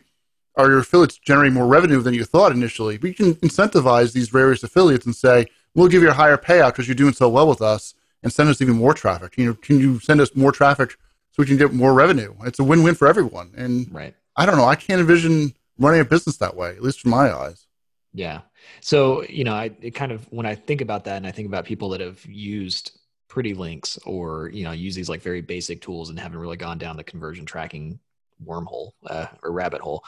are 0.57 0.69
your 0.69 0.79
affiliates 0.79 1.19
generating 1.19 1.55
more 1.55 1.67
revenue 1.67 2.01
than 2.01 2.15
you 2.15 2.25
thought 2.25 2.53
initially? 2.53 2.99
We 2.99 3.13
can 3.13 3.35
incentivize 3.37 4.13
these 4.13 4.29
various 4.29 4.63
affiliates 4.63 5.07
and 5.07 5.15
say, 5.15 5.47
we'll 5.75 5.89
give 5.89 6.03
you 6.03 6.11
a 6.11 6.15
higher 6.15 6.37
payout 6.37 6.73
because 6.73 6.87
you're 6.87 6.95
doing 6.95 7.13
so 7.13 7.29
well 7.29 7.49
with 7.49 7.61
us 7.61 7.95
and 8.23 8.33
send 8.33 8.49
us 8.49 8.61
even 8.61 8.77
more 8.77 8.95
traffic. 8.95 9.37
You 9.37 9.47
know, 9.47 9.55
can 9.55 9.81
you 9.81 9.99
send 10.01 10.21
us 10.21 10.35
more 10.35 10.53
traffic 10.53 10.97
so 11.33 11.43
we 11.43 11.47
can 11.47 11.57
get 11.57 11.73
more 11.73 11.93
revenue? 11.93 12.35
It's 12.45 12.59
a 12.59 12.65
win-win 12.65 12.95
for 12.95 13.09
everyone. 13.09 13.53
And 13.57 13.93
right. 13.93 14.15
I 14.37 14.47
don't 14.47 14.57
know. 14.57 14.65
I 14.65 14.77
can't 14.77 15.01
envision 15.01 15.55
running 15.79 16.01
a 16.01 16.05
business 16.05 16.37
that 16.39 16.57
way, 16.57 16.71
at 16.71 16.83
least 16.83 17.01
from 17.01 17.11
my 17.11 17.33
eyes. 17.33 17.67
Yeah. 18.13 18.43
So, 18.81 19.25
you 19.25 19.43
know, 19.43 19.55
I 19.55 19.73
it 19.81 19.91
kind 19.91 20.13
of 20.13 20.25
when 20.31 20.47
I 20.47 20.55
think 20.55 20.81
about 20.81 21.05
that 21.05 21.17
and 21.17 21.27
I 21.27 21.33
think 21.33 21.49
about 21.49 21.65
people 21.65 21.89
that 21.91 22.01
have 22.01 22.25
used 22.25 22.93
pretty 23.29 23.55
links 23.55 23.99
or, 24.07 24.51
you 24.51 24.63
know, 24.63 24.71
use 24.71 24.95
these 24.95 25.09
like 25.09 25.21
very 25.21 25.41
basic 25.41 25.83
tools 25.83 26.11
and 26.11 26.19
haven't 26.19 26.39
really 26.39 26.57
gone 26.57 26.79
down 26.79 26.97
the 26.97 27.03
conversion 27.03 27.45
tracking 27.45 27.99
wormhole 28.45 28.93
uh, 29.09 29.27
or 29.43 29.53
rabbit 29.53 29.81
hole 29.81 30.05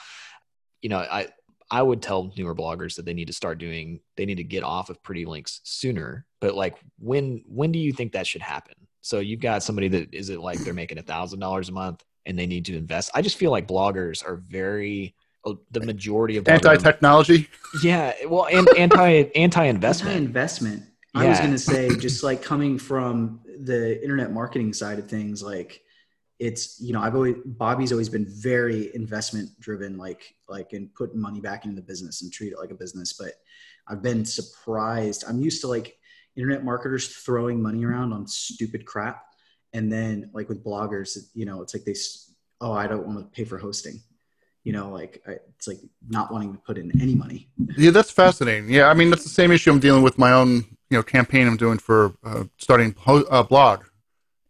you 0.86 0.90
know, 0.90 0.98
I 0.98 1.26
I 1.68 1.82
would 1.82 2.00
tell 2.00 2.32
newer 2.38 2.54
bloggers 2.54 2.94
that 2.94 3.04
they 3.04 3.12
need 3.12 3.26
to 3.26 3.32
start 3.32 3.58
doing 3.58 3.98
they 4.16 4.24
need 4.24 4.36
to 4.36 4.44
get 4.44 4.62
off 4.62 4.88
of 4.88 5.02
pretty 5.02 5.24
links 5.24 5.60
sooner. 5.64 6.24
But 6.40 6.54
like 6.54 6.76
when 7.00 7.42
when 7.48 7.72
do 7.72 7.80
you 7.80 7.92
think 7.92 8.12
that 8.12 8.24
should 8.24 8.40
happen? 8.40 8.74
So 9.00 9.18
you've 9.18 9.40
got 9.40 9.64
somebody 9.64 9.88
that 9.88 10.14
is 10.14 10.30
it 10.30 10.38
like 10.38 10.60
they're 10.60 10.72
making 10.72 10.98
a 10.98 11.02
thousand 11.02 11.40
dollars 11.40 11.70
a 11.70 11.72
month 11.72 12.04
and 12.24 12.38
they 12.38 12.46
need 12.46 12.66
to 12.66 12.76
invest. 12.76 13.10
I 13.16 13.22
just 13.22 13.36
feel 13.36 13.50
like 13.50 13.66
bloggers 13.66 14.24
are 14.24 14.36
very 14.36 15.16
uh, 15.44 15.54
the 15.72 15.80
majority 15.80 16.36
of 16.36 16.46
anti 16.46 16.76
technology. 16.76 17.48
Yeah, 17.82 18.12
well, 18.28 18.46
and 18.46 18.68
anti 18.78 19.24
anti 19.34 19.64
investment. 19.64 20.14
Anti 20.14 20.24
investment. 20.24 20.84
I 21.16 21.24
yeah. 21.24 21.30
was 21.30 21.38
going 21.40 21.50
to 21.50 21.58
say, 21.58 21.96
just 21.96 22.22
like 22.22 22.42
coming 22.42 22.78
from 22.78 23.40
the 23.58 24.00
internet 24.00 24.30
marketing 24.30 24.72
side 24.72 25.00
of 25.00 25.08
things, 25.08 25.42
like 25.42 25.82
it's 26.38 26.78
you 26.80 26.92
know 26.92 27.00
i've 27.00 27.14
always 27.14 27.36
bobby's 27.44 27.92
always 27.92 28.08
been 28.10 28.26
very 28.28 28.94
investment 28.94 29.48
driven 29.58 29.96
like 29.96 30.34
like 30.48 30.72
in 30.72 30.88
putting 30.94 31.20
money 31.20 31.40
back 31.40 31.64
into 31.64 31.76
the 31.76 31.86
business 31.86 32.22
and 32.22 32.32
treat 32.32 32.52
it 32.52 32.58
like 32.58 32.70
a 32.70 32.74
business. 32.74 33.12
But 33.12 33.32
i've 33.88 34.02
been 34.02 34.24
surprised. 34.24 35.24
I'm 35.26 35.40
used 35.40 35.60
to 35.62 35.68
like 35.68 35.98
internet 36.36 36.64
marketers 36.64 37.08
throwing 37.08 37.62
money 37.62 37.84
around 37.84 38.12
on 38.12 38.26
stupid 38.26 38.84
crap. 38.84 39.22
And 39.72 39.92
then 39.92 40.30
like 40.32 40.48
with 40.48 40.64
bloggers 40.64 41.16
you 41.34 41.46
know 41.46 41.62
it's 41.62 41.74
like 41.74 41.84
they 41.84 41.94
oh 42.60 42.72
i 42.72 42.86
don't 42.86 43.06
want 43.06 43.18
to 43.18 43.24
pay 43.24 43.44
for 43.44 43.58
hosting. 43.58 44.00
You 44.64 44.72
know 44.72 44.90
like 44.90 45.22
I, 45.26 45.32
it's 45.56 45.68
like 45.68 45.78
not 46.08 46.32
wanting 46.32 46.52
to 46.52 46.58
put 46.58 46.76
in 46.76 47.00
any 47.00 47.14
money. 47.14 47.48
Yeah 47.76 47.92
that's 47.92 48.10
fascinating. 48.10 48.68
Yeah 48.68 48.88
i 48.88 48.94
mean 48.94 49.10
that's 49.10 49.24
the 49.24 49.30
same 49.30 49.52
issue 49.52 49.70
i'm 49.70 49.80
dealing 49.80 50.02
with 50.02 50.18
my 50.18 50.32
own 50.32 50.64
you 50.90 50.98
know 50.98 51.02
campaign 51.02 51.46
i'm 51.46 51.56
doing 51.56 51.78
for 51.78 52.14
uh, 52.24 52.44
starting 52.58 52.94
a 53.06 53.10
uh, 53.10 53.42
blog 53.42 53.84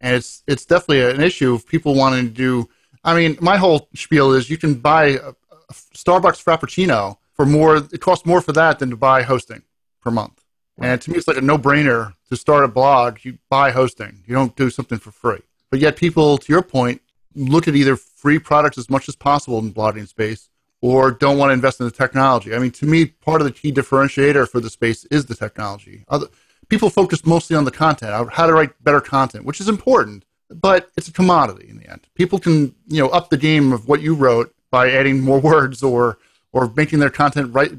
and 0.01 0.15
it's 0.15 0.43
it's 0.47 0.65
definitely 0.65 1.01
an 1.01 1.21
issue 1.21 1.53
of 1.53 1.67
people 1.67 1.95
wanting 1.95 2.25
to 2.25 2.33
do. 2.33 2.69
I 3.03 3.15
mean, 3.15 3.37
my 3.41 3.57
whole 3.57 3.89
spiel 3.95 4.33
is 4.33 4.49
you 4.49 4.57
can 4.57 4.75
buy 4.75 5.05
a, 5.05 5.29
a 5.69 5.73
Starbucks 5.73 6.43
Frappuccino 6.43 7.17
for 7.33 7.45
more. 7.45 7.77
It 7.77 8.01
costs 8.01 8.25
more 8.25 8.41
for 8.41 8.51
that 8.53 8.79
than 8.79 8.89
to 8.89 8.97
buy 8.97 9.23
hosting 9.23 9.63
per 10.01 10.11
month. 10.11 10.43
And 10.79 11.01
to 11.01 11.11
me, 11.11 11.17
it's 11.17 11.27
like 11.27 11.37
a 11.37 11.41
no-brainer 11.41 12.13
to 12.29 12.35
start 12.35 12.63
a 12.63 12.67
blog. 12.67 13.19
You 13.23 13.39
buy 13.49 13.71
hosting. 13.71 14.23
You 14.27 14.35
don't 14.35 14.55
do 14.55 14.69
something 14.69 14.99
for 14.99 15.09
free. 15.09 15.41
But 15.71 15.79
yet, 15.79 15.95
people, 15.95 16.37
to 16.37 16.53
your 16.53 16.61
point, 16.61 17.01
look 17.33 17.67
at 17.67 17.75
either 17.75 17.95
free 17.95 18.37
products 18.37 18.77
as 18.77 18.89
much 18.89 19.09
as 19.09 19.15
possible 19.15 19.57
in 19.59 19.73
blogging 19.73 20.07
space, 20.07 20.49
or 20.81 21.11
don't 21.11 21.37
want 21.37 21.49
to 21.49 21.53
invest 21.53 21.79
in 21.79 21.87
the 21.87 21.91
technology. 21.91 22.53
I 22.53 22.59
mean, 22.59 22.71
to 22.71 22.85
me, 22.85 23.05
part 23.05 23.41
of 23.41 23.45
the 23.45 23.53
key 23.53 23.71
differentiator 23.71 24.47
for 24.47 24.59
the 24.59 24.69
space 24.69 25.05
is 25.05 25.25
the 25.25 25.35
technology. 25.35 26.05
Other, 26.09 26.27
people 26.69 26.89
focus 26.89 27.25
mostly 27.25 27.55
on 27.55 27.65
the 27.65 27.71
content, 27.71 28.31
how 28.31 28.45
to 28.45 28.53
write 28.53 28.83
better 28.83 29.01
content, 29.01 29.45
which 29.45 29.61
is 29.61 29.69
important, 29.69 30.25
but 30.49 30.91
it's 30.97 31.07
a 31.07 31.13
commodity 31.13 31.67
in 31.69 31.77
the 31.77 31.89
end. 31.89 32.07
People 32.15 32.39
can, 32.39 32.75
you 32.87 33.01
know, 33.01 33.09
up 33.09 33.29
the 33.29 33.37
game 33.37 33.71
of 33.71 33.87
what 33.87 34.01
you 34.01 34.13
wrote 34.13 34.53
by 34.71 34.91
adding 34.91 35.21
more 35.21 35.39
words 35.51 35.83
or 35.83 36.17
or 36.53 36.71
making 36.75 36.99
their 36.99 37.09
content 37.09 37.53
right 37.53 37.71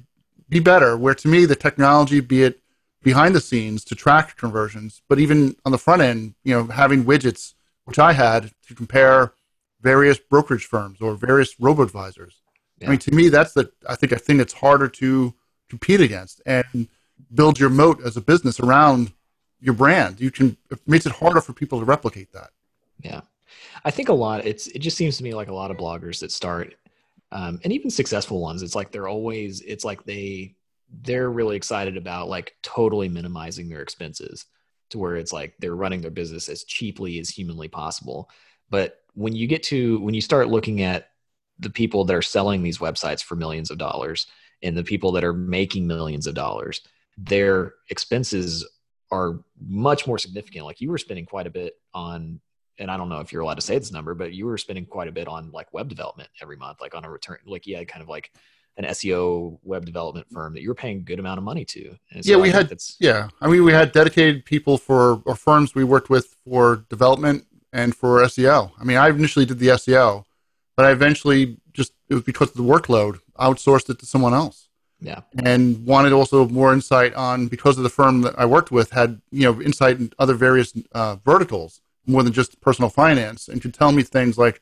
be 0.48 0.60
better. 0.60 0.96
Where 0.96 1.14
to 1.14 1.28
me, 1.28 1.44
the 1.44 1.56
technology, 1.56 2.20
be 2.20 2.42
it 2.42 2.60
behind 3.02 3.34
the 3.34 3.40
scenes 3.40 3.84
to 3.84 3.94
track 3.94 4.36
conversions, 4.36 5.02
but 5.08 5.18
even 5.18 5.56
on 5.64 5.72
the 5.72 5.78
front 5.78 6.02
end, 6.02 6.34
you 6.44 6.54
know, 6.54 6.66
having 6.66 7.04
widgets, 7.04 7.54
which 7.84 7.98
I 7.98 8.12
had 8.12 8.52
to 8.66 8.74
compare 8.74 9.32
various 9.80 10.18
brokerage 10.18 10.66
firms 10.66 11.00
or 11.00 11.14
various 11.14 11.58
robo 11.60 11.82
advisors. 11.82 12.42
Yeah. 12.80 12.88
I 12.88 12.90
mean, 12.90 12.98
to 13.00 13.14
me, 13.14 13.28
that's 13.28 13.52
the 13.52 13.70
I 13.88 13.94
think 13.94 14.12
a 14.12 14.18
thing 14.18 14.38
that's 14.38 14.52
harder 14.52 14.88
to 14.88 15.34
compete 15.68 16.00
against 16.00 16.40
and 16.46 16.88
build 17.34 17.58
your 17.58 17.70
moat 17.70 18.00
as 18.04 18.16
a 18.16 18.20
business 18.20 18.60
around 18.60 19.12
your 19.60 19.74
brand. 19.74 20.20
You 20.20 20.30
can 20.30 20.56
it 20.70 20.80
makes 20.86 21.06
it 21.06 21.12
harder 21.12 21.40
for 21.40 21.52
people 21.52 21.78
to 21.78 21.84
replicate 21.84 22.32
that. 22.32 22.50
Yeah, 23.02 23.20
I 23.84 23.90
think 23.90 24.08
a 24.08 24.14
lot. 24.14 24.46
It's 24.46 24.66
it 24.68 24.80
just 24.80 24.96
seems 24.96 25.16
to 25.18 25.24
me 25.24 25.34
like 25.34 25.48
a 25.48 25.54
lot 25.54 25.70
of 25.70 25.76
bloggers 25.76 26.20
that 26.20 26.32
start, 26.32 26.74
um, 27.32 27.60
and 27.64 27.72
even 27.72 27.90
successful 27.90 28.40
ones. 28.40 28.62
It's 28.62 28.74
like 28.74 28.92
they're 28.92 29.08
always. 29.08 29.60
It's 29.62 29.84
like 29.84 30.04
they 30.04 30.56
they're 31.02 31.30
really 31.30 31.56
excited 31.56 31.96
about 31.96 32.28
like 32.28 32.56
totally 32.62 33.08
minimizing 33.08 33.68
their 33.68 33.82
expenses 33.82 34.46
to 34.90 34.98
where 34.98 35.16
it's 35.16 35.32
like 35.32 35.54
they're 35.58 35.76
running 35.76 36.00
their 36.00 36.10
business 36.10 36.48
as 36.48 36.64
cheaply 36.64 37.18
as 37.18 37.28
humanly 37.28 37.68
possible. 37.68 38.30
But 38.70 39.02
when 39.14 39.34
you 39.34 39.46
get 39.46 39.62
to 39.64 40.00
when 40.00 40.14
you 40.14 40.20
start 40.20 40.48
looking 40.48 40.82
at 40.82 41.10
the 41.58 41.70
people 41.70 42.04
that 42.04 42.14
are 42.14 42.22
selling 42.22 42.62
these 42.62 42.78
websites 42.78 43.22
for 43.22 43.34
millions 43.34 43.70
of 43.70 43.78
dollars 43.78 44.28
and 44.62 44.76
the 44.76 44.84
people 44.84 45.12
that 45.12 45.24
are 45.24 45.32
making 45.32 45.86
millions 45.86 46.26
of 46.26 46.34
dollars, 46.34 46.82
their 47.18 47.74
expenses 47.90 48.66
are 49.10 49.40
much 49.60 50.06
more 50.06 50.18
significant. 50.18 50.64
Like 50.64 50.80
you 50.80 50.90
were 50.90 50.98
spending 50.98 51.26
quite 51.26 51.46
a 51.46 51.50
bit 51.50 51.74
on, 51.92 52.40
and 52.78 52.90
I 52.90 52.96
don't 52.96 53.08
know 53.08 53.20
if 53.20 53.32
you're 53.32 53.42
allowed 53.42 53.54
to 53.54 53.62
say 53.62 53.78
this 53.78 53.90
number, 53.90 54.14
but 54.14 54.32
you 54.32 54.46
were 54.46 54.56
spending 54.56 54.86
quite 54.86 55.08
a 55.08 55.12
bit 55.12 55.26
on 55.26 55.50
like 55.50 55.72
web 55.72 55.88
development 55.88 56.28
every 56.40 56.56
month, 56.56 56.80
like 56.80 56.94
on 56.94 57.04
a 57.04 57.10
return, 57.10 57.38
like 57.46 57.66
you 57.66 57.76
had 57.76 57.88
kind 57.88 58.02
of 58.02 58.08
like 58.08 58.30
an 58.76 58.84
SEO 58.84 59.58
web 59.64 59.84
development 59.84 60.26
firm 60.30 60.54
that 60.54 60.62
you 60.62 60.68
were 60.68 60.74
paying 60.74 60.98
a 60.98 61.00
good 61.00 61.18
amount 61.18 61.38
of 61.38 61.44
money 61.44 61.64
to. 61.64 61.96
So 62.20 62.30
yeah, 62.30 62.36
we 62.36 62.50
had 62.50 62.72
yeah. 63.00 63.28
I 63.40 63.48
mean, 63.48 63.64
we 63.64 63.72
had 63.72 63.90
dedicated 63.90 64.44
people 64.44 64.78
for 64.78 65.20
or 65.26 65.34
firms 65.34 65.74
we 65.74 65.82
worked 65.82 66.08
with 66.08 66.36
for 66.44 66.84
development 66.88 67.46
and 67.72 67.94
for 67.94 68.20
SEO. 68.20 68.70
I 68.78 68.84
mean, 68.84 68.96
I 68.96 69.08
initially 69.08 69.44
did 69.44 69.58
the 69.58 69.68
SEO, 69.68 70.24
but 70.76 70.86
I 70.86 70.92
eventually 70.92 71.58
just 71.72 71.92
it 72.08 72.14
was 72.14 72.22
because 72.22 72.50
of 72.50 72.56
the 72.56 72.62
workload 72.62 73.18
outsourced 73.38 73.90
it 73.90 73.98
to 73.98 74.06
someone 74.06 74.34
else. 74.34 74.67
Yeah, 75.00 75.20
and 75.44 75.86
wanted 75.86 76.12
also 76.12 76.48
more 76.48 76.72
insight 76.72 77.14
on 77.14 77.46
because 77.46 77.76
of 77.76 77.84
the 77.84 77.88
firm 77.88 78.22
that 78.22 78.34
I 78.36 78.46
worked 78.46 78.72
with 78.72 78.90
had 78.90 79.20
you 79.30 79.44
know 79.44 79.62
insight 79.62 79.98
in 79.98 80.12
other 80.18 80.34
various 80.34 80.72
uh, 80.92 81.16
verticals 81.24 81.80
more 82.06 82.22
than 82.22 82.32
just 82.32 82.60
personal 82.60 82.90
finance 82.90 83.48
and 83.48 83.62
could 83.62 83.74
tell 83.74 83.92
me 83.92 84.02
things 84.02 84.38
like, 84.38 84.60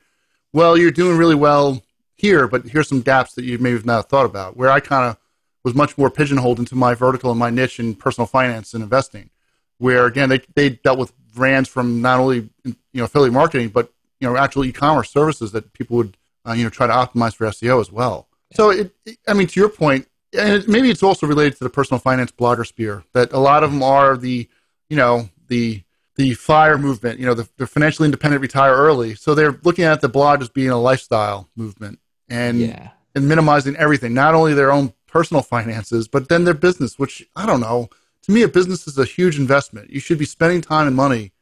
well, 0.53 0.77
you're 0.77 0.91
doing 0.91 1.17
really 1.17 1.35
well 1.35 1.83
here, 2.17 2.49
but 2.49 2.67
here's 2.67 2.89
some 2.89 3.01
gaps 3.01 3.35
that 3.35 3.45
you 3.45 3.57
may 3.59 3.71
have 3.71 3.87
not 3.87 4.09
thought 4.09 4.27
about. 4.27 4.57
Where 4.57 4.71
I 4.71 4.81
kind 4.81 5.09
of 5.09 5.17
was 5.65 5.75
much 5.75 5.97
more 5.97 6.11
pigeonholed 6.11 6.59
into 6.59 6.75
my 6.75 6.95
vertical 6.95 7.31
and 7.31 7.39
my 7.39 7.51
niche 7.51 7.81
in 7.81 7.95
personal 7.95 8.27
finance 8.27 8.75
and 8.75 8.83
investing. 8.83 9.31
Where 9.79 10.07
again, 10.07 10.29
they 10.29 10.41
they 10.55 10.71
dealt 10.71 10.99
with 10.99 11.13
brands 11.35 11.69
from 11.69 12.01
not 12.01 12.21
only 12.21 12.49
you 12.65 12.75
know 12.95 13.05
affiliate 13.05 13.33
marketing, 13.33 13.69
but 13.69 13.93
you 14.21 14.29
know 14.29 14.37
actual 14.37 14.65
e-commerce 14.65 15.11
services 15.11 15.53
that 15.53 15.73
people 15.73 15.97
would 15.99 16.17
uh, 16.47 16.53
you 16.53 16.65
know 16.65 16.71
try 16.71 16.87
to 16.87 16.93
optimize 16.93 17.35
for 17.35 17.47
SEO 17.47 17.81
as 17.81 17.91
well. 17.91 18.29
So 18.53 18.71
it, 18.71 18.95
it, 19.05 19.19
I 19.27 19.35
mean, 19.35 19.47
to 19.49 19.61
your 19.61 19.69
point, 19.69 20.09
and 20.33 20.67
maybe 20.69 20.91
it's 20.91 21.03
also 21.03 21.27
related 21.27 21.57
to 21.59 21.65
the 21.65 21.71
personal 21.71 21.99
finance 21.99 22.33
blogger 22.33 22.67
sphere 22.67 23.05
that 23.13 23.33
a 23.33 23.39
lot 23.39 23.63
of 23.63 23.73
them 23.73 23.83
are 23.83 24.17
the 24.17 24.49
you 24.89 24.97
know 24.97 25.29
the 25.49 25.83
the 26.17 26.35
fire 26.35 26.79
movement 26.79 27.21
you 27.21 27.27
know 27.27 27.35
the, 27.35 27.49
the 27.59 27.67
financially 27.67 28.07
independent 28.07 28.41
retire 28.41 28.75
early 28.75 29.15
so 29.15 29.35
they're 29.35 29.59
looking 29.63 29.85
at 29.85 30.01
the 30.01 30.09
blog 30.09 30.41
as 30.41 30.49
being 30.49 30.71
a 30.71 30.79
lifestyle 30.79 31.49
movement 31.57 31.99
and 32.29 32.61
yeah. 32.61 32.91
and 33.15 33.29
minimizing 33.29 33.77
everything, 33.77 34.15
not 34.15 34.35
only 34.35 34.55
their 34.55 34.73
own 34.73 34.93
personal 35.07 35.43
finances, 35.43 36.09
but 36.09 36.29
then 36.29 36.45
their 36.45 36.55
business, 36.55 36.99
which 36.99 37.27
I 37.35 37.47
don't 37.47 37.61
know. 37.61 37.89
To 38.23 38.33
me, 38.33 38.43
a 38.43 38.49
business 38.49 38.89
is 38.89 38.99
a 38.99 39.05
huge 39.05 39.39
investment. 39.39 39.91
You 39.91 40.01
should 40.01 40.19
be 40.19 40.25
spending 40.25 40.61
time 40.61 40.89
and 40.89 40.97
money, 40.97 41.33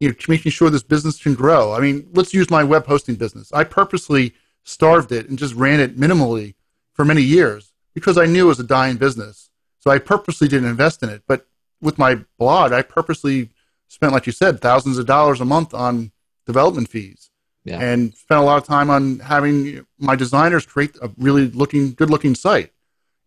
you 0.00 0.08
know, 0.08 0.14
making 0.26 0.52
sure 0.52 0.70
this 0.70 0.82
business 0.82 1.22
can 1.22 1.34
grow. 1.34 1.74
I 1.74 1.80
mean, 1.80 2.08
let's 2.14 2.32
use 2.32 2.50
my 2.50 2.64
web 2.64 2.86
hosting 2.86 3.16
business. 3.16 3.52
I 3.52 3.64
purposely 3.64 4.34
starved 4.62 5.12
it 5.12 5.28
and 5.28 5.38
just 5.38 5.54
ran 5.54 5.80
it 5.80 5.98
minimally 5.98 6.54
for 6.94 7.04
many 7.04 7.20
years 7.20 7.73
because 7.94 8.18
I 8.18 8.26
knew 8.26 8.46
it 8.46 8.48
was 8.48 8.60
a 8.60 8.64
dying 8.64 8.96
business. 8.96 9.50
So 9.80 9.90
I 9.90 9.98
purposely 9.98 10.48
didn't 10.48 10.68
invest 10.68 11.02
in 11.02 11.08
it. 11.08 11.22
But 11.26 11.46
with 11.80 11.98
my 11.98 12.18
blog, 12.38 12.72
I 12.72 12.82
purposely 12.82 13.50
spent, 13.88 14.12
like 14.12 14.26
you 14.26 14.32
said, 14.32 14.60
thousands 14.60 14.98
of 14.98 15.06
dollars 15.06 15.40
a 15.40 15.44
month 15.44 15.74
on 15.74 16.10
development 16.46 16.88
fees 16.88 17.30
yeah. 17.64 17.80
and 17.80 18.14
spent 18.14 18.40
a 18.40 18.44
lot 18.44 18.58
of 18.58 18.64
time 18.64 18.90
on 18.90 19.18
having 19.20 19.86
my 19.98 20.16
designers 20.16 20.66
create 20.66 20.96
a 21.02 21.10
really 21.18 21.48
looking, 21.48 21.92
good 21.92 22.10
looking 22.10 22.34
site. 22.34 22.72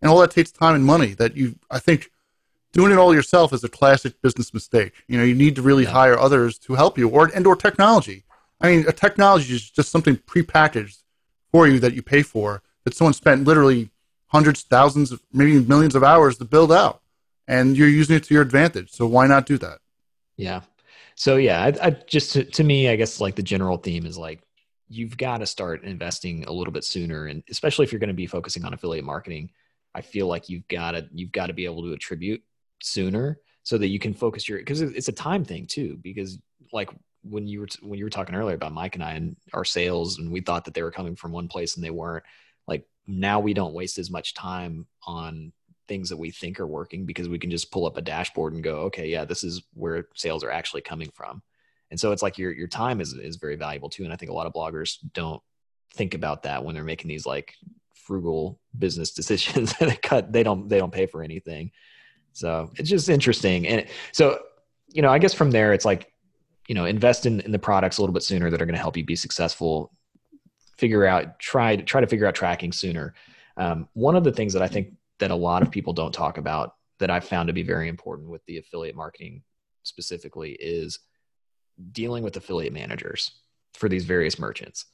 And 0.02 0.12
all 0.12 0.20
that 0.20 0.32
takes 0.32 0.52
time 0.52 0.76
and 0.76 0.86
money 0.86 1.14
that 1.16 1.36
you, 1.36 1.58
I 1.72 1.80
think, 1.80 2.12
doing 2.72 2.92
it 2.92 2.98
all 2.98 3.14
yourself 3.14 3.54
is 3.54 3.64
a 3.64 3.70
classic 3.70 4.22
business 4.22 4.54
mistake. 4.54 4.94
You 5.08 5.18
know, 5.18 5.24
you 5.24 5.34
need 5.34 5.56
to 5.56 5.62
really 5.62 5.84
yeah. 5.84 5.92
hire 5.92 6.20
others 6.20 6.60
to 6.60 6.76
help 6.76 6.98
you 6.98 7.10
or, 7.10 7.32
and 7.34 7.48
or 7.48 7.56
technology. 7.56 8.24
I 8.62 8.70
mean, 8.70 8.88
a 8.88 8.92
technology 8.92 9.54
is 9.54 9.70
just 9.70 9.90
something 9.90 10.18
prepackaged 10.18 11.04
for 11.52 11.68
you 11.68 11.80
that 11.80 11.94
you 11.94 12.02
pay 12.02 12.22
for 12.22 12.62
that 12.84 12.94
someone 12.94 13.14
spent 13.14 13.46
literally 13.46 13.90
hundreds, 14.28 14.64
thousands, 14.64 15.14
maybe 15.32 15.60
millions 15.60 15.96
of 15.96 16.04
hours 16.04 16.38
to 16.38 16.46
build 16.46 16.72
out 16.72 17.02
and 17.48 17.78
you're 17.78 17.88
using 17.88 18.16
it 18.16 18.24
to 18.26 18.34
your 18.34 18.44
advantage. 18.44 18.92
So 18.92 19.08
why 19.08 19.28
not 19.28 19.46
do 19.46 19.58
that? 19.60 19.80
Yeah. 20.36 20.62
So 21.16 21.38
yeah, 21.38 21.64
I, 21.64 21.88
I 21.88 21.90
just 21.92 22.34
to, 22.34 22.44
to 22.44 22.64
me, 22.64 22.90
I 22.90 22.96
guess 22.96 23.20
like 23.20 23.36
the 23.36 23.44
general 23.44 23.78
theme 23.78 24.06
is 24.06 24.18
like 24.18 24.42
you've 24.88 25.18
got 25.18 25.40
to 25.40 25.46
start 25.46 25.84
investing 25.84 26.46
a 26.46 26.52
little 26.52 26.72
bit 26.72 26.84
sooner, 26.84 27.26
and 27.26 27.44
especially 27.50 27.84
if 27.86 27.92
you're 27.92 28.00
going 28.00 28.10
to 28.10 28.14
be 28.14 28.28
focusing 28.28 28.64
on 28.66 28.74
affiliate 28.74 29.06
marketing, 29.06 29.50
I 29.96 30.02
feel 30.02 30.28
like 30.28 30.50
you've 30.50 30.68
got 30.68 30.92
to 30.92 31.08
you've 31.12 31.32
got 31.32 31.48
to 31.48 31.54
be 31.54 31.66
able 31.66 31.84
to 31.84 31.94
attribute 31.94 32.44
sooner 32.84 33.40
so 33.64 33.78
that 33.78 33.88
you 33.88 34.00
can 34.00 34.14
focus 34.14 34.48
your 34.48 34.60
because 34.60 34.82
it's 34.82 35.08
a 35.08 35.14
time 35.14 35.44
thing 35.44 35.66
too. 35.66 35.98
Because 36.04 36.38
like 36.72 36.92
when 37.24 37.48
you 37.48 37.62
were 37.62 37.68
when 37.82 37.98
you 37.98 38.06
were 38.06 38.12
talking 38.12 38.36
earlier 38.36 38.56
about 38.56 38.74
Mike 38.74 38.96
and 38.96 39.04
I 39.04 39.14
and 39.14 39.36
our 39.54 39.66
sales, 39.66 40.20
and 40.20 40.32
we 40.32 40.42
thought 40.42 40.66
that 40.66 40.76
they 40.76 40.84
were 40.84 40.92
coming 40.92 41.16
from 41.16 41.32
one 41.32 41.48
place 41.48 41.76
and 41.76 41.84
they 41.84 41.90
weren't. 41.90 42.24
Now 43.08 43.40
we 43.40 43.54
don't 43.54 43.74
waste 43.74 43.98
as 43.98 44.12
much 44.12 44.34
time 44.34 44.86
on 45.06 45.54
things 45.88 46.10
that 46.10 46.18
we 46.18 46.32
think 46.32 46.60
are 46.60 46.68
working 46.68 47.06
because 47.06 47.30
we 47.30 47.40
can 47.40 47.50
just 47.50 47.72
pull 47.72 47.86
up 47.86 47.98
a 47.98 48.02
dashboard 48.02 48.54
and 48.54 48.64
go, 48.64 48.80
okay, 48.82 49.08
yeah, 49.08 49.26
this 49.26 49.44
is 49.44 49.64
where 49.74 50.08
sales 50.16 50.44
are 50.44 50.52
actually 50.52 50.82
coming 50.82 51.10
from. 51.14 51.42
And 51.90 52.00
so 52.00 52.12
it's 52.12 52.22
like 52.22 52.38
your 52.38 52.52
your 52.52 52.68
time 52.68 53.00
is 53.00 53.14
is 53.14 53.38
very 53.38 53.56
valuable 53.56 53.90
too. 53.90 54.04
And 54.04 54.12
I 54.12 54.18
think 54.18 54.32
a 54.32 54.34
lot 54.34 54.48
of 54.48 54.54
bloggers 54.54 54.98
don't 55.14 55.42
think 55.94 56.14
about 56.14 56.44
that 56.44 56.64
when 56.64 56.76
they're 56.76 56.84
making 56.84 57.08
these 57.08 57.26
like 57.26 57.54
frugal 57.94 58.60
business 58.78 59.12
decisions. 59.20 59.74
they 59.80 59.96
cut 59.96 60.32
they 60.32 60.44
don't 60.44 60.68
they 60.68 60.78
don't 60.78 60.94
pay 60.94 61.06
for 61.06 61.24
anything. 61.24 61.72
So 62.34 62.72
it's 62.76 62.90
just 62.90 63.10
interesting. 63.10 63.68
And 63.68 63.88
so, 64.12 64.40
you 64.90 65.02
know, 65.02 65.10
I 65.10 65.18
guess 65.18 65.34
from 65.34 65.50
there 65.50 65.74
it's 65.74 65.86
like, 65.86 66.12
you 66.68 66.76
know, 66.76 66.86
invest 66.86 67.26
in, 67.26 67.40
in 67.42 67.52
the 67.52 67.58
products 67.58 67.98
a 67.98 68.02
little 68.02 68.14
bit 68.14 68.22
sooner 68.22 68.52
that 68.52 68.62
are 68.62 68.66
going 68.66 68.76
to 68.76 68.82
help 68.82 68.96
you 68.96 69.04
be 69.04 69.16
successful. 69.16 69.92
Figure 70.78 71.06
out, 71.06 71.40
try 71.40 71.76
to 71.76 71.84
try 71.84 72.02
to 72.02 72.08
figure 72.08 72.28
out 72.28 72.36
tracking 72.36 72.72
sooner. 72.72 73.14
Um, 73.58 73.88
one 73.94 74.16
of 74.16 74.24
the 74.24 74.32
things 74.32 74.54
that 74.54 74.62
I 74.62 74.68
think 74.68 74.94
that 75.20 75.32
a 75.32 75.36
lot 75.36 75.64
of 75.64 75.72
people 75.72 75.94
don't 75.94 76.14
talk 76.14 76.38
about 76.38 76.76
that 77.00 77.10
I've 77.10 77.26
found 77.26 77.48
to 77.48 77.54
be 77.54 77.64
very 77.64 77.90
important 77.90 78.30
with 78.30 78.46
the 78.46 78.58
affiliate 78.58 78.96
marketing 78.96 79.44
specifically 79.84 80.52
is 80.52 81.00
dealing 81.92 82.24
with 82.24 82.38
affiliate 82.38 82.74
managers 82.74 83.32
for 83.74 83.90
these 83.90 84.06
various 84.06 84.40
merchants. 84.40 84.86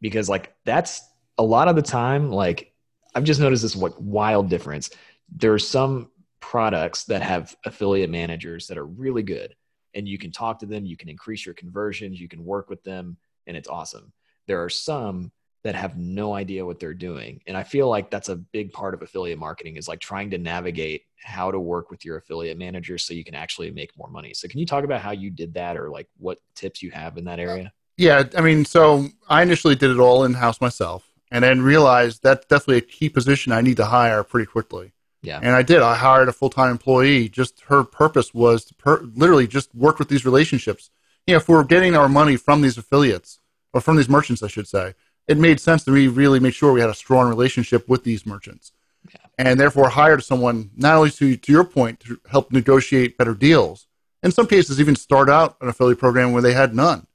Because 0.00 0.28
like 0.28 0.54
that's 0.64 1.02
a 1.38 1.42
lot 1.42 1.68
of 1.68 1.76
the 1.76 1.82
time, 1.82 2.30
like 2.30 2.72
I've 3.14 3.24
just 3.24 3.40
noticed 3.40 3.62
this 3.62 3.76
what 3.76 4.00
wild 4.00 4.48
difference. 4.48 4.90
There 5.28 5.52
are 5.52 5.58
some 5.58 6.10
products 6.40 7.04
that 7.04 7.22
have 7.22 7.56
affiliate 7.64 8.10
managers 8.10 8.66
that 8.66 8.78
are 8.78 8.86
really 8.86 9.22
good 9.22 9.54
and 9.94 10.08
you 10.08 10.18
can 10.18 10.32
talk 10.32 10.58
to 10.58 10.66
them, 10.66 10.84
you 10.84 10.96
can 10.96 11.08
increase 11.08 11.46
your 11.46 11.54
conversions, 11.54 12.20
you 12.20 12.28
can 12.28 12.44
work 12.44 12.68
with 12.68 12.82
them, 12.82 13.16
and 13.46 13.56
it's 13.56 13.68
awesome. 13.68 14.12
There 14.46 14.62
are 14.62 14.70
some 14.70 15.32
that 15.64 15.74
have 15.74 15.96
no 15.96 16.34
idea 16.34 16.64
what 16.64 16.78
they're 16.78 16.92
doing. 16.94 17.40
And 17.46 17.56
I 17.56 17.62
feel 17.62 17.88
like 17.88 18.10
that's 18.10 18.28
a 18.28 18.36
big 18.36 18.72
part 18.72 18.92
of 18.92 19.00
affiliate 19.00 19.38
marketing 19.38 19.76
is 19.76 19.88
like 19.88 19.98
trying 19.98 20.30
to 20.30 20.38
navigate 20.38 21.04
how 21.22 21.50
to 21.50 21.58
work 21.58 21.90
with 21.90 22.04
your 22.04 22.18
affiliate 22.18 22.58
managers 22.58 23.02
so 23.02 23.14
you 23.14 23.24
can 23.24 23.34
actually 23.34 23.70
make 23.70 23.96
more 23.96 24.10
money. 24.10 24.34
So 24.34 24.46
can 24.46 24.60
you 24.60 24.66
talk 24.66 24.84
about 24.84 25.00
how 25.00 25.12
you 25.12 25.30
did 25.30 25.54
that 25.54 25.78
or 25.78 25.88
like 25.88 26.06
what 26.18 26.38
tips 26.54 26.82
you 26.82 26.90
have 26.90 27.16
in 27.16 27.24
that 27.24 27.40
area? 27.40 27.72
Yeah, 27.96 28.24
I 28.36 28.42
mean, 28.42 28.66
so 28.66 29.08
I 29.26 29.42
initially 29.42 29.74
did 29.74 29.90
it 29.90 29.98
all 29.98 30.24
in 30.24 30.34
house 30.34 30.60
myself 30.60 31.10
and 31.30 31.42
then 31.42 31.62
realized 31.62 32.22
that's 32.22 32.44
definitely 32.46 32.78
a 32.78 32.82
key 32.82 33.08
position 33.08 33.50
I 33.50 33.62
need 33.62 33.78
to 33.78 33.86
hire 33.86 34.22
pretty 34.22 34.46
quickly. 34.46 34.92
Yeah. 35.22 35.40
And 35.42 35.56
I 35.56 35.62
did. 35.62 35.80
I 35.80 35.94
hired 35.94 36.28
a 36.28 36.32
full 36.32 36.50
time 36.50 36.70
employee. 36.70 37.30
Just 37.30 37.62
her 37.68 37.84
purpose 37.84 38.34
was 38.34 38.66
to 38.66 38.74
per- 38.74 39.00
literally 39.14 39.46
just 39.46 39.74
work 39.74 39.98
with 39.98 40.08
these 40.08 40.26
relationships. 40.26 40.90
You 41.26 41.32
know, 41.32 41.38
if 41.38 41.48
we're 41.48 41.64
getting 41.64 41.96
our 41.96 42.10
money 42.10 42.36
from 42.36 42.60
these 42.60 42.76
affiliates 42.76 43.38
or 43.74 43.80
from 43.80 43.96
these 43.96 44.08
merchants, 44.08 44.42
I 44.42 44.46
should 44.46 44.68
say, 44.68 44.94
it 45.28 45.36
made 45.36 45.60
sense 45.60 45.84
to 45.84 45.90
me 45.90 46.06
really 46.06 46.40
make 46.40 46.54
sure 46.54 46.72
we 46.72 46.80
had 46.80 46.88
a 46.88 46.94
strong 46.94 47.28
relationship 47.28 47.88
with 47.88 48.04
these 48.04 48.24
merchants. 48.24 48.72
Yeah. 49.10 49.16
And 49.36 49.60
therefore 49.60 49.90
hired 49.90 50.22
someone 50.22 50.70
not 50.76 50.96
only 50.96 51.10
to, 51.10 51.36
to 51.36 51.52
your 51.52 51.64
point 51.64 52.00
to 52.00 52.18
help 52.30 52.52
negotiate 52.52 53.18
better 53.18 53.34
deals, 53.34 53.86
in 54.22 54.30
some 54.30 54.46
cases 54.46 54.80
even 54.80 54.96
start 54.96 55.28
out 55.28 55.56
an 55.60 55.68
affiliate 55.68 55.98
program 55.98 56.32
where 56.32 56.40
they 56.40 56.54
had 56.54 56.74
none. 56.74 57.06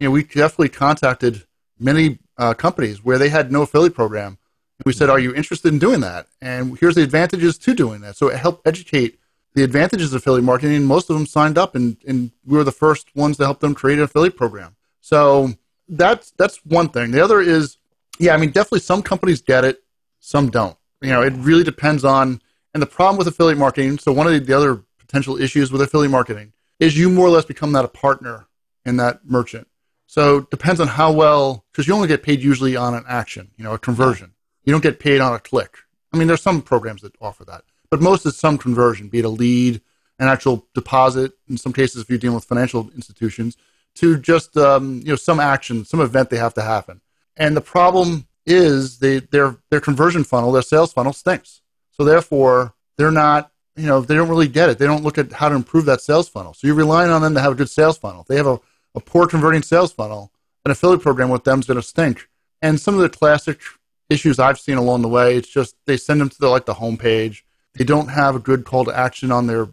You 0.00 0.08
know, 0.08 0.12
we 0.12 0.24
definitely 0.24 0.70
contacted 0.70 1.44
many 1.78 2.18
uh, 2.38 2.54
companies 2.54 3.04
where 3.04 3.18
they 3.18 3.28
had 3.28 3.52
no 3.52 3.62
affiliate 3.62 3.94
program. 3.94 4.38
We 4.84 4.92
said, 4.92 5.08
"Are 5.08 5.18
you 5.18 5.34
interested 5.34 5.72
in 5.72 5.78
doing 5.78 6.00
that?" 6.00 6.26
And 6.42 6.78
here's 6.78 6.96
the 6.96 7.02
advantages 7.02 7.56
to 7.58 7.74
doing 7.74 8.02
that. 8.02 8.16
So 8.16 8.28
it 8.28 8.36
helped 8.36 8.66
educate 8.66 9.18
the 9.54 9.62
advantages 9.62 10.12
of 10.12 10.18
affiliate 10.18 10.44
marketing. 10.44 10.76
And 10.76 10.86
most 10.86 11.08
of 11.08 11.16
them 11.16 11.24
signed 11.24 11.56
up, 11.56 11.74
and, 11.74 11.96
and 12.06 12.30
we 12.44 12.58
were 12.58 12.64
the 12.64 12.72
first 12.72 13.14
ones 13.16 13.38
to 13.38 13.44
help 13.44 13.60
them 13.60 13.74
create 13.74 13.98
an 13.98 14.04
affiliate 14.04 14.36
program. 14.36 14.76
So 15.00 15.54
that's 15.88 16.32
that's 16.32 16.58
one 16.64 16.88
thing. 16.88 17.10
The 17.10 17.22
other 17.22 17.40
is, 17.40 17.78
yeah, 18.18 18.34
I 18.34 18.36
mean, 18.36 18.50
definitely 18.50 18.80
some 18.80 19.02
companies 19.02 19.40
get 19.40 19.64
it, 19.64 19.82
some 20.20 20.50
don't. 20.50 20.76
You 21.00 21.10
know, 21.10 21.22
it 21.22 21.32
really 21.36 21.64
depends 21.64 22.04
on. 22.04 22.40
And 22.74 22.82
the 22.82 22.86
problem 22.86 23.16
with 23.16 23.26
affiliate 23.26 23.58
marketing. 23.58 23.98
So 23.98 24.12
one 24.12 24.26
of 24.26 24.34
the, 24.34 24.38
the 24.38 24.56
other 24.56 24.82
potential 24.98 25.40
issues 25.40 25.72
with 25.72 25.80
affiliate 25.80 26.10
marketing 26.10 26.52
is 26.78 26.98
you 26.98 27.08
more 27.08 27.26
or 27.26 27.30
less 27.30 27.46
become 27.46 27.72
that 27.72 27.86
a 27.86 27.88
partner 27.88 28.48
in 28.84 28.98
that 28.98 29.20
merchant. 29.24 29.66
So 30.06 30.42
depends 30.42 30.80
on 30.80 30.88
how 30.88 31.10
well, 31.12 31.64
because 31.72 31.88
you 31.88 31.94
only 31.94 32.08
get 32.08 32.22
paid 32.22 32.42
usually 32.42 32.76
on 32.76 32.94
an 32.94 33.04
action, 33.08 33.50
you 33.56 33.64
know, 33.64 33.72
a 33.72 33.78
conversion. 33.78 34.34
You 34.64 34.72
don't 34.72 34.82
get 34.82 35.00
paid 35.00 35.20
on 35.20 35.32
a 35.32 35.38
click. 35.38 35.78
I 36.12 36.18
mean, 36.18 36.28
there's 36.28 36.42
some 36.42 36.62
programs 36.62 37.02
that 37.02 37.14
offer 37.20 37.44
that, 37.46 37.64
but 37.90 38.00
most 38.00 38.26
is 38.26 38.36
some 38.36 38.58
conversion, 38.58 39.08
be 39.08 39.20
it 39.20 39.24
a 39.24 39.28
lead, 39.28 39.80
an 40.18 40.28
actual 40.28 40.66
deposit. 40.74 41.32
In 41.48 41.56
some 41.56 41.72
cases, 41.72 42.02
if 42.02 42.08
you're 42.08 42.18
dealing 42.18 42.36
with 42.36 42.44
financial 42.44 42.90
institutions, 42.94 43.56
to 43.96 44.18
just 44.18 44.56
um, 44.56 45.00
you 45.00 45.08
know 45.08 45.16
some 45.16 45.40
action, 45.40 45.84
some 45.84 46.00
event 46.00 46.30
they 46.30 46.36
have 46.36 46.54
to 46.54 46.62
happen. 46.62 47.00
And 47.36 47.56
the 47.56 47.60
problem 47.60 48.26
is 48.46 48.98
they 48.98 49.20
their 49.20 49.56
their 49.70 49.80
conversion 49.80 50.24
funnel, 50.24 50.52
their 50.52 50.62
sales 50.62 50.92
funnel 50.92 51.12
stinks. 51.12 51.62
So 51.92 52.04
therefore, 52.04 52.74
they're 52.96 53.10
not 53.10 53.50
you 53.76 53.86
know 53.86 54.00
they 54.00 54.14
don't 54.14 54.28
really 54.28 54.48
get 54.48 54.70
it. 54.70 54.78
They 54.78 54.86
don't 54.86 55.02
look 55.04 55.18
at 55.18 55.32
how 55.32 55.48
to 55.48 55.54
improve 55.54 55.84
that 55.86 56.00
sales 56.00 56.28
funnel. 56.28 56.54
So 56.54 56.66
you're 56.66 56.76
relying 56.76 57.10
on 57.10 57.22
them 57.22 57.34
to 57.34 57.40
have 57.40 57.52
a 57.52 57.56
good 57.56 57.70
sales 57.70 57.98
funnel. 57.98 58.22
If 58.22 58.28
they 58.28 58.36
have 58.36 58.46
a, 58.46 58.60
a 58.94 59.00
poor 59.00 59.26
converting 59.26 59.62
sales 59.62 59.92
funnel, 59.92 60.32
an 60.64 60.70
affiliate 60.70 61.02
program 61.02 61.28
with 61.28 61.44
them 61.44 61.60
is 61.60 61.66
going 61.66 61.76
to 61.76 61.82
stink. 61.82 62.28
And 62.62 62.80
some 62.80 62.94
of 62.94 63.00
the 63.00 63.08
classic 63.08 63.60
issues 64.08 64.38
I've 64.38 64.58
seen 64.58 64.76
along 64.76 65.02
the 65.02 65.08
way, 65.08 65.36
it's 65.36 65.48
just 65.48 65.76
they 65.86 65.96
send 65.96 66.20
them 66.20 66.28
to 66.30 66.38
the, 66.38 66.48
like 66.48 66.64
the 66.64 66.74
homepage. 66.74 67.42
They 67.74 67.84
don't 67.84 68.08
have 68.08 68.34
a 68.34 68.38
good 68.40 68.64
call 68.64 68.84
to 68.86 68.96
action 68.96 69.30
on 69.30 69.46
their 69.46 69.68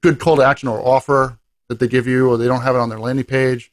good 0.00 0.18
call 0.18 0.36
to 0.36 0.42
action 0.42 0.68
or 0.68 0.80
offer 0.80 1.38
that 1.68 1.78
they 1.78 1.88
give 1.88 2.06
you, 2.06 2.28
or 2.28 2.36
they 2.36 2.46
don't 2.46 2.62
have 2.62 2.74
it 2.74 2.80
on 2.80 2.88
their 2.88 2.98
landing 2.98 3.24
page, 3.24 3.72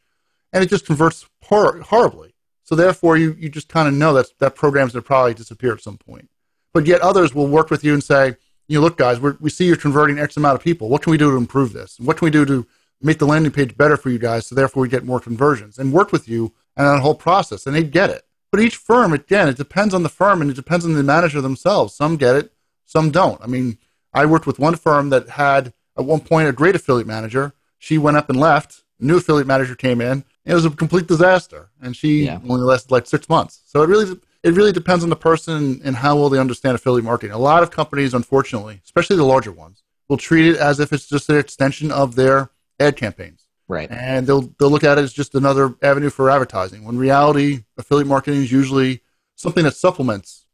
and 0.54 0.64
it 0.64 0.70
just 0.70 0.86
converts 0.86 1.28
hor- 1.44 1.80
horribly. 1.82 2.36
So 2.64 2.76
therefore, 2.76 3.18
you, 3.18 3.36
you 3.40 3.50
just 3.50 3.70
kind 3.70 3.88
of 3.88 3.94
know 3.94 4.14
that 4.14 4.28
that 4.40 4.56
program's 4.56 4.94
going 4.94 5.04
to 5.04 5.08
probably 5.08 5.34
disappear 5.34 5.74
at 5.74 5.82
some 5.82 5.98
point. 5.98 6.30
But 6.74 6.88
yet 6.88 7.02
others 7.02 7.34
will 7.34 7.48
work 7.48 7.70
with 7.70 7.84
you 7.84 7.94
and 7.94 8.04
say, 8.04 8.36
you 8.68 8.80
know, 8.80 8.82
look, 8.82 8.98
guys, 8.98 9.20
we 9.20 9.50
see 9.50 9.66
you're 9.66 9.76
converting 9.76 10.18
X 10.18 10.36
amount 10.38 10.56
of 10.56 10.64
people. 10.64 10.90
What 10.90 11.04
can 11.04 11.12
we 11.12 11.18
do 11.18 11.30
to 11.32 11.38
improve 11.38 11.74
this? 11.74 12.00
What 12.00 12.18
can 12.18 12.26
we 12.26 12.32
do 12.32 12.46
to 12.46 12.66
make 13.02 13.20
the 13.20 13.28
landing 13.28 13.52
page 13.52 13.78
better 13.78 13.98
for 13.98 14.10
you 14.10 14.18
guys 14.18 14.48
so 14.48 14.56
therefore 14.56 14.82
we 14.82 14.90
get 14.90 15.06
more 15.06 15.20
conversions 15.20 15.78
and 15.78 15.94
work 15.94 16.12
with 16.12 16.28
you 16.28 16.54
and 16.76 16.88
that 16.88 17.02
whole 17.02 17.16
process 17.16 17.66
and 17.66 17.76
they 17.76 17.84
get 17.84 18.10
it. 18.10 18.24
But 18.52 18.62
each 18.62 18.78
firm, 18.78 19.14
again, 19.14 19.48
it 19.48 19.58
depends 19.58 19.94
on 19.94 20.04
the 20.04 20.10
firm 20.10 20.42
and 20.42 20.50
it 20.50 20.56
depends 20.56 20.86
on 20.86 20.94
the 20.94 21.04
manager 21.04 21.42
themselves. 21.42 21.94
Some 21.94 22.18
get 22.18 22.36
it, 22.36 22.54
some 22.86 23.12
don't. 23.12 23.42
I 23.42 23.48
mean, 23.48 23.78
I 24.14 24.26
worked 24.26 24.48
with 24.48 24.60
one 24.60 24.76
firm 24.76 25.10
that 25.10 25.30
had 25.30 25.74
at 25.98 26.06
one 26.06 26.22
point 26.22 26.48
a 26.48 26.54
great 26.54 26.76
affiliate 26.76 27.08
manager 27.08 27.54
she 27.78 27.98
went 27.98 28.18
up 28.18 28.30
and 28.30 28.40
left. 28.40 28.84
New 29.00 29.18
affiliate 29.18 29.48
manager 29.48 29.76
came 29.76 30.02
in. 30.02 30.24
It 30.46 30.54
was 30.54 30.66
a 30.66 30.70
complete 30.70 31.08
disaster, 31.08 31.70
and 31.82 31.96
she 31.96 32.26
yeah. 32.26 32.40
only 32.48 32.64
lasted 32.64 32.92
like 32.92 33.08
six 33.08 33.28
months. 33.28 33.62
So 33.66 33.82
it 33.82 33.90
really 33.90 34.20
it 34.44 34.54
really 34.54 34.72
depends 34.72 35.04
on 35.04 35.10
the 35.10 35.16
person 35.16 35.82
and 35.84 35.96
how 35.96 36.16
well 36.16 36.30
they 36.30 36.40
understand 36.40 36.76
affiliate 36.76 37.04
marketing. 37.04 37.34
A 37.34 37.38
lot 37.38 37.64
of 37.64 37.72
companies, 37.72 38.14
unfortunately, 38.14 38.80
especially 38.86 39.18
the 39.18 39.24
larger 39.24 39.52
ones, 39.52 39.84
will 40.08 40.18
treat 40.18 40.48
it 40.48 40.58
as 40.58 40.80
if 40.80 40.94
it's 40.94 41.08
just 41.08 41.30
an 41.30 41.38
extension 41.38 41.92
of 41.92 42.16
their 42.16 42.52
ad 42.80 42.96
campaigns. 42.96 43.48
Right. 43.68 43.90
And 43.90 44.28
they'll 44.28 44.54
they'll 44.60 44.70
look 44.70 44.84
at 44.84 44.98
it 44.98 45.02
as 45.02 45.14
just 45.14 45.34
another 45.34 45.76
avenue 45.82 46.12
for 46.12 46.30
advertising. 46.30 46.86
When 46.86 46.98
reality, 46.98 47.64
affiliate 47.78 48.08
marketing 48.08 48.42
is 48.42 48.52
usually 48.52 49.02
something 49.36 49.64
that 49.64 49.76
supplements 49.76 50.46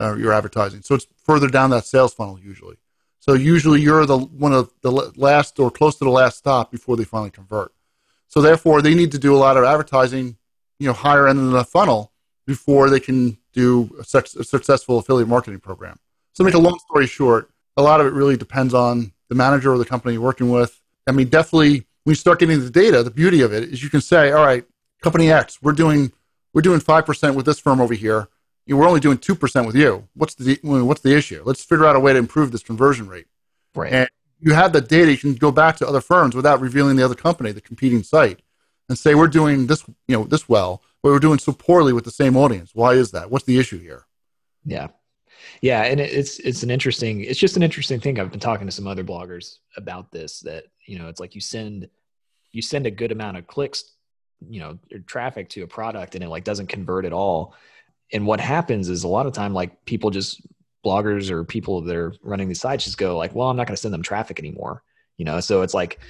uh, 0.00 0.14
your 0.14 0.32
advertising. 0.32 0.82
So 0.82 0.94
it's 0.94 1.06
further 1.24 1.48
down 1.48 1.70
that 1.70 1.86
sales 1.86 2.14
funnel 2.14 2.38
usually. 2.38 2.76
So 3.28 3.34
usually 3.34 3.82
you're 3.82 4.06
the 4.06 4.16
one 4.16 4.54
of 4.54 4.72
the 4.80 4.90
last 4.90 5.58
or 5.60 5.70
close 5.70 5.96
to 5.96 6.04
the 6.04 6.10
last 6.10 6.38
stop 6.38 6.70
before 6.70 6.96
they 6.96 7.04
finally 7.04 7.28
convert. 7.28 7.74
So 8.26 8.40
therefore, 8.40 8.80
they 8.80 8.94
need 8.94 9.12
to 9.12 9.18
do 9.18 9.34
a 9.34 9.36
lot 9.36 9.58
of 9.58 9.64
advertising, 9.64 10.38
you 10.78 10.86
know, 10.86 10.94
higher 10.94 11.28
end 11.28 11.38
in 11.38 11.50
the 11.50 11.62
funnel 11.62 12.10
before 12.46 12.88
they 12.88 13.00
can 13.00 13.36
do 13.52 13.94
a, 14.00 14.04
successful 14.04 14.96
affiliate 14.96 15.28
marketing 15.28 15.60
program. 15.60 15.98
So 16.32 16.42
to 16.42 16.46
make 16.46 16.54
a 16.54 16.58
long 16.58 16.78
story 16.88 17.06
short, 17.06 17.50
a 17.76 17.82
lot 17.82 18.00
of 18.00 18.06
it 18.06 18.14
really 18.14 18.38
depends 18.38 18.72
on 18.72 19.12
the 19.28 19.34
manager 19.34 19.74
or 19.74 19.76
the 19.76 19.84
company 19.84 20.14
you're 20.14 20.22
working 20.22 20.48
with. 20.48 20.80
I 21.06 21.12
mean, 21.12 21.28
definitely 21.28 21.86
when 22.04 22.12
you 22.12 22.14
start 22.14 22.38
getting 22.38 22.58
the 22.58 22.70
data, 22.70 23.02
the 23.02 23.10
beauty 23.10 23.42
of 23.42 23.52
it 23.52 23.64
is 23.64 23.82
you 23.82 23.90
can 23.90 24.00
say, 24.00 24.32
all 24.32 24.42
right, 24.42 24.64
company 25.02 25.30
X, 25.30 25.58
we're 25.60 25.72
doing 25.72 26.12
we're 26.54 26.62
doing 26.62 26.80
five 26.80 27.04
percent 27.04 27.34
with 27.34 27.44
this 27.44 27.60
firm 27.60 27.82
over 27.82 27.92
here 27.92 28.28
you 28.68 28.74
know, 28.74 28.80
we're 28.80 28.86
only 28.86 29.00
doing 29.00 29.16
2% 29.16 29.66
with 29.66 29.74
you. 29.74 30.06
What's 30.12 30.34
the, 30.34 30.58
what's 30.62 31.00
the 31.00 31.16
issue? 31.16 31.42
Let's 31.46 31.64
figure 31.64 31.86
out 31.86 31.96
a 31.96 32.00
way 32.00 32.12
to 32.12 32.18
improve 32.18 32.52
this 32.52 32.62
conversion 32.62 33.08
rate. 33.08 33.26
Right. 33.74 33.92
And 33.92 34.10
you 34.40 34.52
have 34.52 34.74
the 34.74 34.82
data, 34.82 35.10
you 35.10 35.16
can 35.16 35.34
go 35.34 35.50
back 35.50 35.78
to 35.78 35.88
other 35.88 36.02
firms 36.02 36.36
without 36.36 36.60
revealing 36.60 36.96
the 36.96 37.04
other 37.04 37.14
company, 37.14 37.50
the 37.50 37.62
competing 37.62 38.02
site, 38.02 38.42
and 38.90 38.98
say, 38.98 39.14
we're 39.14 39.26
doing 39.26 39.68
this, 39.68 39.84
you 40.06 40.18
know, 40.18 40.24
this 40.24 40.50
well, 40.50 40.82
but 41.02 41.12
we're 41.12 41.18
doing 41.18 41.38
so 41.38 41.52
poorly 41.52 41.94
with 41.94 42.04
the 42.04 42.10
same 42.10 42.36
audience. 42.36 42.72
Why 42.74 42.92
is 42.92 43.10
that? 43.12 43.30
What's 43.30 43.46
the 43.46 43.58
issue 43.58 43.78
here? 43.78 44.04
Yeah. 44.66 44.88
Yeah. 45.62 45.84
And 45.84 45.98
it's, 45.98 46.38
it's 46.40 46.62
an 46.62 46.70
interesting, 46.70 47.22
it's 47.22 47.40
just 47.40 47.56
an 47.56 47.62
interesting 47.62 48.00
thing. 48.00 48.20
I've 48.20 48.30
been 48.30 48.38
talking 48.38 48.66
to 48.66 48.72
some 48.72 48.86
other 48.86 49.02
bloggers 49.02 49.56
about 49.78 50.12
this, 50.12 50.40
that, 50.40 50.64
you 50.84 50.98
know, 50.98 51.08
it's 51.08 51.20
like 51.20 51.34
you 51.34 51.40
send, 51.40 51.88
you 52.52 52.60
send 52.60 52.86
a 52.86 52.90
good 52.90 53.12
amount 53.12 53.38
of 53.38 53.46
clicks, 53.46 53.92
you 54.46 54.60
know, 54.60 54.78
traffic 55.06 55.48
to 55.50 55.62
a 55.62 55.66
product 55.66 56.16
and 56.16 56.22
it 56.22 56.28
like 56.28 56.44
doesn't 56.44 56.66
convert 56.66 57.06
at 57.06 57.14
all 57.14 57.54
and 58.12 58.26
what 58.26 58.40
happens 58.40 58.88
is 58.88 59.04
a 59.04 59.08
lot 59.08 59.26
of 59.26 59.32
time 59.32 59.52
like 59.54 59.84
people 59.84 60.10
just 60.10 60.40
bloggers 60.84 61.30
or 61.30 61.44
people 61.44 61.82
that 61.82 61.96
are 61.96 62.14
running 62.22 62.48
these 62.48 62.60
sites 62.60 62.84
just 62.84 62.98
go 62.98 63.16
like 63.16 63.34
well 63.34 63.48
i'm 63.48 63.56
not 63.56 63.66
going 63.66 63.74
to 63.74 63.80
send 63.80 63.92
them 63.92 64.02
traffic 64.02 64.38
anymore 64.38 64.82
you 65.18 65.24
know? 65.24 65.40
So 65.40 65.62
it's 65.62 65.74
like 65.74 66.00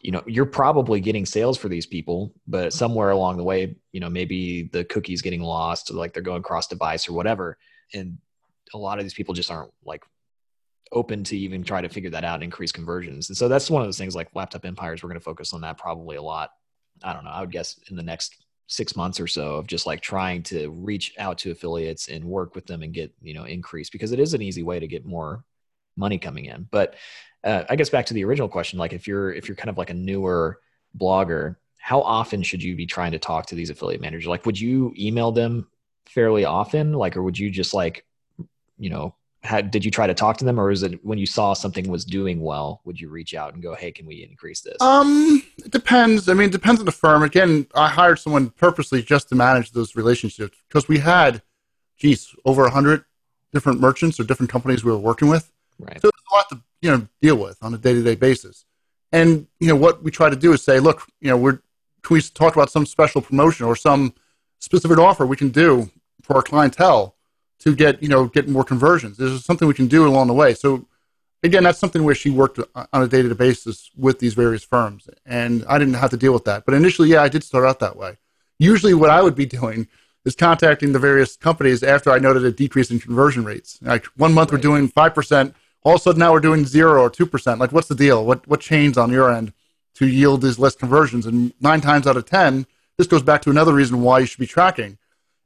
you 0.00 0.10
know 0.10 0.22
you're 0.26 0.46
probably 0.46 0.98
getting 0.98 1.26
sales 1.26 1.58
for 1.58 1.68
these 1.68 1.84
people 1.84 2.32
but 2.48 2.72
somewhere 2.72 3.10
along 3.10 3.36
the 3.36 3.44
way 3.44 3.76
you 3.92 4.00
know 4.00 4.08
maybe 4.08 4.62
the 4.72 4.82
cookies 4.82 5.20
getting 5.20 5.42
lost 5.42 5.92
like 5.92 6.14
they're 6.14 6.22
going 6.22 6.42
cross 6.42 6.66
device 6.66 7.06
or 7.06 7.12
whatever. 7.12 7.58
And 7.92 8.16
a 8.72 8.78
lot 8.78 8.98
of 8.98 9.04
these 9.04 9.12
people 9.12 9.34
just 9.34 9.50
aren't 9.50 9.70
like 9.84 10.02
open 10.90 11.22
to 11.24 11.36
even 11.36 11.62
try 11.62 11.82
to 11.82 11.88
figure 11.90 12.08
that 12.10 12.24
out 12.24 12.36
and 12.36 12.44
increase 12.44 12.72
conversions. 12.72 13.28
And 13.28 13.36
so 13.36 13.46
that's 13.46 13.70
one 13.70 13.82
of 13.82 13.88
those 13.88 13.98
things 13.98 14.16
like 14.16 14.34
laptop 14.34 14.64
empires 14.64 15.02
we're 15.02 15.10
going 15.10 15.20
to 15.20 15.24
focus 15.24 15.52
on 15.52 15.60
that 15.60 15.76
probably 15.76 16.16
a 16.16 16.22
lot 16.22 16.50
i 17.02 17.12
don't 17.12 17.24
know 17.24 17.30
i 17.30 17.40
would 17.40 17.52
guess 17.52 17.78
in 17.90 17.96
the 17.96 18.02
next 18.02 18.36
six 18.70 18.96
months 18.96 19.20
or 19.20 19.26
so 19.26 19.56
of 19.56 19.66
just 19.66 19.86
like 19.86 20.00
trying 20.00 20.42
to 20.42 20.70
reach 20.70 21.14
out 21.18 21.36
to 21.38 21.50
affiliates 21.50 22.08
and 22.08 22.24
work 22.24 22.54
with 22.54 22.66
them 22.66 22.82
and 22.82 22.94
get 22.94 23.12
you 23.20 23.34
know 23.34 23.44
increase 23.44 23.90
because 23.90 24.12
it 24.12 24.20
is 24.20 24.34
an 24.34 24.42
easy 24.42 24.62
way 24.62 24.78
to 24.78 24.86
get 24.86 25.04
more 25.04 25.44
money 25.96 26.18
coming 26.18 26.46
in. 26.46 26.66
But 26.70 26.94
uh, 27.42 27.64
i 27.70 27.74
guess 27.74 27.88
back 27.88 28.04
to 28.04 28.12
the 28.12 28.22
original 28.22 28.50
question 28.50 28.78
like 28.78 28.92
if 28.92 29.08
you're 29.08 29.32
if 29.32 29.48
you're 29.48 29.56
kind 29.56 29.70
of 29.70 29.78
like 29.78 29.88
a 29.88 29.94
newer 29.94 30.60
blogger 30.98 31.56
how 31.80 32.02
often 32.02 32.42
should 32.42 32.62
you 32.62 32.76
be 32.76 32.86
trying 32.86 33.12
to 33.12 33.18
talk 33.18 33.46
to 33.46 33.54
these 33.54 33.70
affiliate 33.70 34.02
managers? 34.02 34.26
Like 34.26 34.44
would 34.44 34.60
you 34.60 34.94
email 34.98 35.32
them 35.32 35.66
fairly 36.04 36.44
often? 36.44 36.92
Like 36.92 37.16
or 37.16 37.22
would 37.22 37.38
you 37.38 37.50
just 37.50 37.72
like 37.72 38.04
you 38.78 38.90
know 38.90 39.14
had 39.42 39.70
did 39.70 39.84
you 39.84 39.90
try 39.90 40.06
to 40.06 40.14
talk 40.14 40.36
to 40.36 40.44
them 40.44 40.60
or 40.60 40.70
is 40.70 40.82
it 40.82 41.02
when 41.04 41.18
you 41.18 41.26
saw 41.26 41.54
something 41.54 41.88
was 41.88 42.04
doing 42.04 42.42
well 42.42 42.82
would 42.84 43.00
you 43.00 43.08
reach 43.08 43.34
out 43.34 43.54
and 43.54 43.62
go 43.62 43.74
hey 43.74 43.90
can 43.90 44.06
we 44.06 44.22
increase 44.22 44.60
this? 44.60 44.76
Um 44.80 45.42
it 45.58 45.70
depends. 45.70 46.28
I 46.28 46.34
mean 46.34 46.48
it 46.48 46.52
depends 46.52 46.80
on 46.80 46.86
the 46.86 46.92
firm. 46.92 47.22
Again 47.22 47.66
i 47.74 47.88
hired 47.88 48.18
someone 48.18 48.50
purposely 48.50 49.02
just 49.02 49.28
to 49.30 49.34
manage 49.34 49.72
those 49.72 49.96
relationships 49.96 50.58
because 50.68 50.88
we 50.88 50.98
had 50.98 51.42
geez 51.96 52.34
over 52.44 52.62
100 52.62 53.04
different 53.52 53.80
merchants 53.80 54.20
or 54.20 54.24
different 54.24 54.50
companies 54.50 54.84
we 54.84 54.92
were 54.92 54.98
working 54.98 55.28
with. 55.28 55.50
Right. 55.78 56.00
So 56.00 56.10
there's 56.10 56.32
a 56.32 56.34
lot 56.34 56.48
to 56.50 56.60
you 56.82 56.90
know 56.90 57.08
deal 57.22 57.36
with 57.36 57.58
on 57.62 57.74
a 57.74 57.78
day-to-day 57.78 58.16
basis. 58.16 58.64
And 59.12 59.46
you 59.58 59.68
know 59.68 59.76
what 59.76 60.02
we 60.02 60.10
try 60.10 60.28
to 60.28 60.36
do 60.36 60.52
is 60.52 60.62
say 60.62 60.80
look 60.80 61.06
you 61.20 61.28
know 61.28 61.36
we're 61.36 61.60
can 62.02 62.14
we 62.14 62.20
talk 62.22 62.54
about 62.54 62.70
some 62.70 62.86
special 62.86 63.20
promotion 63.20 63.66
or 63.66 63.76
some 63.76 64.14
specific 64.58 64.98
offer 64.98 65.26
we 65.26 65.36
can 65.36 65.50
do 65.50 65.90
for 66.22 66.36
our 66.36 66.42
clientele 66.42 67.16
to 67.60 67.74
get 67.74 68.02
you 68.02 68.08
know 68.08 68.26
get 68.26 68.48
more 68.48 68.64
conversions. 68.64 69.16
This 69.16 69.30
is 69.30 69.44
something 69.44 69.68
we 69.68 69.74
can 69.74 69.86
do 69.86 70.06
along 70.06 70.26
the 70.26 70.34
way. 70.34 70.54
So 70.54 70.86
again, 71.42 71.62
that's 71.62 71.78
something 71.78 72.02
where 72.04 72.14
she 72.14 72.30
worked 72.30 72.58
on 72.74 73.02
a 73.02 73.06
day-to-day 73.06 73.34
basis 73.34 73.90
with 73.96 74.18
these 74.18 74.34
various 74.34 74.64
firms, 74.64 75.08
and 75.24 75.64
I 75.68 75.78
didn't 75.78 75.94
have 75.94 76.10
to 76.10 76.16
deal 76.16 76.32
with 76.32 76.44
that. 76.44 76.64
But 76.64 76.74
initially, 76.74 77.10
yeah, 77.10 77.22
I 77.22 77.28
did 77.28 77.44
start 77.44 77.64
out 77.64 77.78
that 77.80 77.96
way. 77.96 78.18
Usually, 78.58 78.94
what 78.94 79.10
I 79.10 79.22
would 79.22 79.34
be 79.34 79.46
doing 79.46 79.88
is 80.24 80.34
contacting 80.34 80.92
the 80.92 80.98
various 80.98 81.36
companies 81.36 81.82
after 81.82 82.10
I 82.10 82.18
noted 82.18 82.44
a 82.44 82.52
decrease 82.52 82.90
in 82.90 83.00
conversion 83.00 83.44
rates. 83.44 83.78
Like 83.80 84.04
one 84.16 84.34
month 84.34 84.50
right. 84.50 84.58
we're 84.58 84.62
doing 84.62 84.88
five 84.88 85.14
percent, 85.14 85.54
all 85.82 85.94
of 85.94 86.00
a 86.00 86.02
sudden 86.02 86.18
now 86.18 86.32
we're 86.32 86.40
doing 86.40 86.66
zero 86.66 87.00
or 87.00 87.10
two 87.10 87.26
percent. 87.26 87.60
Like, 87.60 87.72
what's 87.72 87.88
the 87.88 87.94
deal? 87.94 88.24
What 88.24 88.46
what 88.48 88.60
changed 88.60 88.98
on 88.98 89.10
your 89.10 89.32
end 89.32 89.52
to 89.94 90.06
yield 90.06 90.42
these 90.42 90.58
less 90.58 90.74
conversions? 90.74 91.26
And 91.26 91.52
nine 91.60 91.80
times 91.80 92.06
out 92.06 92.16
of 92.16 92.24
ten, 92.24 92.66
this 92.96 93.06
goes 93.06 93.22
back 93.22 93.42
to 93.42 93.50
another 93.50 93.74
reason 93.74 94.02
why 94.02 94.20
you 94.20 94.26
should 94.26 94.40
be 94.40 94.46
tracking 94.46 94.98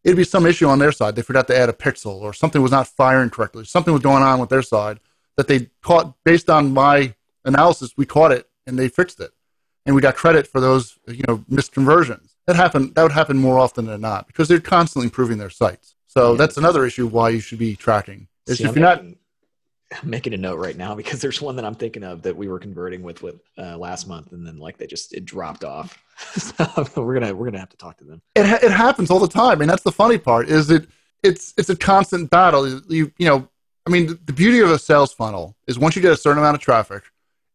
it'd 0.05 0.17
be 0.17 0.25
some 0.25 0.47
issue 0.47 0.67
on 0.67 0.79
their 0.79 0.93
side. 0.93 1.17
They 1.17 1.23
forgot 1.23 1.47
to 1.49 1.57
add 1.57 1.69
a 1.69 1.73
pixel 1.73 2.21
or 2.21 2.33
something 2.33 2.63
was 2.63 2.71
not 2.71 2.87
firing 2.87 3.31
correctly. 3.31 3.65
Something 3.65 3.93
was 3.93 4.03
going 4.03 4.23
on 4.23 4.39
with 4.39 4.51
their 4.51 4.63
side 4.63 5.01
that 5.37 5.49
they 5.49 5.71
caught 5.83 6.15
based 6.25 6.51
on 6.51 6.73
my 6.73 7.15
analysis. 7.45 7.95
We 7.97 8.07
caught 8.07 8.33
it 8.33 8.49
and 8.67 8.79
they 8.79 8.89
fixed 8.89 9.21
it, 9.21 9.33
and 9.87 9.95
we 9.95 10.03
got 10.03 10.15
credit 10.15 10.47
for 10.47 10.61
those 10.61 10.99
you 11.09 11.25
know 11.27 11.39
misconversions. 11.51 12.35
That 12.47 12.57
happened. 12.57 12.95
That 12.95 13.03
would 13.03 13.13
happen 13.13 13.39
more 13.39 13.59
often 13.59 13.87
than 13.87 14.01
not 14.01 14.27
because 14.27 14.49
they're 14.49 14.61
constantly 14.61 15.07
improving 15.07 15.39
their 15.39 15.51
sites. 15.51 15.95
So 16.07 16.33
yeah. 16.33 16.39
that's 16.39 16.57
another 16.57 16.85
issue 16.85 17.07
why 17.07 17.31
you 17.31 17.41
should 17.41 17.59
be 17.59 17.75
tracking. 17.75 18.29
Is 18.47 18.59
See, 18.59 18.65
if 18.65 18.71
I'm 18.71 18.77
you're 18.77 18.89
not 18.89 19.05
I'm 20.03 20.11
making 20.11 20.34
a 20.34 20.36
note 20.36 20.59
right 20.59 20.76
now 20.76 20.95
because 20.95 21.20
there's 21.20 21.40
one 21.40 21.57
that 21.57 21.64
I'm 21.64 21.74
thinking 21.74 22.03
of 22.03 22.22
that 22.22 22.36
we 22.36 22.49
were 22.49 22.59
converting 22.59 23.03
with 23.03 23.22
with 23.22 23.40
uh, 23.59 23.76
last 23.76 24.09
month, 24.09 24.32
and 24.32 24.47
then 24.47 24.59
like 24.59 24.78
they 24.78 24.86
just 24.86 25.14
it 25.14 25.24
dropped 25.24 25.64
off. 25.64 25.99
so 26.18 26.84
we're 26.97 27.18
gonna 27.18 27.34
we're 27.34 27.47
gonna 27.47 27.59
have 27.59 27.70
to 27.70 27.76
talk 27.76 27.99
to 27.99 28.05
them. 28.05 28.22
It 28.34 28.47
it 28.62 28.72
happens 28.72 29.11
all 29.11 29.20
the 29.20 29.28
time, 29.28 29.61
and 29.61 29.70
that's 29.70 29.82
the 29.82 29.92
funny 29.92 30.18
part. 30.18 30.49
Is 30.49 30.70
it 30.70 30.88
it's 31.22 31.55
it's 31.57 31.70
a 31.70 31.76
constant 31.76 32.30
battle. 32.30 32.68
You 32.88 33.12
you 33.18 33.26
know, 33.26 33.49
I 33.86 33.90
mean, 33.90 34.18
the 34.24 34.32
beauty 34.32 34.61
of 34.61 34.70
a 34.70 34.78
sales 34.78 35.12
funnel 35.12 35.57
is 35.66 35.78
once 35.78 35.97
you 35.97 36.03
get 36.03 36.12
a 36.12 36.16
certain 36.16 36.38
amount 36.38 36.57
of 36.57 36.61
traffic, 36.61 37.05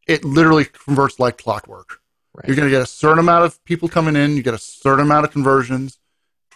it 0.08 0.24
literally 0.24 0.66
converts 0.66 1.20
like 1.20 1.38
clockwork. 1.38 2.02
Right. 2.34 2.48
You're 2.48 2.56
going 2.56 2.68
to 2.68 2.72
get 2.72 2.82
a 2.82 2.88
certain 2.88 3.20
amount 3.20 3.46
of 3.46 3.64
people 3.66 3.90
coming 3.90 4.16
in. 4.16 4.38
You 4.38 4.44
get 4.44 4.54
a 4.54 4.60
certain 4.60 5.04
amount 5.06 5.26
of 5.26 5.32
conversions, 5.32 5.98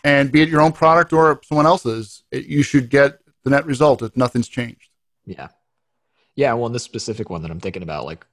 and 0.03 0.31
be 0.31 0.41
it 0.41 0.49
your 0.49 0.61
own 0.61 0.71
product 0.71 1.13
or 1.13 1.41
someone 1.43 1.65
else's, 1.65 2.23
it, 2.31 2.45
you 2.45 2.61
should 2.61 2.89
get 2.89 3.19
the 3.43 3.49
net 3.49 3.65
result 3.65 4.01
if 4.01 4.15
nothing's 4.15 4.47
changed. 4.47 4.89
Yeah, 5.25 5.47
yeah. 6.35 6.53
Well, 6.53 6.67
in 6.67 6.73
this 6.73 6.83
specific 6.83 7.29
one 7.29 7.41
that 7.41 7.51
I'm 7.51 7.59
thinking 7.59 7.83
about, 7.83 8.05
like, 8.05 8.25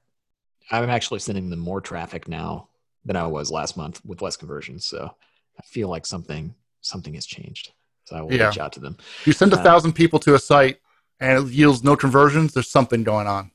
I'm 0.71 0.89
actually 0.89 1.19
sending 1.19 1.49
them 1.49 1.59
more 1.59 1.81
traffic 1.81 2.27
now 2.27 2.69
than 3.05 3.15
I 3.15 3.27
was 3.27 3.51
last 3.51 3.77
month 3.77 4.03
with 4.05 4.21
less 4.21 4.37
conversions. 4.37 4.85
So 4.85 5.13
I 5.59 5.61
feel 5.63 5.89
like 5.89 6.05
something 6.05 6.53
something 6.81 7.13
has 7.13 7.25
changed. 7.25 7.71
So 8.05 8.15
I 8.15 8.21
will 8.21 8.33
yeah. 8.33 8.47
reach 8.47 8.57
out 8.57 8.73
to 8.73 8.79
them. 8.79 8.97
You 9.25 9.33
send 9.33 9.53
a 9.53 9.59
uh, 9.59 9.63
thousand 9.63 9.93
people 9.93 10.19
to 10.19 10.35
a 10.35 10.39
site 10.39 10.79
and 11.19 11.47
it 11.47 11.53
yields 11.53 11.83
no 11.83 11.95
conversions, 11.95 12.53
there's 12.53 12.69
something 12.69 13.03
going 13.03 13.27
on. 13.27 13.51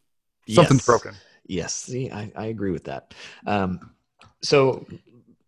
Something's 0.48 0.80
yes. 0.80 0.86
broken. 0.86 1.14
Yes, 1.48 1.74
see, 1.74 2.10
I, 2.10 2.32
I 2.36 2.46
agree 2.46 2.70
with 2.70 2.84
that. 2.84 3.12
Um, 3.46 3.90
so, 4.42 4.86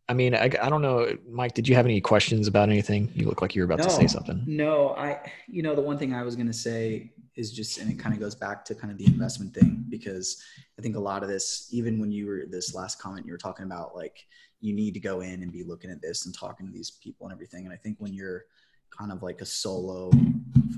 I 0.09 0.15
mean, 0.15 0.35
I, 0.35 0.45
I 0.45 0.69
don't 0.69 0.83
know, 0.83 1.17
Mike. 1.29 1.55
Did 1.55 1.69
you 1.69 1.77
have 1.77 1.85
any 1.85 2.01
questions 2.01 2.49
about 2.49 2.69
anything? 2.69 3.11
You 3.15 3.27
look 3.27 3.43
like 3.43 3.55
you 3.55 3.63
were 3.63 3.67
about 3.67 3.79
no, 3.79 3.85
to 3.85 3.91
say 3.91 4.07
something. 4.07 4.43
No, 4.47 4.91
I. 4.97 5.31
You 5.47 5.63
know, 5.63 5.75
the 5.75 5.83
one 5.83 5.99
thing 5.99 6.15
I 6.15 6.23
was 6.23 6.35
going 6.35 6.47
to 6.47 6.53
say 6.53 7.13
is 7.39 7.53
just, 7.53 7.79
and 7.79 7.91
it 7.91 7.99
kind 7.99 8.15
of 8.15 8.21
goes 8.21 8.35
back 8.35 8.65
to 8.65 8.75
kind 8.75 8.93
of 8.93 8.99
the 8.99 9.07
investment 9.07 9.55
thing 9.55 9.85
because 9.89 10.43
I 10.77 10.83
think 10.83 10.97
a 10.97 11.01
lot 11.01 11.23
of 11.23 11.29
this, 11.29 11.69
even 11.71 12.01
when 12.01 12.11
you 12.11 12.27
were 12.27 12.43
this 12.51 12.75
last 12.75 13.01
comment, 13.01 13.27
you 13.27 13.33
were 13.33 13.39
talking 13.39 13.65
about 13.65 13.95
like 13.95 14.27
you 14.61 14.75
need 14.75 14.93
to 14.95 15.01
go 15.01 15.21
in 15.21 15.43
and 15.43 15.53
be 15.53 15.63
looking 15.63 15.91
at 15.91 16.03
this 16.03 16.27
and 16.27 16.35
talking 16.35 16.67
to 16.67 16.73
these 16.73 16.91
people 16.91 17.27
and 17.27 17.33
everything. 17.33 17.65
And 17.65 17.73
I 17.73 17.77
think 17.77 17.97
when 18.01 18.13
you're 18.13 18.45
kind 18.91 19.13
of 19.13 19.23
like 19.23 19.41
a 19.41 19.47
solo, 19.47 20.11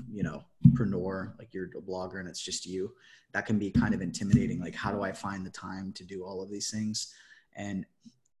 you 0.07 0.21
know, 0.21 0.43
preneur, 0.73 1.37
like 1.39 1.51
you're 1.51 1.69
a 1.75 1.81
blogger 1.81 2.19
and 2.19 2.29
it's 2.29 2.41
just 2.41 2.67
you, 2.67 2.93
that 3.33 3.47
can 3.47 3.57
be 3.57 3.71
kind 3.71 3.95
of 3.95 4.01
intimidating. 4.01 4.59
Like, 4.59 4.75
how 4.75 4.91
do 4.91 5.01
I 5.01 5.11
find 5.11 5.43
the 5.43 5.49
time 5.49 5.91
to 5.93 6.03
do 6.03 6.23
all 6.23 6.43
of 6.43 6.51
these 6.51 6.69
things? 6.69 7.13
And 7.55 7.85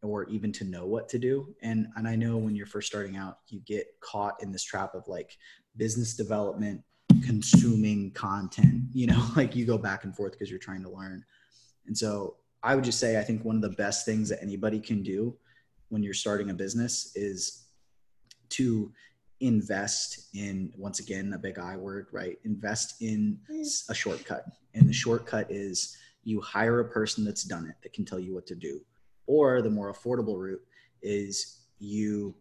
or 0.03 0.25
even 0.29 0.51
to 0.51 0.63
know 0.63 0.85
what 0.85 1.07
to 1.09 1.19
do. 1.19 1.53
And 1.61 1.87
and 1.95 2.07
I 2.07 2.15
know 2.15 2.37
when 2.37 2.55
you're 2.55 2.65
first 2.65 2.87
starting 2.87 3.17
out, 3.17 3.39
you 3.47 3.59
get 3.61 3.87
caught 3.99 4.41
in 4.41 4.51
this 4.51 4.63
trap 4.63 4.95
of 4.95 5.07
like 5.07 5.37
business 5.77 6.15
development, 6.15 6.81
consuming 7.25 8.11
content, 8.11 8.83
you 8.93 9.07
know, 9.07 9.27
like 9.35 9.55
you 9.55 9.65
go 9.65 9.77
back 9.77 10.03
and 10.03 10.15
forth 10.15 10.33
because 10.33 10.49
you're 10.49 10.59
trying 10.59 10.83
to 10.83 10.89
learn. 10.89 11.23
And 11.87 11.97
so 11.97 12.35
I 12.63 12.75
would 12.75 12.83
just 12.83 12.99
say 12.99 13.19
I 13.19 13.23
think 13.23 13.43
one 13.43 13.55
of 13.55 13.61
the 13.61 13.69
best 13.69 14.05
things 14.05 14.29
that 14.29 14.41
anybody 14.41 14.79
can 14.79 15.03
do 15.03 15.35
when 15.89 16.03
you're 16.03 16.13
starting 16.13 16.49
a 16.49 16.53
business 16.53 17.11
is 17.15 17.65
to 18.49 18.91
invest 19.39 20.29
in 20.35 20.71
once 20.77 20.99
again 20.99 21.33
a 21.33 21.37
big 21.37 21.57
I 21.57 21.75
word, 21.75 22.07
right? 22.11 22.37
Invest 22.45 23.01
in 23.01 23.39
mm. 23.51 23.89
a 23.89 23.93
shortcut. 23.93 24.45
And 24.73 24.87
the 24.87 24.93
shortcut 24.93 25.47
is 25.49 25.97
you 26.23 26.39
hire 26.39 26.79
a 26.79 26.85
person 26.89 27.25
that's 27.25 27.43
done 27.43 27.65
it 27.65 27.75
that 27.81 27.93
can 27.93 28.05
tell 28.05 28.19
you 28.19 28.33
what 28.33 28.45
to 28.47 28.55
do. 28.55 28.81
Or 29.25 29.61
the 29.61 29.69
more 29.69 29.91
affordable 29.91 30.39
route 30.39 30.61
is 31.01 31.57
you 31.79 32.35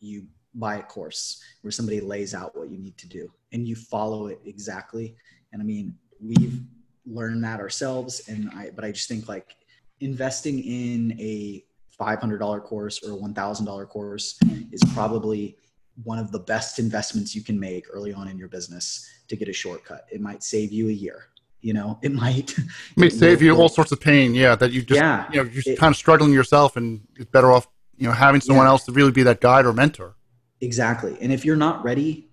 you 0.00 0.26
buy 0.54 0.76
a 0.76 0.82
course 0.82 1.42
where 1.62 1.72
somebody 1.72 2.00
lays 2.00 2.34
out 2.34 2.56
what 2.56 2.70
you 2.70 2.78
need 2.78 2.96
to 2.98 3.08
do 3.08 3.32
and 3.54 3.66
you 3.66 3.74
follow 3.74 4.26
it 4.26 4.40
exactly. 4.44 5.16
And 5.52 5.62
I 5.62 5.64
mean, 5.64 5.94
we've 6.20 6.60
learned 7.06 7.42
that 7.44 7.60
ourselves 7.60 8.28
and 8.28 8.50
I 8.54 8.70
but 8.74 8.84
I 8.84 8.92
just 8.92 9.08
think 9.08 9.28
like 9.28 9.54
investing 10.00 10.58
in 10.58 11.16
a 11.20 11.64
$500 11.98 12.62
course 12.64 13.02
or 13.02 13.12
a 13.12 13.16
$1000 13.16 13.88
course 13.88 14.38
is 14.72 14.82
probably 14.92 15.56
one 16.02 16.18
of 16.18 16.32
the 16.32 16.40
best 16.40 16.78
investments 16.78 17.34
you 17.34 17.42
can 17.42 17.58
make 17.58 17.86
early 17.92 18.12
on 18.12 18.26
in 18.26 18.36
your 18.36 18.48
business 18.48 19.08
to 19.28 19.36
get 19.36 19.48
a 19.48 19.52
shortcut. 19.52 20.06
It 20.10 20.20
might 20.20 20.42
save 20.42 20.72
you 20.72 20.88
a 20.88 20.92
year. 20.92 21.26
You 21.60 21.72
know, 21.72 21.98
it 22.02 22.12
might. 22.12 22.50
It 22.58 22.64
may 22.96 23.08
save 23.08 23.40
you 23.40 23.56
all 23.56 23.68
sorts 23.68 23.92
of 23.92 24.00
pain. 24.00 24.34
Yeah, 24.34 24.54
that 24.56 24.72
you 24.72 24.82
just, 24.82 25.00
yeah, 25.00 25.26
you 25.30 25.42
know, 25.42 25.50
you're 25.50 25.62
it, 25.64 25.78
kind 25.78 25.92
of 25.92 25.96
struggling 25.96 26.32
yourself, 26.32 26.76
and 26.76 27.00
it's 27.16 27.30
better 27.30 27.50
off, 27.50 27.68
you 27.96 28.06
know, 28.06 28.12
having 28.12 28.42
someone 28.42 28.66
yeah. 28.66 28.70
else 28.70 28.84
to 28.84 28.92
really 28.92 29.12
be 29.12 29.22
that 29.22 29.40
guide 29.40 29.64
or 29.64 29.72
mentor. 29.72 30.16
Exactly. 30.60 31.16
And 31.22 31.32
if 31.32 31.42
you're 31.44 31.56
not 31.56 31.82
ready 31.82 32.28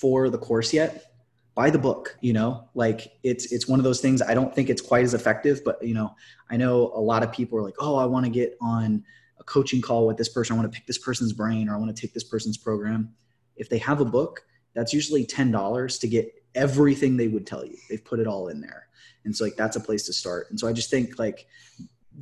for 0.00 0.28
the 0.30 0.38
course 0.38 0.72
yet, 0.72 1.12
buy 1.54 1.70
the 1.70 1.78
book. 1.78 2.16
You 2.20 2.32
know, 2.32 2.68
like 2.74 3.12
it's 3.22 3.52
it's 3.52 3.66
one 3.66 3.80
of 3.80 3.84
those 3.84 4.00
things. 4.00 4.22
I 4.22 4.34
don't 4.34 4.54
think 4.54 4.70
it's 4.70 4.82
quite 4.82 5.04
as 5.04 5.14
effective, 5.14 5.62
but 5.64 5.82
you 5.82 5.94
know, 5.94 6.14
I 6.50 6.56
know 6.56 6.92
a 6.94 7.00
lot 7.00 7.22
of 7.22 7.32
people 7.32 7.58
are 7.58 7.62
like, 7.62 7.76
oh, 7.78 7.96
I 7.96 8.04
want 8.04 8.24
to 8.26 8.30
get 8.30 8.56
on 8.60 9.04
a 9.38 9.44
coaching 9.44 9.80
call 9.80 10.06
with 10.06 10.16
this 10.16 10.28
person. 10.28 10.54
I 10.54 10.58
want 10.58 10.72
to 10.72 10.76
pick 10.76 10.86
this 10.86 10.98
person's 10.98 11.32
brain 11.32 11.68
or 11.68 11.74
I 11.74 11.78
want 11.78 11.94
to 11.94 12.00
take 12.00 12.14
this 12.14 12.24
person's 12.24 12.56
program. 12.56 13.12
If 13.56 13.68
they 13.68 13.78
have 13.78 14.00
a 14.00 14.04
book, 14.04 14.42
that's 14.74 14.92
usually 14.92 15.24
$10 15.24 16.00
to 16.00 16.08
get 16.08 16.32
everything 16.54 17.16
they 17.16 17.28
would 17.28 17.46
tell 17.46 17.64
you. 17.64 17.76
They've 17.88 18.04
put 18.04 18.20
it 18.20 18.26
all 18.26 18.48
in 18.48 18.60
there. 18.60 18.88
And 19.24 19.34
so 19.34 19.44
like 19.44 19.56
that's 19.56 19.76
a 19.76 19.80
place 19.80 20.04
to 20.06 20.12
start. 20.12 20.48
And 20.50 20.60
so 20.60 20.68
I 20.68 20.72
just 20.72 20.90
think 20.90 21.18
like 21.18 21.46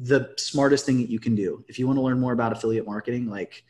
the 0.03 0.33
smartest 0.37 0.87
thing 0.87 0.99
that 0.99 1.11
you 1.11 1.19
can 1.19 1.35
do, 1.35 1.65
if 1.69 1.79
you 1.79 1.87
want 1.87 1.99
to 1.99 2.03
learn 2.03 2.21
more 2.21 2.33
about 2.33 2.53
affiliate 2.53 2.87
marketing, 2.87 3.29
like 3.29 3.65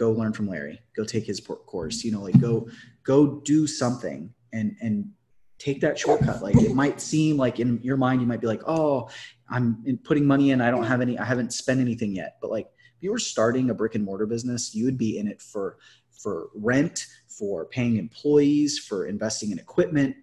go 0.00 0.10
learn 0.10 0.32
from 0.32 0.48
Larry, 0.48 0.80
go 0.96 1.04
take 1.04 1.26
his 1.26 1.40
course, 1.40 2.02
you 2.02 2.10
know, 2.10 2.22
like 2.22 2.40
go, 2.40 2.66
go 3.04 3.40
do 3.40 3.66
something 3.66 4.32
and, 4.54 4.74
and 4.80 5.10
take 5.58 5.82
that 5.82 5.98
shortcut. 5.98 6.42
Like 6.42 6.56
it 6.56 6.74
might 6.74 7.02
seem 7.02 7.36
like 7.36 7.60
in 7.60 7.78
your 7.82 7.98
mind, 7.98 8.22
you 8.22 8.26
might 8.26 8.40
be 8.40 8.46
like, 8.46 8.62
oh, 8.66 9.10
I'm 9.50 9.98
putting 10.04 10.24
money 10.24 10.52
in. 10.52 10.62
I 10.62 10.70
don't 10.70 10.84
have 10.84 11.02
any, 11.02 11.18
I 11.18 11.24
haven't 11.26 11.52
spent 11.52 11.80
anything 11.80 12.14
yet. 12.14 12.38
But 12.40 12.50
like 12.50 12.68
if 12.96 13.02
you 13.02 13.10
were 13.10 13.18
starting 13.18 13.68
a 13.68 13.74
brick 13.74 13.94
and 13.94 14.02
mortar 14.02 14.24
business, 14.24 14.74
you 14.74 14.86
would 14.86 14.96
be 14.96 15.18
in 15.18 15.28
it 15.28 15.42
for 15.42 15.76
for 16.10 16.48
rent, 16.54 17.06
for 17.28 17.64
paying 17.66 17.96
employees, 17.96 18.78
for 18.78 19.06
investing 19.06 19.52
in 19.52 19.58
equipment, 19.58 20.14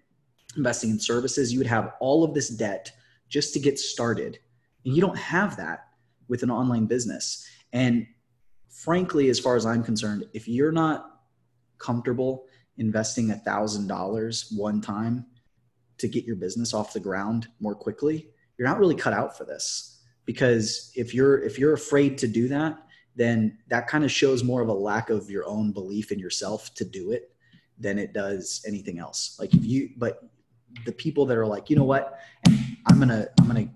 investing 0.56 0.90
in 0.90 0.98
services. 1.00 1.52
You 1.52 1.58
would 1.58 1.66
have 1.66 1.94
all 1.98 2.22
of 2.22 2.34
this 2.34 2.48
debt 2.48 2.92
just 3.28 3.52
to 3.54 3.60
get 3.60 3.80
started. 3.80 4.38
And 4.84 4.94
you 4.94 5.00
don't 5.00 5.18
have 5.18 5.56
that 5.56 5.88
with 6.28 6.44
an 6.44 6.52
online 6.52 6.86
business. 6.86 7.44
And 7.72 8.06
frankly, 8.78 9.28
as 9.28 9.40
far 9.40 9.56
as 9.56 9.66
I'm 9.66 9.82
concerned, 9.82 10.24
if 10.32 10.46
you're 10.46 10.72
not 10.72 11.20
comfortable 11.78 12.46
investing 12.76 13.32
a 13.32 13.36
thousand 13.36 13.88
dollars 13.88 14.52
one 14.56 14.80
time 14.80 15.26
to 15.98 16.06
get 16.06 16.24
your 16.24 16.36
business 16.36 16.72
off 16.72 16.92
the 16.92 17.00
ground 17.00 17.48
more 17.58 17.74
quickly, 17.74 18.30
you're 18.56 18.68
not 18.68 18.78
really 18.78 18.94
cut 18.94 19.12
out 19.12 19.36
for 19.36 19.44
this. 19.44 20.02
Because 20.24 20.92
if 20.94 21.12
you're 21.12 21.42
if 21.42 21.58
you're 21.58 21.72
afraid 21.72 22.18
to 22.18 22.28
do 22.28 22.48
that 22.48 22.78
then 23.16 23.58
that 23.66 23.88
kind 23.88 24.04
of 24.04 24.12
shows 24.12 24.44
more 24.44 24.62
of 24.62 24.68
a 24.68 24.72
lack 24.72 25.10
of 25.10 25.28
your 25.28 25.44
own 25.44 25.72
belief 25.72 26.12
in 26.12 26.20
yourself 26.20 26.72
to 26.74 26.84
do 26.84 27.10
it 27.10 27.32
than 27.76 27.98
it 27.98 28.12
does 28.12 28.62
anything 28.64 29.00
else. 29.00 29.36
Like 29.40 29.52
if 29.54 29.64
you 29.64 29.90
but 29.96 30.22
the 30.86 30.92
people 30.92 31.26
that 31.26 31.36
are 31.36 31.46
like 31.46 31.68
you 31.68 31.74
know 31.74 31.84
what? 31.84 32.20
I'm 32.46 33.00
gonna 33.00 33.26
i'm 33.40 33.48
gonna 33.48 33.68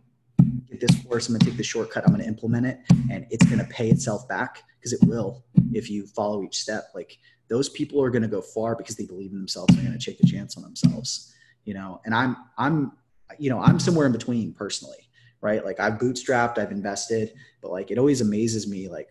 this 0.82 1.02
course 1.04 1.28
i'm 1.28 1.34
gonna 1.34 1.44
take 1.44 1.56
the 1.56 1.62
shortcut 1.62 2.04
i'm 2.06 2.12
gonna 2.12 2.24
implement 2.24 2.66
it 2.66 2.78
and 3.10 3.26
it's 3.30 3.46
gonna 3.46 3.64
pay 3.64 3.88
itself 3.88 4.28
back 4.28 4.62
because 4.78 4.92
it 4.92 5.00
will 5.06 5.42
if 5.72 5.90
you 5.90 6.06
follow 6.06 6.42
each 6.42 6.58
step 6.58 6.84
like 6.94 7.18
those 7.48 7.68
people 7.68 8.02
are 8.02 8.10
gonna 8.10 8.28
go 8.28 8.42
far 8.42 8.76
because 8.76 8.96
they 8.96 9.06
believe 9.06 9.32
in 9.32 9.38
themselves 9.38 9.74
they're 9.74 9.84
gonna 9.84 9.98
take 9.98 10.20
a 10.20 10.26
chance 10.26 10.56
on 10.56 10.62
themselves 10.62 11.34
you 11.64 11.72
know 11.72 12.00
and 12.04 12.14
i'm 12.14 12.36
i'm 12.58 12.92
you 13.38 13.48
know 13.48 13.60
i'm 13.60 13.78
somewhere 13.78 14.06
in 14.06 14.12
between 14.12 14.52
personally 14.52 15.08
right? 15.42 15.64
Like 15.64 15.80
I've 15.80 15.94
bootstrapped, 15.94 16.56
I've 16.56 16.72
invested, 16.72 17.34
but 17.60 17.70
like 17.70 17.90
it 17.90 17.98
always 17.98 18.22
amazes 18.22 18.66
me. 18.66 18.88
Like 18.88 19.10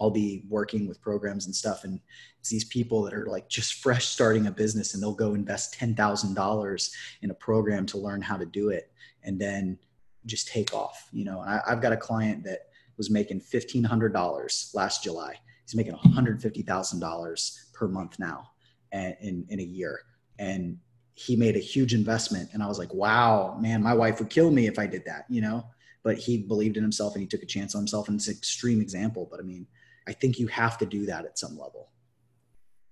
I'll 0.00 0.10
be 0.10 0.44
working 0.48 0.88
with 0.88 1.02
programs 1.02 1.44
and 1.46 1.54
stuff, 1.54 1.84
and 1.84 2.00
it's 2.40 2.48
these 2.48 2.64
people 2.64 3.02
that 3.02 3.12
are 3.12 3.26
like 3.26 3.48
just 3.50 3.74
fresh 3.74 4.06
starting 4.06 4.46
a 4.46 4.50
business, 4.50 4.94
and 4.94 5.02
they'll 5.02 5.12
go 5.12 5.34
invest 5.34 5.74
ten 5.74 5.94
thousand 5.94 6.34
dollars 6.34 6.94
in 7.20 7.30
a 7.30 7.34
program 7.34 7.84
to 7.86 7.98
learn 7.98 8.22
how 8.22 8.38
to 8.38 8.46
do 8.46 8.70
it, 8.70 8.90
and 9.24 9.38
then 9.38 9.78
just 10.26 10.48
take 10.48 10.74
off. 10.74 11.08
You 11.12 11.24
know, 11.24 11.40
I, 11.40 11.60
I've 11.66 11.80
got 11.80 11.92
a 11.92 11.96
client 11.96 12.44
that 12.44 12.68
was 12.96 13.10
making 13.10 13.40
fifteen 13.40 13.84
hundred 13.84 14.12
dollars 14.12 14.70
last 14.74 15.02
July. 15.02 15.34
He's 15.64 15.74
making 15.74 15.94
one 15.94 16.12
hundred 16.12 16.40
fifty 16.42 16.62
thousand 16.62 17.00
dollars 17.00 17.70
per 17.72 17.88
month 17.88 18.18
now, 18.18 18.50
and 18.92 19.16
in 19.20 19.46
in 19.48 19.60
a 19.60 19.64
year, 19.64 20.00
and 20.38 20.78
he 21.14 21.36
made 21.36 21.56
a 21.56 21.60
huge 21.60 21.92
investment 21.92 22.48
and 22.52 22.62
i 22.62 22.66
was 22.66 22.78
like 22.78 22.92
wow 22.94 23.56
man 23.60 23.82
my 23.82 23.92
wife 23.92 24.18
would 24.18 24.30
kill 24.30 24.50
me 24.50 24.66
if 24.66 24.78
i 24.78 24.86
did 24.86 25.04
that 25.04 25.24
you 25.28 25.40
know 25.40 25.64
but 26.02 26.16
he 26.16 26.38
believed 26.38 26.76
in 26.76 26.82
himself 26.82 27.14
and 27.14 27.20
he 27.20 27.28
took 27.28 27.42
a 27.42 27.46
chance 27.46 27.74
on 27.74 27.82
himself 27.82 28.08
and 28.08 28.16
it's 28.16 28.28
an 28.28 28.34
extreme 28.34 28.80
example 28.80 29.28
but 29.30 29.38
i 29.38 29.42
mean 29.42 29.66
i 30.08 30.12
think 30.12 30.38
you 30.38 30.46
have 30.46 30.78
to 30.78 30.86
do 30.86 31.04
that 31.06 31.24
at 31.24 31.38
some 31.38 31.58
level 31.58 31.90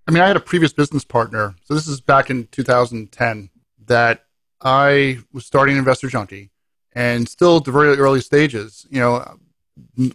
I 0.08 0.12
mean, 0.12 0.24
I 0.24 0.26
had 0.26 0.36
a 0.36 0.40
previous 0.40 0.72
business 0.72 1.04
partner. 1.04 1.54
So 1.62 1.74
this 1.74 1.86
is 1.86 2.00
back 2.00 2.30
in 2.30 2.48
2010 2.48 3.48
that 3.86 4.24
I 4.60 5.18
was 5.32 5.46
starting 5.46 5.76
Investor 5.76 6.08
Junkie 6.08 6.50
and 6.92 7.28
still 7.28 7.58
at 7.58 7.64
the 7.64 7.72
very 7.72 7.96
early 7.96 8.20
stages, 8.20 8.86
you 8.90 9.00
know, 9.00 9.38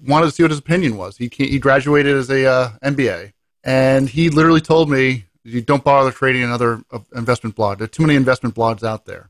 wanted 0.05 0.25
to 0.25 0.31
see 0.31 0.43
what 0.43 0.51
his 0.51 0.59
opinion 0.59 0.97
was. 0.97 1.17
He, 1.17 1.29
he 1.33 1.59
graduated 1.59 2.15
as 2.15 2.29
a 2.29 2.45
uh, 2.45 2.69
MBA 2.83 3.33
and 3.63 4.09
he 4.09 4.29
literally 4.29 4.61
told 4.61 4.89
me, 4.89 5.25
you 5.43 5.61
don't 5.61 5.83
bother 5.83 6.11
creating 6.11 6.43
another 6.43 6.81
uh, 6.91 6.99
investment 7.15 7.55
blog. 7.55 7.77
There 7.77 7.85
are 7.85 7.87
too 7.87 8.03
many 8.03 8.15
investment 8.15 8.55
blogs 8.55 8.83
out 8.83 9.05
there. 9.05 9.29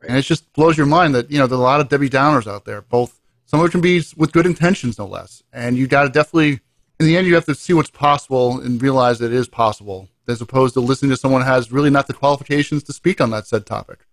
Right. 0.00 0.10
And 0.10 0.18
it 0.18 0.22
just 0.22 0.52
blows 0.52 0.76
your 0.76 0.86
mind 0.86 1.14
that, 1.14 1.30
you 1.30 1.38
know, 1.38 1.46
there 1.46 1.56
are 1.56 1.60
a 1.60 1.64
lot 1.64 1.80
of 1.80 1.88
Debbie 1.88 2.10
Downers 2.10 2.46
out 2.46 2.64
there, 2.64 2.82
both 2.82 3.20
some 3.46 3.60
of 3.60 3.66
it 3.66 3.70
can 3.70 3.80
be 3.80 4.02
with 4.16 4.32
good 4.32 4.46
intentions, 4.46 4.98
no 4.98 5.06
less. 5.06 5.42
And 5.52 5.76
you 5.76 5.86
got 5.86 6.04
to 6.04 6.08
definitely, 6.08 6.60
in 6.98 7.06
the 7.06 7.16
end, 7.16 7.26
you 7.26 7.34
have 7.34 7.44
to 7.46 7.54
see 7.54 7.72
what's 7.72 7.90
possible 7.90 8.60
and 8.60 8.82
realize 8.82 9.18
that 9.20 9.26
it 9.26 9.36
is 9.36 9.48
possible, 9.48 10.08
as 10.26 10.40
opposed 10.40 10.74
to 10.74 10.80
listening 10.80 11.10
to 11.10 11.16
someone 11.16 11.42
who 11.42 11.48
has 11.48 11.70
really 11.70 11.90
not 11.90 12.06
the 12.06 12.14
qualifications 12.14 12.82
to 12.84 12.92
speak 12.92 13.20
on 13.20 13.30
that 13.30 13.46
said 13.46 13.66
topic. 13.66 14.06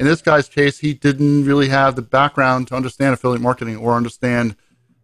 In 0.00 0.06
this 0.06 0.22
guy's 0.22 0.48
case, 0.48 0.78
he 0.78 0.94
didn't 0.94 1.44
really 1.44 1.68
have 1.68 1.94
the 1.94 2.02
background 2.02 2.68
to 2.68 2.74
understand 2.74 3.12
affiliate 3.12 3.42
marketing 3.42 3.76
or 3.76 3.94
understand 3.94 4.56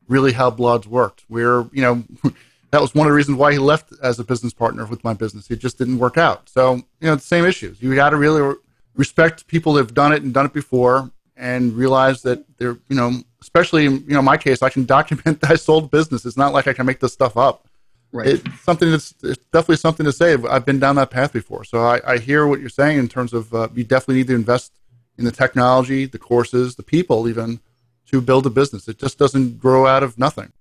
really 0.08 0.32
how 0.32 0.50
blogs 0.50 0.86
worked. 0.86 1.24
Where, 1.28 1.66
you 1.70 1.82
know, 1.82 2.02
that 2.70 2.80
was 2.80 2.94
one 2.94 3.06
of 3.06 3.10
the 3.10 3.14
reasons 3.14 3.36
why 3.36 3.52
he 3.52 3.58
left 3.58 3.92
as 4.02 4.18
a 4.18 4.24
business 4.24 4.54
partner 4.54 4.86
with 4.86 5.04
my 5.04 5.12
business. 5.12 5.50
It 5.50 5.58
just 5.58 5.76
didn't 5.76 5.98
work 5.98 6.16
out. 6.16 6.48
So, 6.48 6.76
you 6.76 7.08
know, 7.08 7.14
the 7.14 7.20
same 7.20 7.44
issues. 7.44 7.82
You 7.82 7.94
got 7.94 8.10
to 8.10 8.16
really 8.16 8.54
respect 8.94 9.46
people 9.46 9.74
that 9.74 9.82
have 9.82 9.92
done 9.92 10.14
it 10.14 10.22
and 10.22 10.32
done 10.32 10.46
it 10.46 10.54
before 10.54 11.10
and 11.36 11.74
realize 11.74 12.22
that 12.22 12.42
they're, 12.56 12.78
you 12.88 12.96
know, 12.96 13.20
especially 13.42 13.84
in 13.84 14.02
you 14.08 14.14
know 14.14 14.22
my 14.22 14.38
case, 14.38 14.62
I 14.62 14.70
can 14.70 14.86
document 14.86 15.40
that 15.42 15.50
I 15.50 15.56
sold 15.56 15.90
business. 15.90 16.24
It's 16.24 16.38
not 16.38 16.54
like 16.54 16.66
I 16.66 16.72
can 16.72 16.86
make 16.86 17.00
this 17.00 17.12
stuff 17.12 17.36
up. 17.36 17.68
Right. 18.12 18.28
It's 18.28 18.60
something 18.62 18.90
that's 18.90 19.14
it's 19.22 19.44
definitely 19.52 19.76
something 19.76 20.06
to 20.06 20.12
say. 20.12 20.38
I've 20.48 20.64
been 20.64 20.78
down 20.78 20.96
that 20.96 21.10
path 21.10 21.34
before, 21.34 21.64
so 21.64 21.80
I, 21.80 22.00
I 22.14 22.16
hear 22.16 22.46
what 22.46 22.60
you're 22.60 22.70
saying 22.70 22.98
in 22.98 23.08
terms 23.08 23.34
of 23.34 23.52
uh, 23.52 23.68
you 23.74 23.84
definitely 23.84 24.16
need 24.16 24.28
to 24.28 24.34
invest 24.34 24.72
in 25.18 25.24
the 25.24 25.32
technology, 25.32 26.06
the 26.06 26.18
courses, 26.18 26.76
the 26.76 26.82
people, 26.82 27.28
even 27.28 27.60
to 28.06 28.20
build 28.20 28.46
a 28.46 28.50
business. 28.50 28.88
It 28.88 28.98
just 28.98 29.18
doesn't 29.18 29.58
grow 29.58 29.86
out 29.86 30.02
of 30.02 30.18
nothing. 30.18 30.52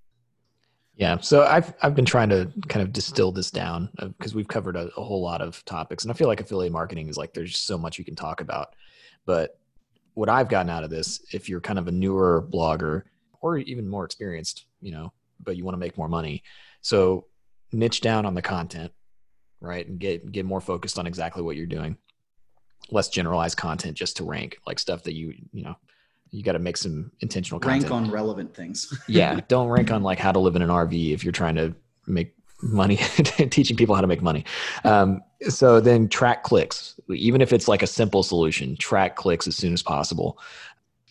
Yeah, 0.95 1.18
so 1.20 1.43
I've 1.43 1.74
I've 1.82 1.93
been 1.93 2.06
trying 2.06 2.30
to 2.30 2.49
kind 2.70 2.82
of 2.82 2.93
distill 2.93 3.32
this 3.34 3.51
down 3.51 3.89
because 4.18 4.34
uh, 4.34 4.38
we've 4.38 4.47
covered 4.47 4.78
a, 4.78 4.89
a, 4.95 5.03
whole 5.03 5.22
lot 5.22 5.41
of 5.41 5.64
topics, 5.66 6.06
and 6.06 6.12
I 6.12 6.16
feel 6.16 6.30
like 6.30 6.39
affiliate 6.39 6.72
marketing 6.72 7.10
is 7.10 7.18
like 7.18 7.34
there's 7.34 7.58
so 7.58 7.78
much 7.78 7.99
you 7.99 8.06
can 8.06 8.16
talk 8.16 8.39
about. 8.39 8.76
But 9.26 9.60
what 10.14 10.30
I've 10.30 10.47
gotten 10.47 10.70
out 10.70 10.86
of 10.86 10.89
this, 10.89 11.22
if 11.34 11.49
you're 11.49 11.60
kind 11.60 11.78
of 11.80 11.89
a 11.89 11.91
newer 11.91 12.47
blogger 12.49 13.03
or 13.41 13.58
even 13.58 13.89
more 13.89 14.06
experienced, 14.06 14.68
you 14.82 14.91
know, 14.91 15.12
but 15.43 15.58
you 15.58 15.66
want 15.66 15.74
to 15.76 15.80
make 15.80 15.97
more 15.97 16.08
money, 16.08 16.43
so 16.80 17.26
niche 17.74 17.99
down 17.99 18.26
on 18.26 18.34
the 18.34 18.41
content, 18.41 18.93
right, 19.60 19.86
and 19.86 19.99
get 19.99 20.32
get 20.32 20.45
more 20.45 20.62
focused 20.62 20.97
on 20.97 21.08
exactly 21.08 21.43
what 21.43 21.58
you're 21.58 21.66
doing. 21.66 21.97
Less 22.91 23.09
generalized 23.09 23.57
content 23.57 23.97
just 23.97 24.17
to 24.17 24.23
rank, 24.23 24.59
like 24.67 24.79
stuff 24.79 25.03
that 25.03 25.13
you 25.13 25.33
you 25.51 25.63
know 25.63 25.75
you 26.31 26.43
got 26.43 26.53
to 26.53 26.59
make 26.59 26.77
some 26.77 27.11
intentional 27.21 27.59
content. 27.59 27.83
rank 27.83 27.89
content. 27.89 28.07
on 28.07 28.13
relevant 28.13 28.53
things. 28.53 28.93
yeah, 29.07 29.39
don't 29.47 29.69
rank 29.69 29.91
on 29.91 30.03
like 30.03 30.19
how 30.19 30.31
to 30.31 30.39
live 30.39 30.55
in 30.55 30.61
an 30.61 30.69
RV 30.69 31.13
if 31.13 31.23
you're 31.23 31.31
trying 31.31 31.55
to 31.55 31.73
make 32.07 32.36
money, 32.61 32.95
teaching 33.49 33.77
people 33.77 33.95
how 33.95 34.01
to 34.01 34.07
make 34.07 34.21
money. 34.21 34.45
Um, 34.83 35.21
so 35.47 35.79
then 35.79 36.09
track 36.09 36.43
clicks, 36.43 36.99
even 37.09 37.41
if 37.41 37.53
it's 37.53 37.67
like 37.67 37.83
a 37.83 37.88
simple 37.88 38.23
solution, 38.23 38.75
track 38.77 39.15
clicks 39.15 39.47
as 39.47 39.55
soon 39.55 39.73
as 39.73 39.81
possible, 39.81 40.39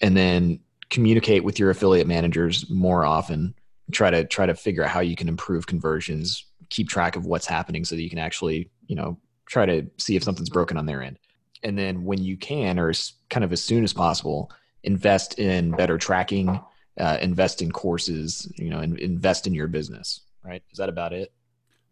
and 0.00 0.16
then 0.16 0.60
communicate 0.90 1.44
with 1.44 1.58
your 1.58 1.70
affiliate 1.70 2.06
managers 2.06 2.68
more 2.70 3.04
often. 3.04 3.54
Try 3.92 4.10
to 4.10 4.24
try 4.24 4.46
to 4.46 4.54
figure 4.54 4.84
out 4.84 4.90
how 4.90 5.00
you 5.00 5.16
can 5.16 5.28
improve 5.28 5.66
conversions. 5.66 6.44
Keep 6.70 6.88
track 6.88 7.16
of 7.16 7.26
what's 7.26 7.46
happening 7.46 7.84
so 7.84 7.94
that 7.94 8.02
you 8.02 8.10
can 8.10 8.18
actually, 8.18 8.70
you 8.86 8.96
know, 8.96 9.18
try 9.46 9.66
to 9.66 9.86
see 9.98 10.16
if 10.16 10.22
something's 10.22 10.50
broken 10.50 10.76
on 10.76 10.86
their 10.86 11.02
end. 11.02 11.18
And 11.64 11.76
then 11.76 12.04
when 12.04 12.22
you 12.22 12.36
can, 12.36 12.78
or 12.78 12.90
as, 12.90 13.14
kind 13.30 13.42
of 13.42 13.52
as 13.52 13.62
soon 13.62 13.82
as 13.82 13.92
possible, 13.92 14.52
invest 14.82 15.38
in 15.38 15.70
better 15.72 15.98
tracking, 15.98 16.60
uh, 17.00 17.18
invest 17.20 17.62
in 17.62 17.72
courses, 17.72 18.52
you 18.56 18.70
know, 18.70 18.78
and 18.78 18.98
invest 18.98 19.46
in 19.46 19.54
your 19.54 19.66
business. 19.66 20.20
Right? 20.44 20.62
Is 20.70 20.78
that 20.78 20.90
about 20.90 21.14
it? 21.14 21.32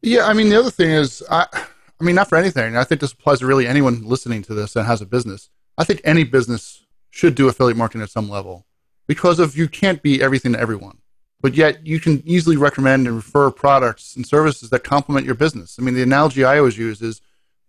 Yeah, 0.03 0.27
I 0.27 0.35
mean, 0.35 0.51
the 0.51 0.59
other 0.59 0.71
thing 0.71 0.91
is, 0.91 1.23
I, 1.31 1.47
I 1.53 2.05
mean, 2.05 2.15
not 2.15 2.29
for 2.29 2.37
anything. 2.37 2.77
I 2.77 2.85
think 2.85 3.01
this 3.01 3.13
applies 3.13 3.39
to 3.39 3.47
really 3.47 3.67
anyone 3.67 4.05
listening 4.05 4.43
to 4.43 4.55
this 4.55 4.77
and 4.77 4.87
has 4.87 5.01
a 5.01 5.07
business. 5.07 5.49
I 5.79 5.85
think 5.85 6.03
any 6.05 6.25
business 6.25 6.85
should 7.11 7.35
do 7.35 7.49
affiliate 7.49 7.79
marketing 7.79 8.03
at 8.03 8.11
some 8.11 8.29
level 8.29 8.67
because 9.07 9.39
of 9.39 9.57
you 9.57 9.69
can't 9.69 10.03
be 10.03 10.23
everything 10.23 10.53
to 10.53 10.61
everyone, 10.61 10.99
but 11.41 11.55
yet 11.55 11.87
you 11.87 11.99
can 11.99 12.23
easily 12.27 12.57
recommend 12.57 13.07
and 13.07 13.17
refer 13.17 13.51
products 13.51 14.17
and 14.17 14.27
services 14.27 14.71
that 14.71 14.85
complement 14.85 15.25
your 15.25 15.35
business. 15.35 15.77
I 15.79 15.83
mean, 15.83 15.95
the 15.95 16.03
analogy 16.03 16.45
I 16.45 16.59
always 16.59 16.77
use 16.77 17.01
is, 17.01 17.23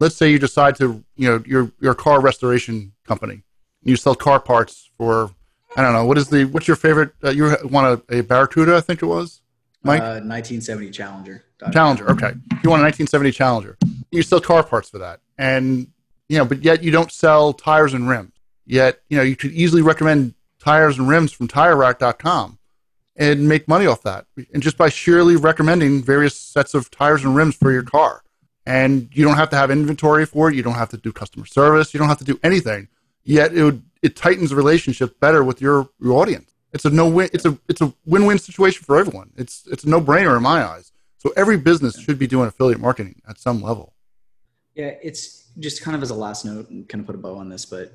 let's 0.03 0.15
say 0.15 0.29
you 0.29 0.37
decide 0.37 0.75
to, 0.75 1.03
you 1.15 1.29
know, 1.29 1.41
your 1.47 1.71
your 1.79 1.95
car 1.95 2.21
restoration 2.21 2.91
company, 3.07 3.41
you 3.81 3.95
sell 3.95 4.13
car 4.13 4.39
parts 4.39 4.89
for, 4.97 5.31
I 5.75 5.81
don't 5.81 5.93
know, 5.93 6.05
what 6.05 6.17
is 6.17 6.27
the 6.27 6.45
what's 6.45 6.67
your 6.67 6.75
favorite? 6.75 7.13
Uh, 7.23 7.31
you 7.31 7.55
want 7.63 8.03
a, 8.09 8.19
a 8.19 8.21
Barracuda, 8.21 8.75
I 8.75 8.81
think 8.81 9.01
it 9.01 9.07
was. 9.07 9.41
Mike? 9.81 10.01
Uh, 10.01 10.23
1970 10.23 10.91
Challenger. 10.91 11.43
Challenger. 11.71 12.09
Okay. 12.11 12.31
You 12.63 12.69
want 12.69 12.81
a 12.81 12.87
1970 12.87 13.31
Challenger. 13.31 13.77
You 14.11 14.21
sell 14.21 14.39
car 14.39 14.63
parts 14.63 14.89
for 14.89 14.99
that. 14.99 15.19
And, 15.37 15.87
you 16.29 16.37
know, 16.37 16.45
but 16.45 16.63
yet 16.63 16.83
you 16.83 16.91
don't 16.91 17.11
sell 17.11 17.53
tires 17.53 17.93
and 17.93 18.07
rims. 18.07 18.31
Yet, 18.65 19.01
you 19.09 19.17
know, 19.17 19.23
you 19.23 19.35
could 19.35 19.51
easily 19.51 19.81
recommend 19.81 20.35
tires 20.59 20.97
and 20.97 21.09
rims 21.09 21.33
from 21.33 21.49
TireRack.com 21.49 22.59
and 23.17 23.49
make 23.49 23.67
money 23.67 23.85
off 23.85 24.03
that. 24.03 24.25
And 24.53 24.63
just 24.63 24.77
by 24.77 24.87
sheerly 24.87 25.35
recommending 25.35 26.01
various 26.01 26.37
sets 26.37 26.73
of 26.73 26.89
tires 26.89 27.25
and 27.25 27.35
rims 27.35 27.55
for 27.55 27.71
your 27.71 27.83
car. 27.83 28.23
And 28.65 29.09
you 29.11 29.25
don't 29.25 29.35
have 29.35 29.49
to 29.49 29.57
have 29.57 29.71
inventory 29.71 30.25
for 30.25 30.49
it. 30.49 30.55
You 30.55 30.63
don't 30.63 30.75
have 30.75 30.89
to 30.89 30.97
do 30.97 31.11
customer 31.11 31.45
service. 31.45 31.93
You 31.93 31.97
don't 31.97 32.07
have 32.07 32.19
to 32.19 32.23
do 32.23 32.39
anything. 32.43 32.87
Yet 33.23 33.53
it 33.53 33.63
would, 33.63 33.83
it 34.01 34.15
tightens 34.15 34.51
the 34.51 34.55
relationship 34.55 35.19
better 35.19 35.43
with 35.43 35.61
your, 35.61 35.89
your 35.99 36.13
audience. 36.13 36.53
It's 36.73 36.85
a 36.85 36.89
no 36.89 37.07
win. 37.07 37.29
It's 37.31 37.45
a 37.45 37.57
it's 37.69 37.81
a 37.81 37.93
win 38.05 38.25
win 38.25 38.39
situation 38.39 38.83
for 38.83 38.97
everyone. 38.97 39.31
It's 39.37 39.67
it's 39.67 39.83
a 39.83 39.89
no 39.89 40.01
brainer 40.01 40.35
in 40.35 40.41
my 40.41 40.65
eyes. 40.65 40.91
So 41.19 41.31
every 41.37 41.55
business 41.55 41.99
should 41.99 42.17
be 42.17 42.25
doing 42.25 42.47
affiliate 42.47 42.81
marketing 42.81 43.21
at 43.29 43.37
some 43.37 43.61
level. 43.61 43.93
Yeah, 44.73 44.91
it's 45.01 45.51
just 45.59 45.83
kind 45.83 45.95
of 45.95 46.01
as 46.01 46.09
a 46.09 46.15
last 46.15 46.45
note 46.45 46.69
and 46.69 46.89
kind 46.89 46.99
of 46.99 47.05
put 47.05 47.15
a 47.15 47.19
bow 47.19 47.35
on 47.37 47.47
this, 47.47 47.65
but 47.65 47.93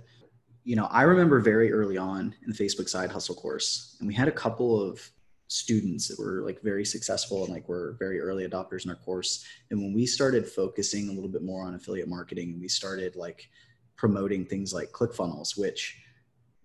you 0.62 0.76
know, 0.76 0.84
I 0.90 1.02
remember 1.02 1.40
very 1.40 1.72
early 1.72 1.96
on 1.96 2.34
in 2.42 2.50
the 2.50 2.54
Facebook 2.54 2.88
side 2.88 3.10
hustle 3.10 3.34
course, 3.34 3.96
and 3.98 4.06
we 4.06 4.14
had 4.14 4.28
a 4.28 4.32
couple 4.32 4.80
of 4.80 5.10
students 5.48 6.08
that 6.08 6.18
were 6.18 6.42
like 6.44 6.62
very 6.62 6.84
successful 6.84 7.44
and 7.44 7.52
like 7.52 7.68
were 7.68 7.96
very 7.98 8.20
early 8.20 8.46
adopters 8.46 8.84
in 8.84 8.90
our 8.90 8.96
course. 8.96 9.44
And 9.70 9.80
when 9.80 9.94
we 9.94 10.06
started 10.06 10.46
focusing 10.46 11.08
a 11.08 11.12
little 11.12 11.30
bit 11.30 11.42
more 11.42 11.66
on 11.66 11.74
affiliate 11.74 12.08
marketing, 12.08 12.52
and 12.52 12.60
we 12.60 12.68
started 12.68 13.16
like 13.16 13.48
promoting 13.96 14.44
things 14.44 14.72
like 14.72 14.92
ClickFunnels, 14.92 15.58
which 15.58 16.00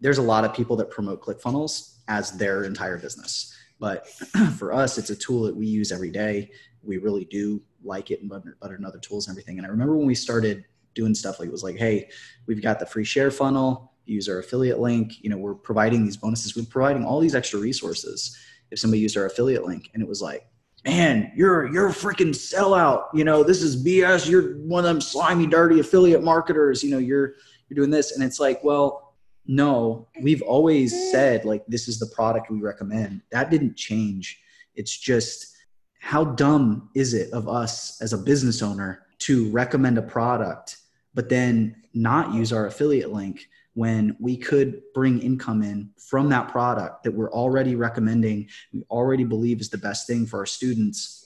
there's 0.01 0.17
a 0.17 0.21
lot 0.21 0.43
of 0.43 0.53
people 0.53 0.75
that 0.75 0.91
promote 0.91 1.21
ClickFunnels 1.21 1.97
as 2.09 2.31
their 2.33 2.65
entire 2.65 2.97
business. 2.97 3.55
But 3.79 4.07
for 4.57 4.73
us, 4.73 4.97
it's 4.97 5.09
a 5.09 5.15
tool 5.15 5.43
that 5.43 5.55
we 5.55 5.65
use 5.65 5.91
every 5.91 6.11
day. 6.11 6.51
We 6.83 6.97
really 6.97 7.25
do 7.25 7.61
like 7.83 8.11
it 8.11 8.27
better, 8.27 8.57
better 8.61 8.75
than 8.75 8.85
other 8.85 8.99
tools 8.99 9.27
and 9.27 9.33
everything. 9.33 9.57
And 9.57 9.65
I 9.65 9.69
remember 9.69 9.95
when 9.95 10.07
we 10.07 10.15
started 10.15 10.65
doing 10.93 11.15
stuff 11.15 11.39
like 11.39 11.47
it 11.47 11.51
was 11.51 11.63
like, 11.63 11.77
hey, 11.77 12.09
we've 12.47 12.61
got 12.61 12.79
the 12.79 12.85
free 12.85 13.05
share 13.05 13.31
funnel, 13.31 13.93
use 14.05 14.27
our 14.27 14.39
affiliate 14.39 14.79
link. 14.79 15.23
You 15.23 15.29
know, 15.29 15.37
we're 15.37 15.55
providing 15.55 16.03
these 16.03 16.17
bonuses, 16.17 16.55
we're 16.55 16.65
providing 16.65 17.05
all 17.05 17.19
these 17.19 17.35
extra 17.35 17.59
resources. 17.59 18.37
If 18.71 18.79
somebody 18.79 19.01
used 19.01 19.17
our 19.17 19.25
affiliate 19.25 19.65
link 19.65 19.89
and 19.93 20.01
it 20.01 20.09
was 20.09 20.21
like, 20.21 20.47
man, 20.85 21.31
you're 21.35 21.71
you're 21.71 21.87
a 21.87 21.93
freaking 21.93 22.29
sellout. 22.29 23.05
You 23.13 23.23
know, 23.23 23.43
this 23.43 23.61
is 23.61 23.83
BS. 23.83 24.29
You're 24.29 24.57
one 24.59 24.83
of 24.83 24.89
them 24.89 25.01
slimy, 25.01 25.47
dirty 25.47 25.79
affiliate 25.79 26.23
marketers. 26.23 26.83
You 26.83 26.91
know, 26.91 26.97
you're 26.97 27.35
you're 27.69 27.75
doing 27.75 27.89
this. 27.89 28.13
And 28.13 28.23
it's 28.23 28.39
like, 28.39 28.63
well, 28.63 29.15
no, 29.45 30.07
we've 30.21 30.41
always 30.41 31.11
said 31.11 31.45
like 31.45 31.63
this 31.67 31.87
is 31.87 31.99
the 31.99 32.07
product 32.07 32.49
we 32.49 32.59
recommend. 32.59 33.21
That 33.31 33.49
didn't 33.49 33.75
change. 33.75 34.39
It's 34.75 34.97
just 34.97 35.55
how 35.99 36.25
dumb 36.25 36.89
is 36.95 37.13
it 37.13 37.31
of 37.31 37.47
us 37.47 38.01
as 38.01 38.13
a 38.13 38.17
business 38.17 38.61
owner 38.61 39.05
to 39.19 39.49
recommend 39.51 39.97
a 39.97 40.01
product 40.01 40.77
but 41.13 41.29
then 41.29 41.75
not 41.93 42.33
use 42.33 42.51
our 42.51 42.67
affiliate 42.67 43.11
link 43.11 43.47
when 43.73 44.15
we 44.19 44.37
could 44.37 44.81
bring 44.93 45.19
income 45.19 45.63
in 45.63 45.89
from 45.97 46.29
that 46.29 46.49
product 46.49 47.03
that 47.03 47.11
we're 47.11 47.31
already 47.31 47.75
recommending, 47.75 48.47
we 48.71 48.83
already 48.89 49.23
believe 49.23 49.59
is 49.61 49.69
the 49.69 49.77
best 49.77 50.05
thing 50.07 50.25
for 50.25 50.39
our 50.39 50.45
students. 50.45 51.19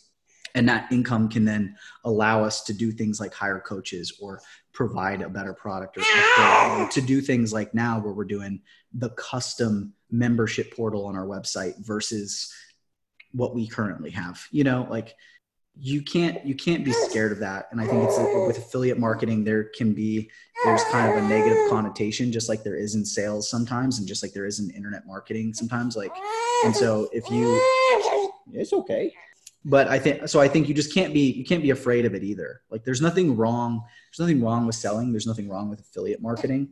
And 0.55 0.67
that 0.69 0.91
income 0.91 1.29
can 1.29 1.45
then 1.45 1.75
allow 2.03 2.43
us 2.43 2.63
to 2.63 2.73
do 2.73 2.91
things 2.91 3.19
like 3.19 3.33
hire 3.33 3.59
coaches 3.59 4.17
or 4.19 4.41
provide 4.73 5.21
a 5.21 5.29
better 5.29 5.53
product 5.53 5.97
or, 5.97 6.87
to 6.89 7.01
do 7.01 7.19
things 7.19 7.51
like 7.51 7.73
now 7.73 7.99
where 7.99 8.13
we're 8.13 8.23
doing 8.23 8.61
the 8.93 9.09
custom 9.11 9.93
membership 10.09 10.75
portal 10.75 11.05
on 11.05 11.15
our 11.15 11.25
website 11.25 11.73
versus 11.79 12.53
what 13.33 13.53
we 13.53 13.67
currently 13.67 14.09
have 14.09 14.41
you 14.51 14.63
know 14.63 14.87
like 14.89 15.15
you 15.79 16.01
can't 16.01 16.45
you 16.45 16.55
can't 16.55 16.83
be 16.83 16.91
scared 16.91 17.31
of 17.31 17.39
that 17.39 17.67
and 17.71 17.79
i 17.79 17.85
think 17.85 18.03
it's 18.03 18.17
with 18.47 18.57
affiliate 18.57 18.97
marketing 18.97 19.43
there 19.43 19.65
can 19.77 19.93
be 19.93 20.29
there's 20.63 20.83
kind 20.85 21.11
of 21.11 21.23
a 21.23 21.27
negative 21.27 21.69
connotation 21.69 22.31
just 22.31 22.49
like 22.49 22.63
there 22.63 22.75
is 22.75 22.95
in 22.95 23.05
sales 23.05 23.49
sometimes 23.49 23.99
and 23.99 24.07
just 24.07 24.23
like 24.23 24.33
there 24.33 24.45
is 24.45 24.59
in 24.59 24.69
internet 24.71 25.05
marketing 25.05 25.53
sometimes 25.53 25.95
like 25.95 26.11
and 26.65 26.75
so 26.75 27.07
if 27.11 27.29
you 27.29 27.59
it's 28.53 28.73
okay 28.73 29.13
but 29.67 29.89
I 29.89 29.99
think 29.99 30.29
so. 30.29 30.39
I 30.39 30.47
think 30.47 30.69
you 30.69 30.73
just 30.73 30.93
can't 30.93 31.13
be 31.13 31.29
you 31.31 31.43
can't 31.43 31.61
be 31.61 31.71
afraid 31.71 32.05
of 32.05 32.15
it 32.15 32.23
either. 32.23 32.61
Like 32.69 32.85
there's 32.85 33.01
nothing 33.01 33.35
wrong. 33.35 33.83
There's 34.09 34.25
nothing 34.25 34.41
wrong 34.41 34.65
with 34.65 34.75
selling. 34.75 35.11
There's 35.11 35.27
nothing 35.27 35.49
wrong 35.49 35.69
with 35.69 35.81
affiliate 35.81 36.21
marketing. 36.21 36.69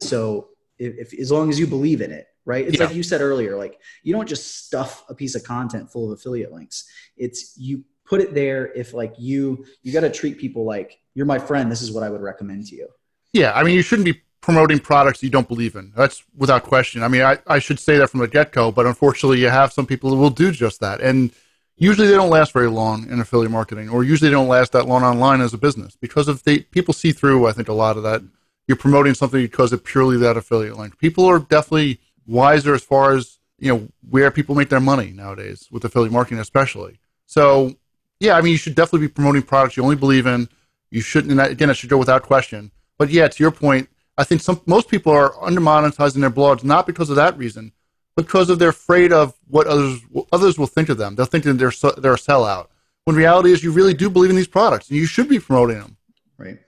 So 0.00 0.50
if, 0.78 1.12
if 1.12 1.20
as 1.20 1.32
long 1.32 1.50
as 1.50 1.58
you 1.58 1.66
believe 1.66 2.00
in 2.00 2.12
it, 2.12 2.28
right? 2.44 2.64
It's 2.64 2.78
yeah. 2.78 2.86
like 2.86 2.94
you 2.94 3.02
said 3.02 3.20
earlier. 3.20 3.56
Like 3.56 3.80
you 4.04 4.12
don't 4.12 4.28
just 4.28 4.64
stuff 4.64 5.04
a 5.08 5.14
piece 5.14 5.34
of 5.34 5.42
content 5.42 5.90
full 5.90 6.12
of 6.12 6.16
affiliate 6.16 6.52
links. 6.52 6.88
It's 7.16 7.54
you 7.58 7.84
put 8.06 8.20
it 8.20 8.34
there 8.34 8.72
if 8.74 8.94
like 8.94 9.14
you 9.18 9.64
you 9.82 9.92
got 9.92 10.00
to 10.00 10.10
treat 10.10 10.38
people 10.38 10.64
like 10.64 10.98
you're 11.14 11.26
my 11.26 11.38
friend. 11.38 11.70
This 11.70 11.82
is 11.82 11.92
what 11.92 12.02
I 12.02 12.10
would 12.10 12.22
recommend 12.22 12.66
to 12.68 12.76
you. 12.76 12.88
Yeah, 13.32 13.52
I 13.52 13.62
mean 13.62 13.74
you 13.74 13.82
shouldn't 13.82 14.06
be 14.06 14.22
promoting 14.46 14.78
products 14.78 15.24
you 15.24 15.28
don't 15.28 15.48
believe 15.48 15.74
in. 15.74 15.92
That's 15.96 16.22
without 16.36 16.62
question. 16.62 17.02
I 17.02 17.08
mean, 17.08 17.22
I, 17.22 17.36
I 17.48 17.58
should 17.58 17.80
say 17.80 17.98
that 17.98 18.10
from 18.10 18.20
the 18.20 18.28
get 18.28 18.52
go, 18.52 18.70
but 18.70 18.86
unfortunately, 18.86 19.40
you 19.40 19.48
have 19.48 19.72
some 19.72 19.86
people 19.86 20.10
who 20.10 20.16
will 20.16 20.30
do 20.30 20.52
just 20.52 20.78
that. 20.80 21.00
And 21.00 21.32
usually 21.76 22.06
they 22.06 22.14
don't 22.14 22.30
last 22.30 22.52
very 22.52 22.68
long 22.68 23.10
in 23.10 23.20
affiliate 23.20 23.50
marketing, 23.50 23.88
or 23.88 24.04
usually 24.04 24.30
they 24.30 24.34
don't 24.34 24.46
last 24.46 24.70
that 24.70 24.86
long 24.86 25.02
online 25.02 25.40
as 25.40 25.52
a 25.52 25.58
business 25.58 25.96
because 25.96 26.28
of 26.28 26.44
they 26.44 26.60
people 26.60 26.94
see 26.94 27.10
through. 27.10 27.48
I 27.48 27.52
think 27.52 27.68
a 27.68 27.72
lot 27.72 27.96
of 27.96 28.04
that. 28.04 28.22
You're 28.68 28.76
promoting 28.76 29.14
something 29.14 29.40
because 29.40 29.72
of 29.72 29.84
purely 29.84 30.16
that 30.18 30.36
affiliate 30.36 30.76
link. 30.76 30.96
People 30.98 31.24
are 31.26 31.40
definitely 31.40 32.00
wiser 32.26 32.72
as 32.72 32.82
far 32.82 33.14
as 33.14 33.38
you 33.58 33.72
know 33.72 33.88
where 34.08 34.30
people 34.30 34.54
make 34.54 34.68
their 34.68 34.80
money 34.80 35.10
nowadays 35.10 35.66
with 35.72 35.84
affiliate 35.84 36.12
marketing, 36.12 36.38
especially. 36.38 37.00
So 37.26 37.74
yeah, 38.20 38.36
I 38.36 38.40
mean, 38.40 38.52
you 38.52 38.58
should 38.58 38.74
definitely 38.74 39.08
be 39.08 39.12
promoting 39.12 39.42
products 39.42 39.76
you 39.76 39.82
only 39.82 39.96
believe 39.96 40.26
in. 40.26 40.48
You 40.90 41.00
shouldn't. 41.00 41.30
And 41.30 41.38
that, 41.40 41.50
again, 41.50 41.70
it 41.70 41.74
should 41.74 41.90
go 41.90 41.98
without 41.98 42.22
question. 42.22 42.70
But 42.98 43.10
yeah, 43.10 43.28
to 43.28 43.42
your 43.42 43.50
point, 43.50 43.88
I 44.16 44.24
think 44.24 44.40
some 44.40 44.60
most 44.66 44.88
people 44.88 45.12
are 45.12 45.34
under 45.44 45.60
monetizing 45.60 46.20
their 46.20 46.30
blogs 46.30 46.64
not 46.64 46.86
because 46.86 47.10
of 47.10 47.16
that 47.16 47.36
reason, 47.36 47.72
because 48.16 48.48
of 48.48 48.58
they're 48.58 48.70
afraid 48.70 49.12
of 49.12 49.34
what 49.48 49.66
others 49.66 50.00
others 50.32 50.58
will 50.58 50.66
think 50.66 50.88
of 50.88 50.96
them. 50.96 51.14
They'll 51.14 51.26
think 51.26 51.44
that 51.44 51.54
they're 51.54 51.72
they're 51.98 52.14
a 52.14 52.16
sellout. 52.16 52.68
When 53.04 53.14
reality 53.14 53.52
is, 53.52 53.62
you 53.62 53.70
really 53.70 53.94
do 53.94 54.08
believe 54.08 54.30
in 54.30 54.36
these 54.36 54.48
products, 54.48 54.88
and 54.88 54.98
you 54.98 55.06
should 55.06 55.28
be 55.28 55.38
promoting 55.38 55.78
them. 55.78 55.96
Right, 56.38 56.58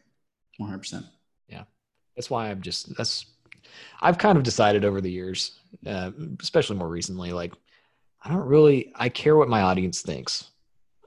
one 0.58 0.68
hundred 0.68 0.80
percent. 0.80 1.06
Yeah, 1.48 1.64
that's 2.14 2.28
why 2.28 2.50
I'm 2.50 2.60
just 2.60 2.94
that's 2.96 3.24
I've 4.02 4.18
kind 4.18 4.36
of 4.36 4.44
decided 4.44 4.84
over 4.84 5.00
the 5.00 5.10
years, 5.10 5.58
uh, 5.86 6.10
especially 6.40 6.76
more 6.76 6.88
recently, 6.88 7.32
like 7.32 7.54
I 8.22 8.28
don't 8.28 8.46
really 8.46 8.92
I 8.94 9.08
care 9.08 9.36
what 9.36 9.48
my 9.48 9.62
audience 9.62 10.02
thinks 10.02 10.50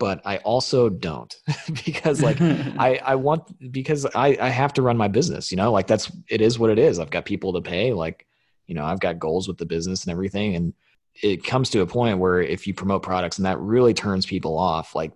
but 0.01 0.19
I 0.25 0.37
also 0.37 0.89
don't 0.89 1.31
because 1.85 2.23
like 2.23 2.41
I, 2.41 2.99
I 3.05 3.13
want 3.13 3.71
because 3.71 4.07
I, 4.15 4.35
I 4.41 4.49
have 4.49 4.73
to 4.73 4.81
run 4.81 4.97
my 4.97 5.07
business, 5.07 5.51
you 5.51 5.57
know, 5.57 5.71
like 5.71 5.85
that's 5.85 6.11
it 6.27 6.41
is 6.41 6.57
what 6.57 6.71
it 6.71 6.79
is. 6.79 6.97
I've 6.97 7.11
got 7.11 7.23
people 7.23 7.53
to 7.53 7.61
pay, 7.61 7.93
like, 7.93 8.25
you 8.65 8.73
know, 8.73 8.83
I've 8.83 8.99
got 8.99 9.19
goals 9.19 9.47
with 9.47 9.59
the 9.59 9.65
business 9.67 10.03
and 10.03 10.11
everything. 10.11 10.55
And 10.55 10.73
it 11.21 11.43
comes 11.43 11.69
to 11.69 11.81
a 11.81 11.85
point 11.85 12.17
where 12.17 12.41
if 12.41 12.65
you 12.65 12.73
promote 12.73 13.03
products 13.03 13.37
and 13.37 13.45
that 13.45 13.59
really 13.59 13.93
turns 13.93 14.25
people 14.25 14.57
off, 14.57 14.95
like 14.95 15.11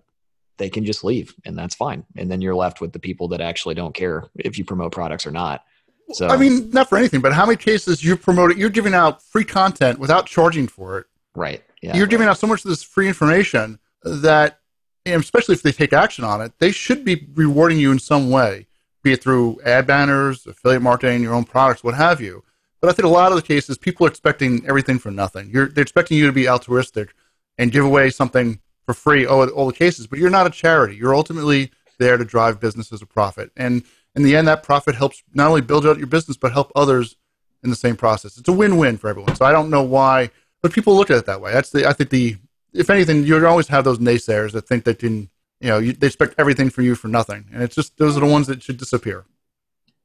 they 0.56 0.70
can 0.70 0.84
just 0.84 1.02
leave 1.02 1.34
and 1.44 1.58
that's 1.58 1.74
fine. 1.74 2.04
And 2.14 2.30
then 2.30 2.40
you're 2.40 2.54
left 2.54 2.80
with 2.80 2.92
the 2.92 3.00
people 3.00 3.26
that 3.28 3.40
actually 3.40 3.74
don't 3.74 3.92
care 3.92 4.30
if 4.36 4.56
you 4.56 4.64
promote 4.64 4.92
products 4.92 5.26
or 5.26 5.32
not. 5.32 5.64
So 6.12 6.28
I 6.28 6.36
mean, 6.36 6.70
not 6.70 6.88
for 6.88 6.96
anything, 6.96 7.20
but 7.20 7.32
how 7.32 7.44
many 7.44 7.56
cases 7.56 8.04
you 8.04 8.16
promote 8.16 8.52
it, 8.52 8.56
you're 8.56 8.70
giving 8.70 8.94
out 8.94 9.20
free 9.20 9.44
content 9.44 9.98
without 9.98 10.26
charging 10.26 10.68
for 10.68 10.98
it. 11.00 11.06
Right. 11.34 11.64
Yeah. 11.82 11.96
You're 11.96 12.06
giving 12.06 12.28
out 12.28 12.38
so 12.38 12.46
much 12.46 12.64
of 12.64 12.68
this 12.68 12.84
free 12.84 13.08
information 13.08 13.80
that 14.04 14.60
and 15.06 15.22
especially 15.22 15.54
if 15.54 15.62
they 15.62 15.72
take 15.72 15.92
action 15.92 16.24
on 16.24 16.40
it, 16.40 16.52
they 16.58 16.72
should 16.72 17.04
be 17.04 17.26
rewarding 17.34 17.78
you 17.78 17.92
in 17.92 17.98
some 17.98 18.30
way, 18.30 18.66
be 19.02 19.12
it 19.12 19.22
through 19.22 19.60
ad 19.64 19.86
banners, 19.86 20.46
affiliate 20.46 20.82
marketing, 20.82 21.22
your 21.22 21.34
own 21.34 21.44
products, 21.44 21.84
what 21.84 21.94
have 21.94 22.20
you. 22.20 22.42
But 22.80 22.90
I 22.90 22.92
think 22.92 23.06
a 23.06 23.10
lot 23.10 23.32
of 23.32 23.36
the 23.36 23.42
cases, 23.42 23.78
people 23.78 24.04
are 24.06 24.10
expecting 24.10 24.66
everything 24.68 24.98
for 24.98 25.10
nothing. 25.10 25.48
You're, 25.50 25.68
they're 25.68 25.82
expecting 25.82 26.18
you 26.18 26.26
to 26.26 26.32
be 26.32 26.48
altruistic 26.48 27.14
and 27.56 27.72
give 27.72 27.84
away 27.84 28.10
something 28.10 28.60
for 28.84 28.94
free, 28.94 29.24
all, 29.24 29.48
all 29.50 29.66
the 29.66 29.72
cases, 29.72 30.06
but 30.06 30.18
you're 30.18 30.30
not 30.30 30.46
a 30.46 30.50
charity. 30.50 30.96
You're 30.96 31.14
ultimately 31.14 31.70
there 31.98 32.16
to 32.16 32.24
drive 32.24 32.60
businesses 32.60 33.00
a 33.00 33.06
profit. 33.06 33.50
And 33.56 33.84
in 34.14 34.22
the 34.22 34.36
end, 34.36 34.46
that 34.48 34.62
profit 34.62 34.94
helps 34.94 35.22
not 35.34 35.48
only 35.48 35.62
build 35.62 35.86
out 35.86 35.98
your 35.98 36.06
business, 36.06 36.36
but 36.36 36.52
help 36.52 36.70
others 36.76 37.16
in 37.62 37.70
the 37.70 37.76
same 37.76 37.96
process. 37.96 38.36
It's 38.36 38.48
a 38.48 38.52
win-win 38.52 38.98
for 38.98 39.08
everyone. 39.08 39.34
So 39.34 39.44
I 39.44 39.52
don't 39.52 39.70
know 39.70 39.82
why, 39.82 40.30
but 40.62 40.72
people 40.72 40.94
look 40.94 41.10
at 41.10 41.16
it 41.16 41.26
that 41.26 41.40
way. 41.40 41.52
That's 41.52 41.70
the, 41.70 41.88
I 41.88 41.92
think 41.92 42.10
the, 42.10 42.36
if 42.76 42.90
anything, 42.90 43.24
you 43.24 43.46
always 43.46 43.68
have 43.68 43.84
those 43.84 43.98
naysayers 43.98 44.52
that 44.52 44.68
think 44.68 44.84
they 44.84 44.94
can, 44.94 45.30
you 45.60 45.68
know, 45.68 45.78
you, 45.78 45.92
they 45.92 46.06
expect 46.06 46.34
everything 46.38 46.70
from 46.70 46.84
you 46.84 46.94
for 46.94 47.08
nothing, 47.08 47.46
and 47.52 47.62
it's 47.62 47.74
just 47.74 47.96
those 47.96 48.16
are 48.16 48.20
the 48.20 48.26
ones 48.26 48.46
that 48.46 48.62
should 48.62 48.76
disappear. 48.76 49.24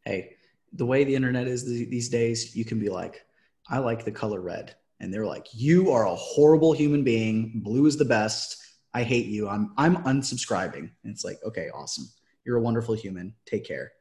Hey, 0.05 0.35
the 0.73 0.85
way 0.85 1.03
the 1.03 1.15
internet 1.15 1.47
is 1.47 1.65
these 1.65 2.09
days, 2.09 2.55
you 2.55 2.65
can 2.65 2.79
be 2.79 2.89
like, 2.89 3.25
I 3.69 3.79
like 3.79 4.05
the 4.05 4.11
color 4.11 4.41
red, 4.41 4.75
and 4.99 5.13
they're 5.13 5.25
like, 5.25 5.47
you 5.53 5.91
are 5.91 6.07
a 6.07 6.15
horrible 6.15 6.73
human 6.73 7.03
being. 7.03 7.61
Blue 7.63 7.85
is 7.85 7.97
the 7.97 8.05
best. 8.05 8.57
I 8.93 9.03
hate 9.03 9.27
you. 9.27 9.47
I'm 9.47 9.73
I'm 9.77 9.97
unsubscribing. 10.03 10.89
And 11.03 11.13
it's 11.13 11.23
like, 11.23 11.39
okay, 11.45 11.69
awesome. 11.73 12.09
You're 12.45 12.57
a 12.57 12.61
wonderful 12.61 12.95
human. 12.95 13.33
Take 13.45 13.65
care. 13.65 13.91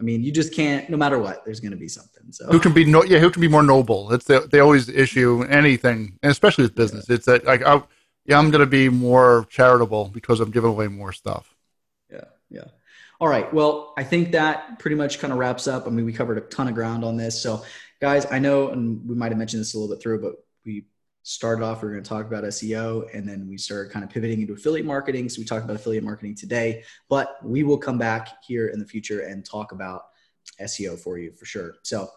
I 0.00 0.02
mean, 0.02 0.22
you 0.22 0.32
just 0.32 0.52
can't. 0.52 0.90
No 0.90 0.96
matter 0.96 1.18
what, 1.18 1.44
there's 1.44 1.60
going 1.60 1.70
to 1.70 1.78
be 1.78 1.88
something. 1.88 2.24
So 2.30 2.46
who 2.46 2.58
can 2.58 2.72
be 2.72 2.84
no? 2.84 3.04
Yeah, 3.04 3.20
who 3.20 3.30
can 3.30 3.40
be 3.40 3.48
more 3.48 3.62
noble? 3.62 4.12
It's 4.12 4.26
the, 4.26 4.40
they 4.40 4.60
always 4.60 4.88
issue 4.88 5.44
anything, 5.48 6.18
and 6.22 6.30
especially 6.32 6.64
with 6.64 6.74
business. 6.74 7.06
Yeah. 7.08 7.14
It's 7.14 7.26
that 7.26 7.44
like 7.44 7.62
I, 7.62 7.82
yeah, 8.26 8.38
I'm 8.38 8.50
going 8.50 8.60
to 8.60 8.66
be 8.66 8.88
more 8.88 9.46
charitable 9.50 10.10
because 10.12 10.40
I'm 10.40 10.50
giving 10.50 10.70
away 10.70 10.88
more 10.88 11.12
stuff. 11.12 11.54
Yeah, 12.10 12.24
yeah. 12.50 12.64
All 13.20 13.28
right. 13.28 13.52
Well, 13.52 13.94
I 13.96 14.04
think 14.04 14.32
that 14.32 14.78
pretty 14.78 14.96
much 14.96 15.18
kind 15.18 15.32
of 15.32 15.38
wraps 15.38 15.68
up. 15.68 15.86
I 15.86 15.90
mean, 15.90 16.04
we 16.04 16.12
covered 16.12 16.38
a 16.38 16.42
ton 16.42 16.68
of 16.68 16.74
ground 16.74 17.04
on 17.04 17.16
this. 17.16 17.40
So, 17.40 17.64
guys, 18.00 18.26
I 18.30 18.38
know, 18.38 18.68
and 18.68 19.06
we 19.08 19.14
might 19.14 19.30
have 19.30 19.38
mentioned 19.38 19.60
this 19.60 19.74
a 19.74 19.78
little 19.78 19.94
bit 19.94 20.02
through, 20.02 20.20
but 20.20 20.34
we 20.64 20.86
started 21.22 21.64
off, 21.64 21.82
we 21.82 21.88
are 21.88 21.92
going 21.92 22.02
to 22.02 22.08
talk 22.08 22.26
about 22.26 22.44
SEO, 22.44 23.14
and 23.14 23.28
then 23.28 23.48
we 23.48 23.56
started 23.56 23.92
kind 23.92 24.04
of 24.04 24.10
pivoting 24.10 24.40
into 24.40 24.52
affiliate 24.54 24.86
marketing. 24.86 25.28
So, 25.28 25.40
we 25.40 25.44
talked 25.44 25.64
about 25.64 25.76
affiliate 25.76 26.04
marketing 26.04 26.34
today, 26.34 26.82
but 27.08 27.36
we 27.44 27.62
will 27.62 27.78
come 27.78 27.98
back 27.98 28.42
here 28.46 28.68
in 28.68 28.78
the 28.78 28.86
future 28.86 29.20
and 29.20 29.44
talk 29.44 29.72
about 29.72 30.06
SEO 30.60 30.98
for 30.98 31.18
you 31.18 31.32
for 31.32 31.44
sure. 31.44 31.76
So, 31.82 32.08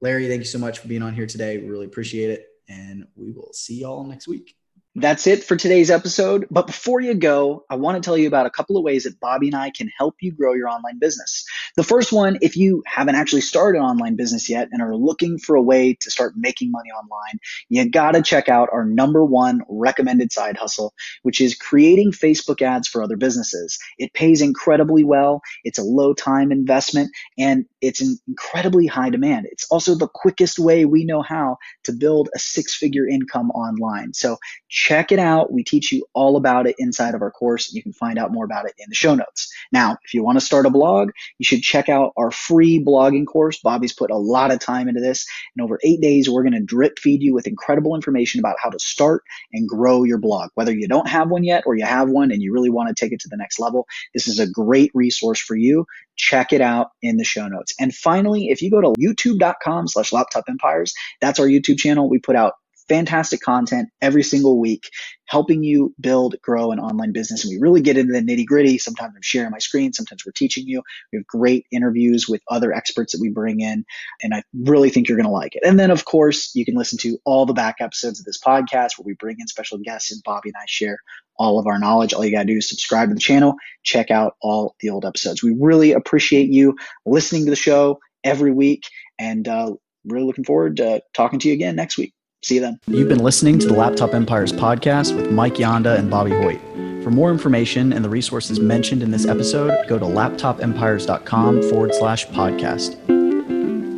Larry, 0.00 0.28
thank 0.28 0.40
you 0.40 0.46
so 0.46 0.58
much 0.58 0.80
for 0.80 0.88
being 0.88 1.02
on 1.02 1.14
here 1.14 1.26
today. 1.26 1.58
We 1.58 1.68
really 1.68 1.86
appreciate 1.86 2.30
it. 2.30 2.46
And 2.68 3.06
we 3.14 3.32
will 3.32 3.52
see 3.52 3.80
y'all 3.80 4.04
next 4.04 4.26
week. 4.26 4.56
That's 4.94 5.26
it 5.26 5.42
for 5.42 5.56
today's 5.56 5.90
episode. 5.90 6.46
But 6.50 6.66
before 6.66 7.00
you 7.00 7.14
go, 7.14 7.64
I 7.70 7.76
want 7.76 7.96
to 7.96 8.06
tell 8.06 8.18
you 8.18 8.28
about 8.28 8.44
a 8.44 8.50
couple 8.50 8.76
of 8.76 8.84
ways 8.84 9.04
that 9.04 9.18
Bobby 9.20 9.46
and 9.48 9.56
I 9.56 9.70
can 9.70 9.88
help 9.96 10.16
you 10.20 10.32
grow 10.32 10.52
your 10.52 10.68
online 10.68 10.98
business. 10.98 11.46
The 11.76 11.82
first 11.82 12.12
one, 12.12 12.38
if 12.42 12.56
you 12.56 12.82
haven't 12.86 13.14
actually 13.14 13.40
started 13.40 13.78
an 13.78 13.84
online 13.84 14.16
business 14.16 14.48
yet 14.50 14.68
and 14.72 14.82
are 14.82 14.96
looking 14.96 15.38
for 15.38 15.56
a 15.56 15.62
way 15.62 15.94
to 16.00 16.10
start 16.10 16.34
making 16.36 16.70
money 16.70 16.90
online, 16.90 17.38
you 17.68 17.88
got 17.88 18.12
to 18.12 18.22
check 18.22 18.48
out 18.48 18.68
our 18.72 18.84
number 18.84 19.24
one 19.24 19.62
recommended 19.68 20.32
side 20.32 20.56
hustle, 20.56 20.92
which 21.22 21.40
is 21.40 21.54
creating 21.54 22.12
Facebook 22.12 22.62
ads 22.62 22.88
for 22.88 23.02
other 23.02 23.16
businesses. 23.16 23.78
It 23.98 24.12
pays 24.12 24.42
incredibly 24.42 25.04
well. 25.04 25.42
It's 25.64 25.78
a 25.78 25.82
low 25.82 26.12
time 26.14 26.52
investment 26.52 27.10
and 27.38 27.66
it's 27.80 28.00
an 28.00 28.18
incredibly 28.28 28.86
high 28.86 29.10
demand. 29.10 29.46
It's 29.50 29.66
also 29.70 29.94
the 29.94 30.08
quickest 30.08 30.58
way 30.58 30.84
we 30.84 31.04
know 31.04 31.22
how 31.22 31.56
to 31.84 31.92
build 31.92 32.28
a 32.34 32.38
six 32.38 32.74
figure 32.74 33.06
income 33.06 33.50
online. 33.50 34.12
So 34.14 34.36
check 34.68 35.10
it 35.12 35.18
out. 35.18 35.52
We 35.52 35.64
teach 35.64 35.92
you 35.92 36.06
all 36.14 36.36
about 36.36 36.66
it 36.66 36.76
inside 36.78 37.14
of 37.14 37.22
our 37.22 37.30
course. 37.30 37.72
You 37.72 37.82
can 37.82 37.92
find 37.92 38.18
out 38.18 38.32
more 38.32 38.44
about 38.44 38.66
it 38.66 38.74
in 38.78 38.86
the 38.88 38.94
show 38.94 39.14
notes. 39.14 39.52
Now, 39.72 39.96
if 40.04 40.14
you 40.14 40.22
want 40.22 40.38
to 40.38 40.44
start 40.44 40.66
a 40.66 40.70
blog, 40.70 41.10
you 41.38 41.44
should 41.44 41.61
check 41.62 41.88
out 41.88 42.12
our 42.16 42.30
free 42.30 42.82
blogging 42.84 43.26
course. 43.26 43.58
Bobby's 43.60 43.92
put 43.92 44.10
a 44.10 44.16
lot 44.16 44.52
of 44.52 44.60
time 44.60 44.88
into 44.88 45.00
this. 45.00 45.26
In 45.56 45.62
over 45.62 45.78
eight 45.84 46.00
days, 46.00 46.28
we're 46.28 46.42
going 46.42 46.52
to 46.54 46.60
drip 46.60 46.98
feed 46.98 47.22
you 47.22 47.34
with 47.34 47.46
incredible 47.46 47.94
information 47.94 48.40
about 48.40 48.56
how 48.62 48.70
to 48.70 48.78
start 48.78 49.22
and 49.52 49.68
grow 49.68 50.04
your 50.04 50.18
blog. 50.18 50.50
Whether 50.54 50.74
you 50.74 50.88
don't 50.88 51.08
have 51.08 51.30
one 51.30 51.44
yet 51.44 51.64
or 51.66 51.76
you 51.76 51.84
have 51.84 52.08
one 52.08 52.30
and 52.30 52.42
you 52.42 52.52
really 52.52 52.70
want 52.70 52.88
to 52.88 52.94
take 52.94 53.12
it 53.12 53.20
to 53.20 53.28
the 53.28 53.36
next 53.36 53.58
level, 53.58 53.86
this 54.14 54.28
is 54.28 54.38
a 54.38 54.50
great 54.50 54.90
resource 54.94 55.40
for 55.40 55.56
you. 55.56 55.86
Check 56.16 56.52
it 56.52 56.60
out 56.60 56.88
in 57.00 57.16
the 57.16 57.24
show 57.24 57.48
notes. 57.48 57.74
And 57.80 57.94
finally, 57.94 58.48
if 58.48 58.62
you 58.62 58.70
go 58.70 58.80
to 58.80 58.92
youtube.com 59.00 59.88
slash 59.88 60.12
laptop 60.12 60.44
empires, 60.48 60.94
that's 61.20 61.40
our 61.40 61.46
YouTube 61.46 61.78
channel. 61.78 62.08
We 62.08 62.18
put 62.18 62.36
out 62.36 62.54
fantastic 62.92 63.40
content 63.40 63.88
every 64.02 64.22
single 64.22 64.60
week, 64.60 64.90
helping 65.24 65.62
you 65.62 65.94
build, 65.98 66.36
grow 66.42 66.72
an 66.72 66.78
online 66.78 67.12
business. 67.12 67.42
And 67.42 67.50
we 67.50 67.58
really 67.58 67.80
get 67.80 67.96
into 67.96 68.12
the 68.12 68.20
nitty 68.20 68.44
gritty. 68.44 68.76
Sometimes 68.76 69.14
I'm 69.16 69.22
sharing 69.22 69.50
my 69.50 69.60
screen. 69.60 69.94
Sometimes 69.94 70.26
we're 70.26 70.32
teaching 70.32 70.66
you. 70.66 70.82
We 71.10 71.16
have 71.16 71.26
great 71.26 71.64
interviews 71.70 72.28
with 72.28 72.42
other 72.48 72.70
experts 72.70 73.12
that 73.12 73.20
we 73.22 73.30
bring 73.30 73.60
in. 73.60 73.86
And 74.22 74.34
I 74.34 74.42
really 74.52 74.90
think 74.90 75.08
you're 75.08 75.16
going 75.16 75.26
to 75.26 75.32
like 75.32 75.56
it. 75.56 75.62
And 75.64 75.80
then, 75.80 75.90
of 75.90 76.04
course, 76.04 76.54
you 76.54 76.66
can 76.66 76.74
listen 76.74 76.98
to 76.98 77.16
all 77.24 77.46
the 77.46 77.54
back 77.54 77.76
episodes 77.80 78.20
of 78.20 78.26
this 78.26 78.38
podcast 78.38 78.98
where 78.98 79.06
we 79.06 79.14
bring 79.14 79.36
in 79.40 79.46
special 79.46 79.78
guests 79.78 80.12
and 80.12 80.22
Bobby 80.22 80.50
and 80.50 80.56
I 80.60 80.66
share 80.66 80.98
all 81.36 81.58
of 81.58 81.66
our 81.66 81.78
knowledge. 81.78 82.12
All 82.12 82.22
you 82.22 82.30
got 82.30 82.42
to 82.42 82.52
do 82.52 82.58
is 82.58 82.68
subscribe 82.68 83.08
to 83.08 83.14
the 83.14 83.20
channel, 83.20 83.54
check 83.84 84.10
out 84.10 84.34
all 84.42 84.76
the 84.80 84.90
old 84.90 85.06
episodes. 85.06 85.42
We 85.42 85.56
really 85.58 85.92
appreciate 85.92 86.50
you 86.50 86.76
listening 87.06 87.46
to 87.46 87.50
the 87.50 87.56
show 87.56 88.00
every 88.22 88.52
week 88.52 88.84
and 89.18 89.48
uh, 89.48 89.72
really 90.04 90.26
looking 90.26 90.44
forward 90.44 90.76
to 90.76 91.02
talking 91.14 91.38
to 91.38 91.48
you 91.48 91.54
again 91.54 91.74
next 91.74 91.96
week. 91.96 92.12
See 92.42 92.56
you 92.56 92.60
then. 92.60 92.80
You've 92.88 93.08
been 93.08 93.22
listening 93.22 93.58
to 93.60 93.66
the 93.68 93.72
Laptop 93.72 94.14
Empires 94.14 94.52
podcast 94.52 95.14
with 95.14 95.30
Mike 95.30 95.54
Yanda 95.54 95.96
and 95.96 96.10
Bobby 96.10 96.32
Hoyt. 96.32 96.60
For 97.04 97.10
more 97.10 97.30
information 97.30 97.92
and 97.92 98.04
the 98.04 98.08
resources 98.08 98.58
mentioned 98.58 99.02
in 99.02 99.12
this 99.12 99.26
episode, 99.26 99.86
go 99.88 99.98
to 99.98 100.04
laptopempires.com 100.04 101.62
forward 101.62 101.94
slash 101.94 102.26
podcast. 102.28 102.98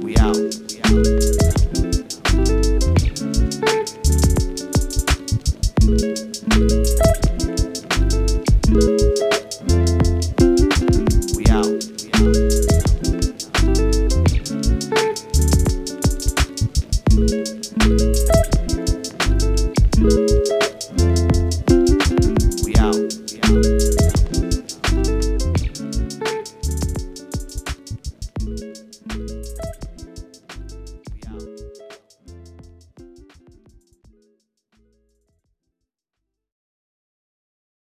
We 0.02 0.16
out. 0.18 0.36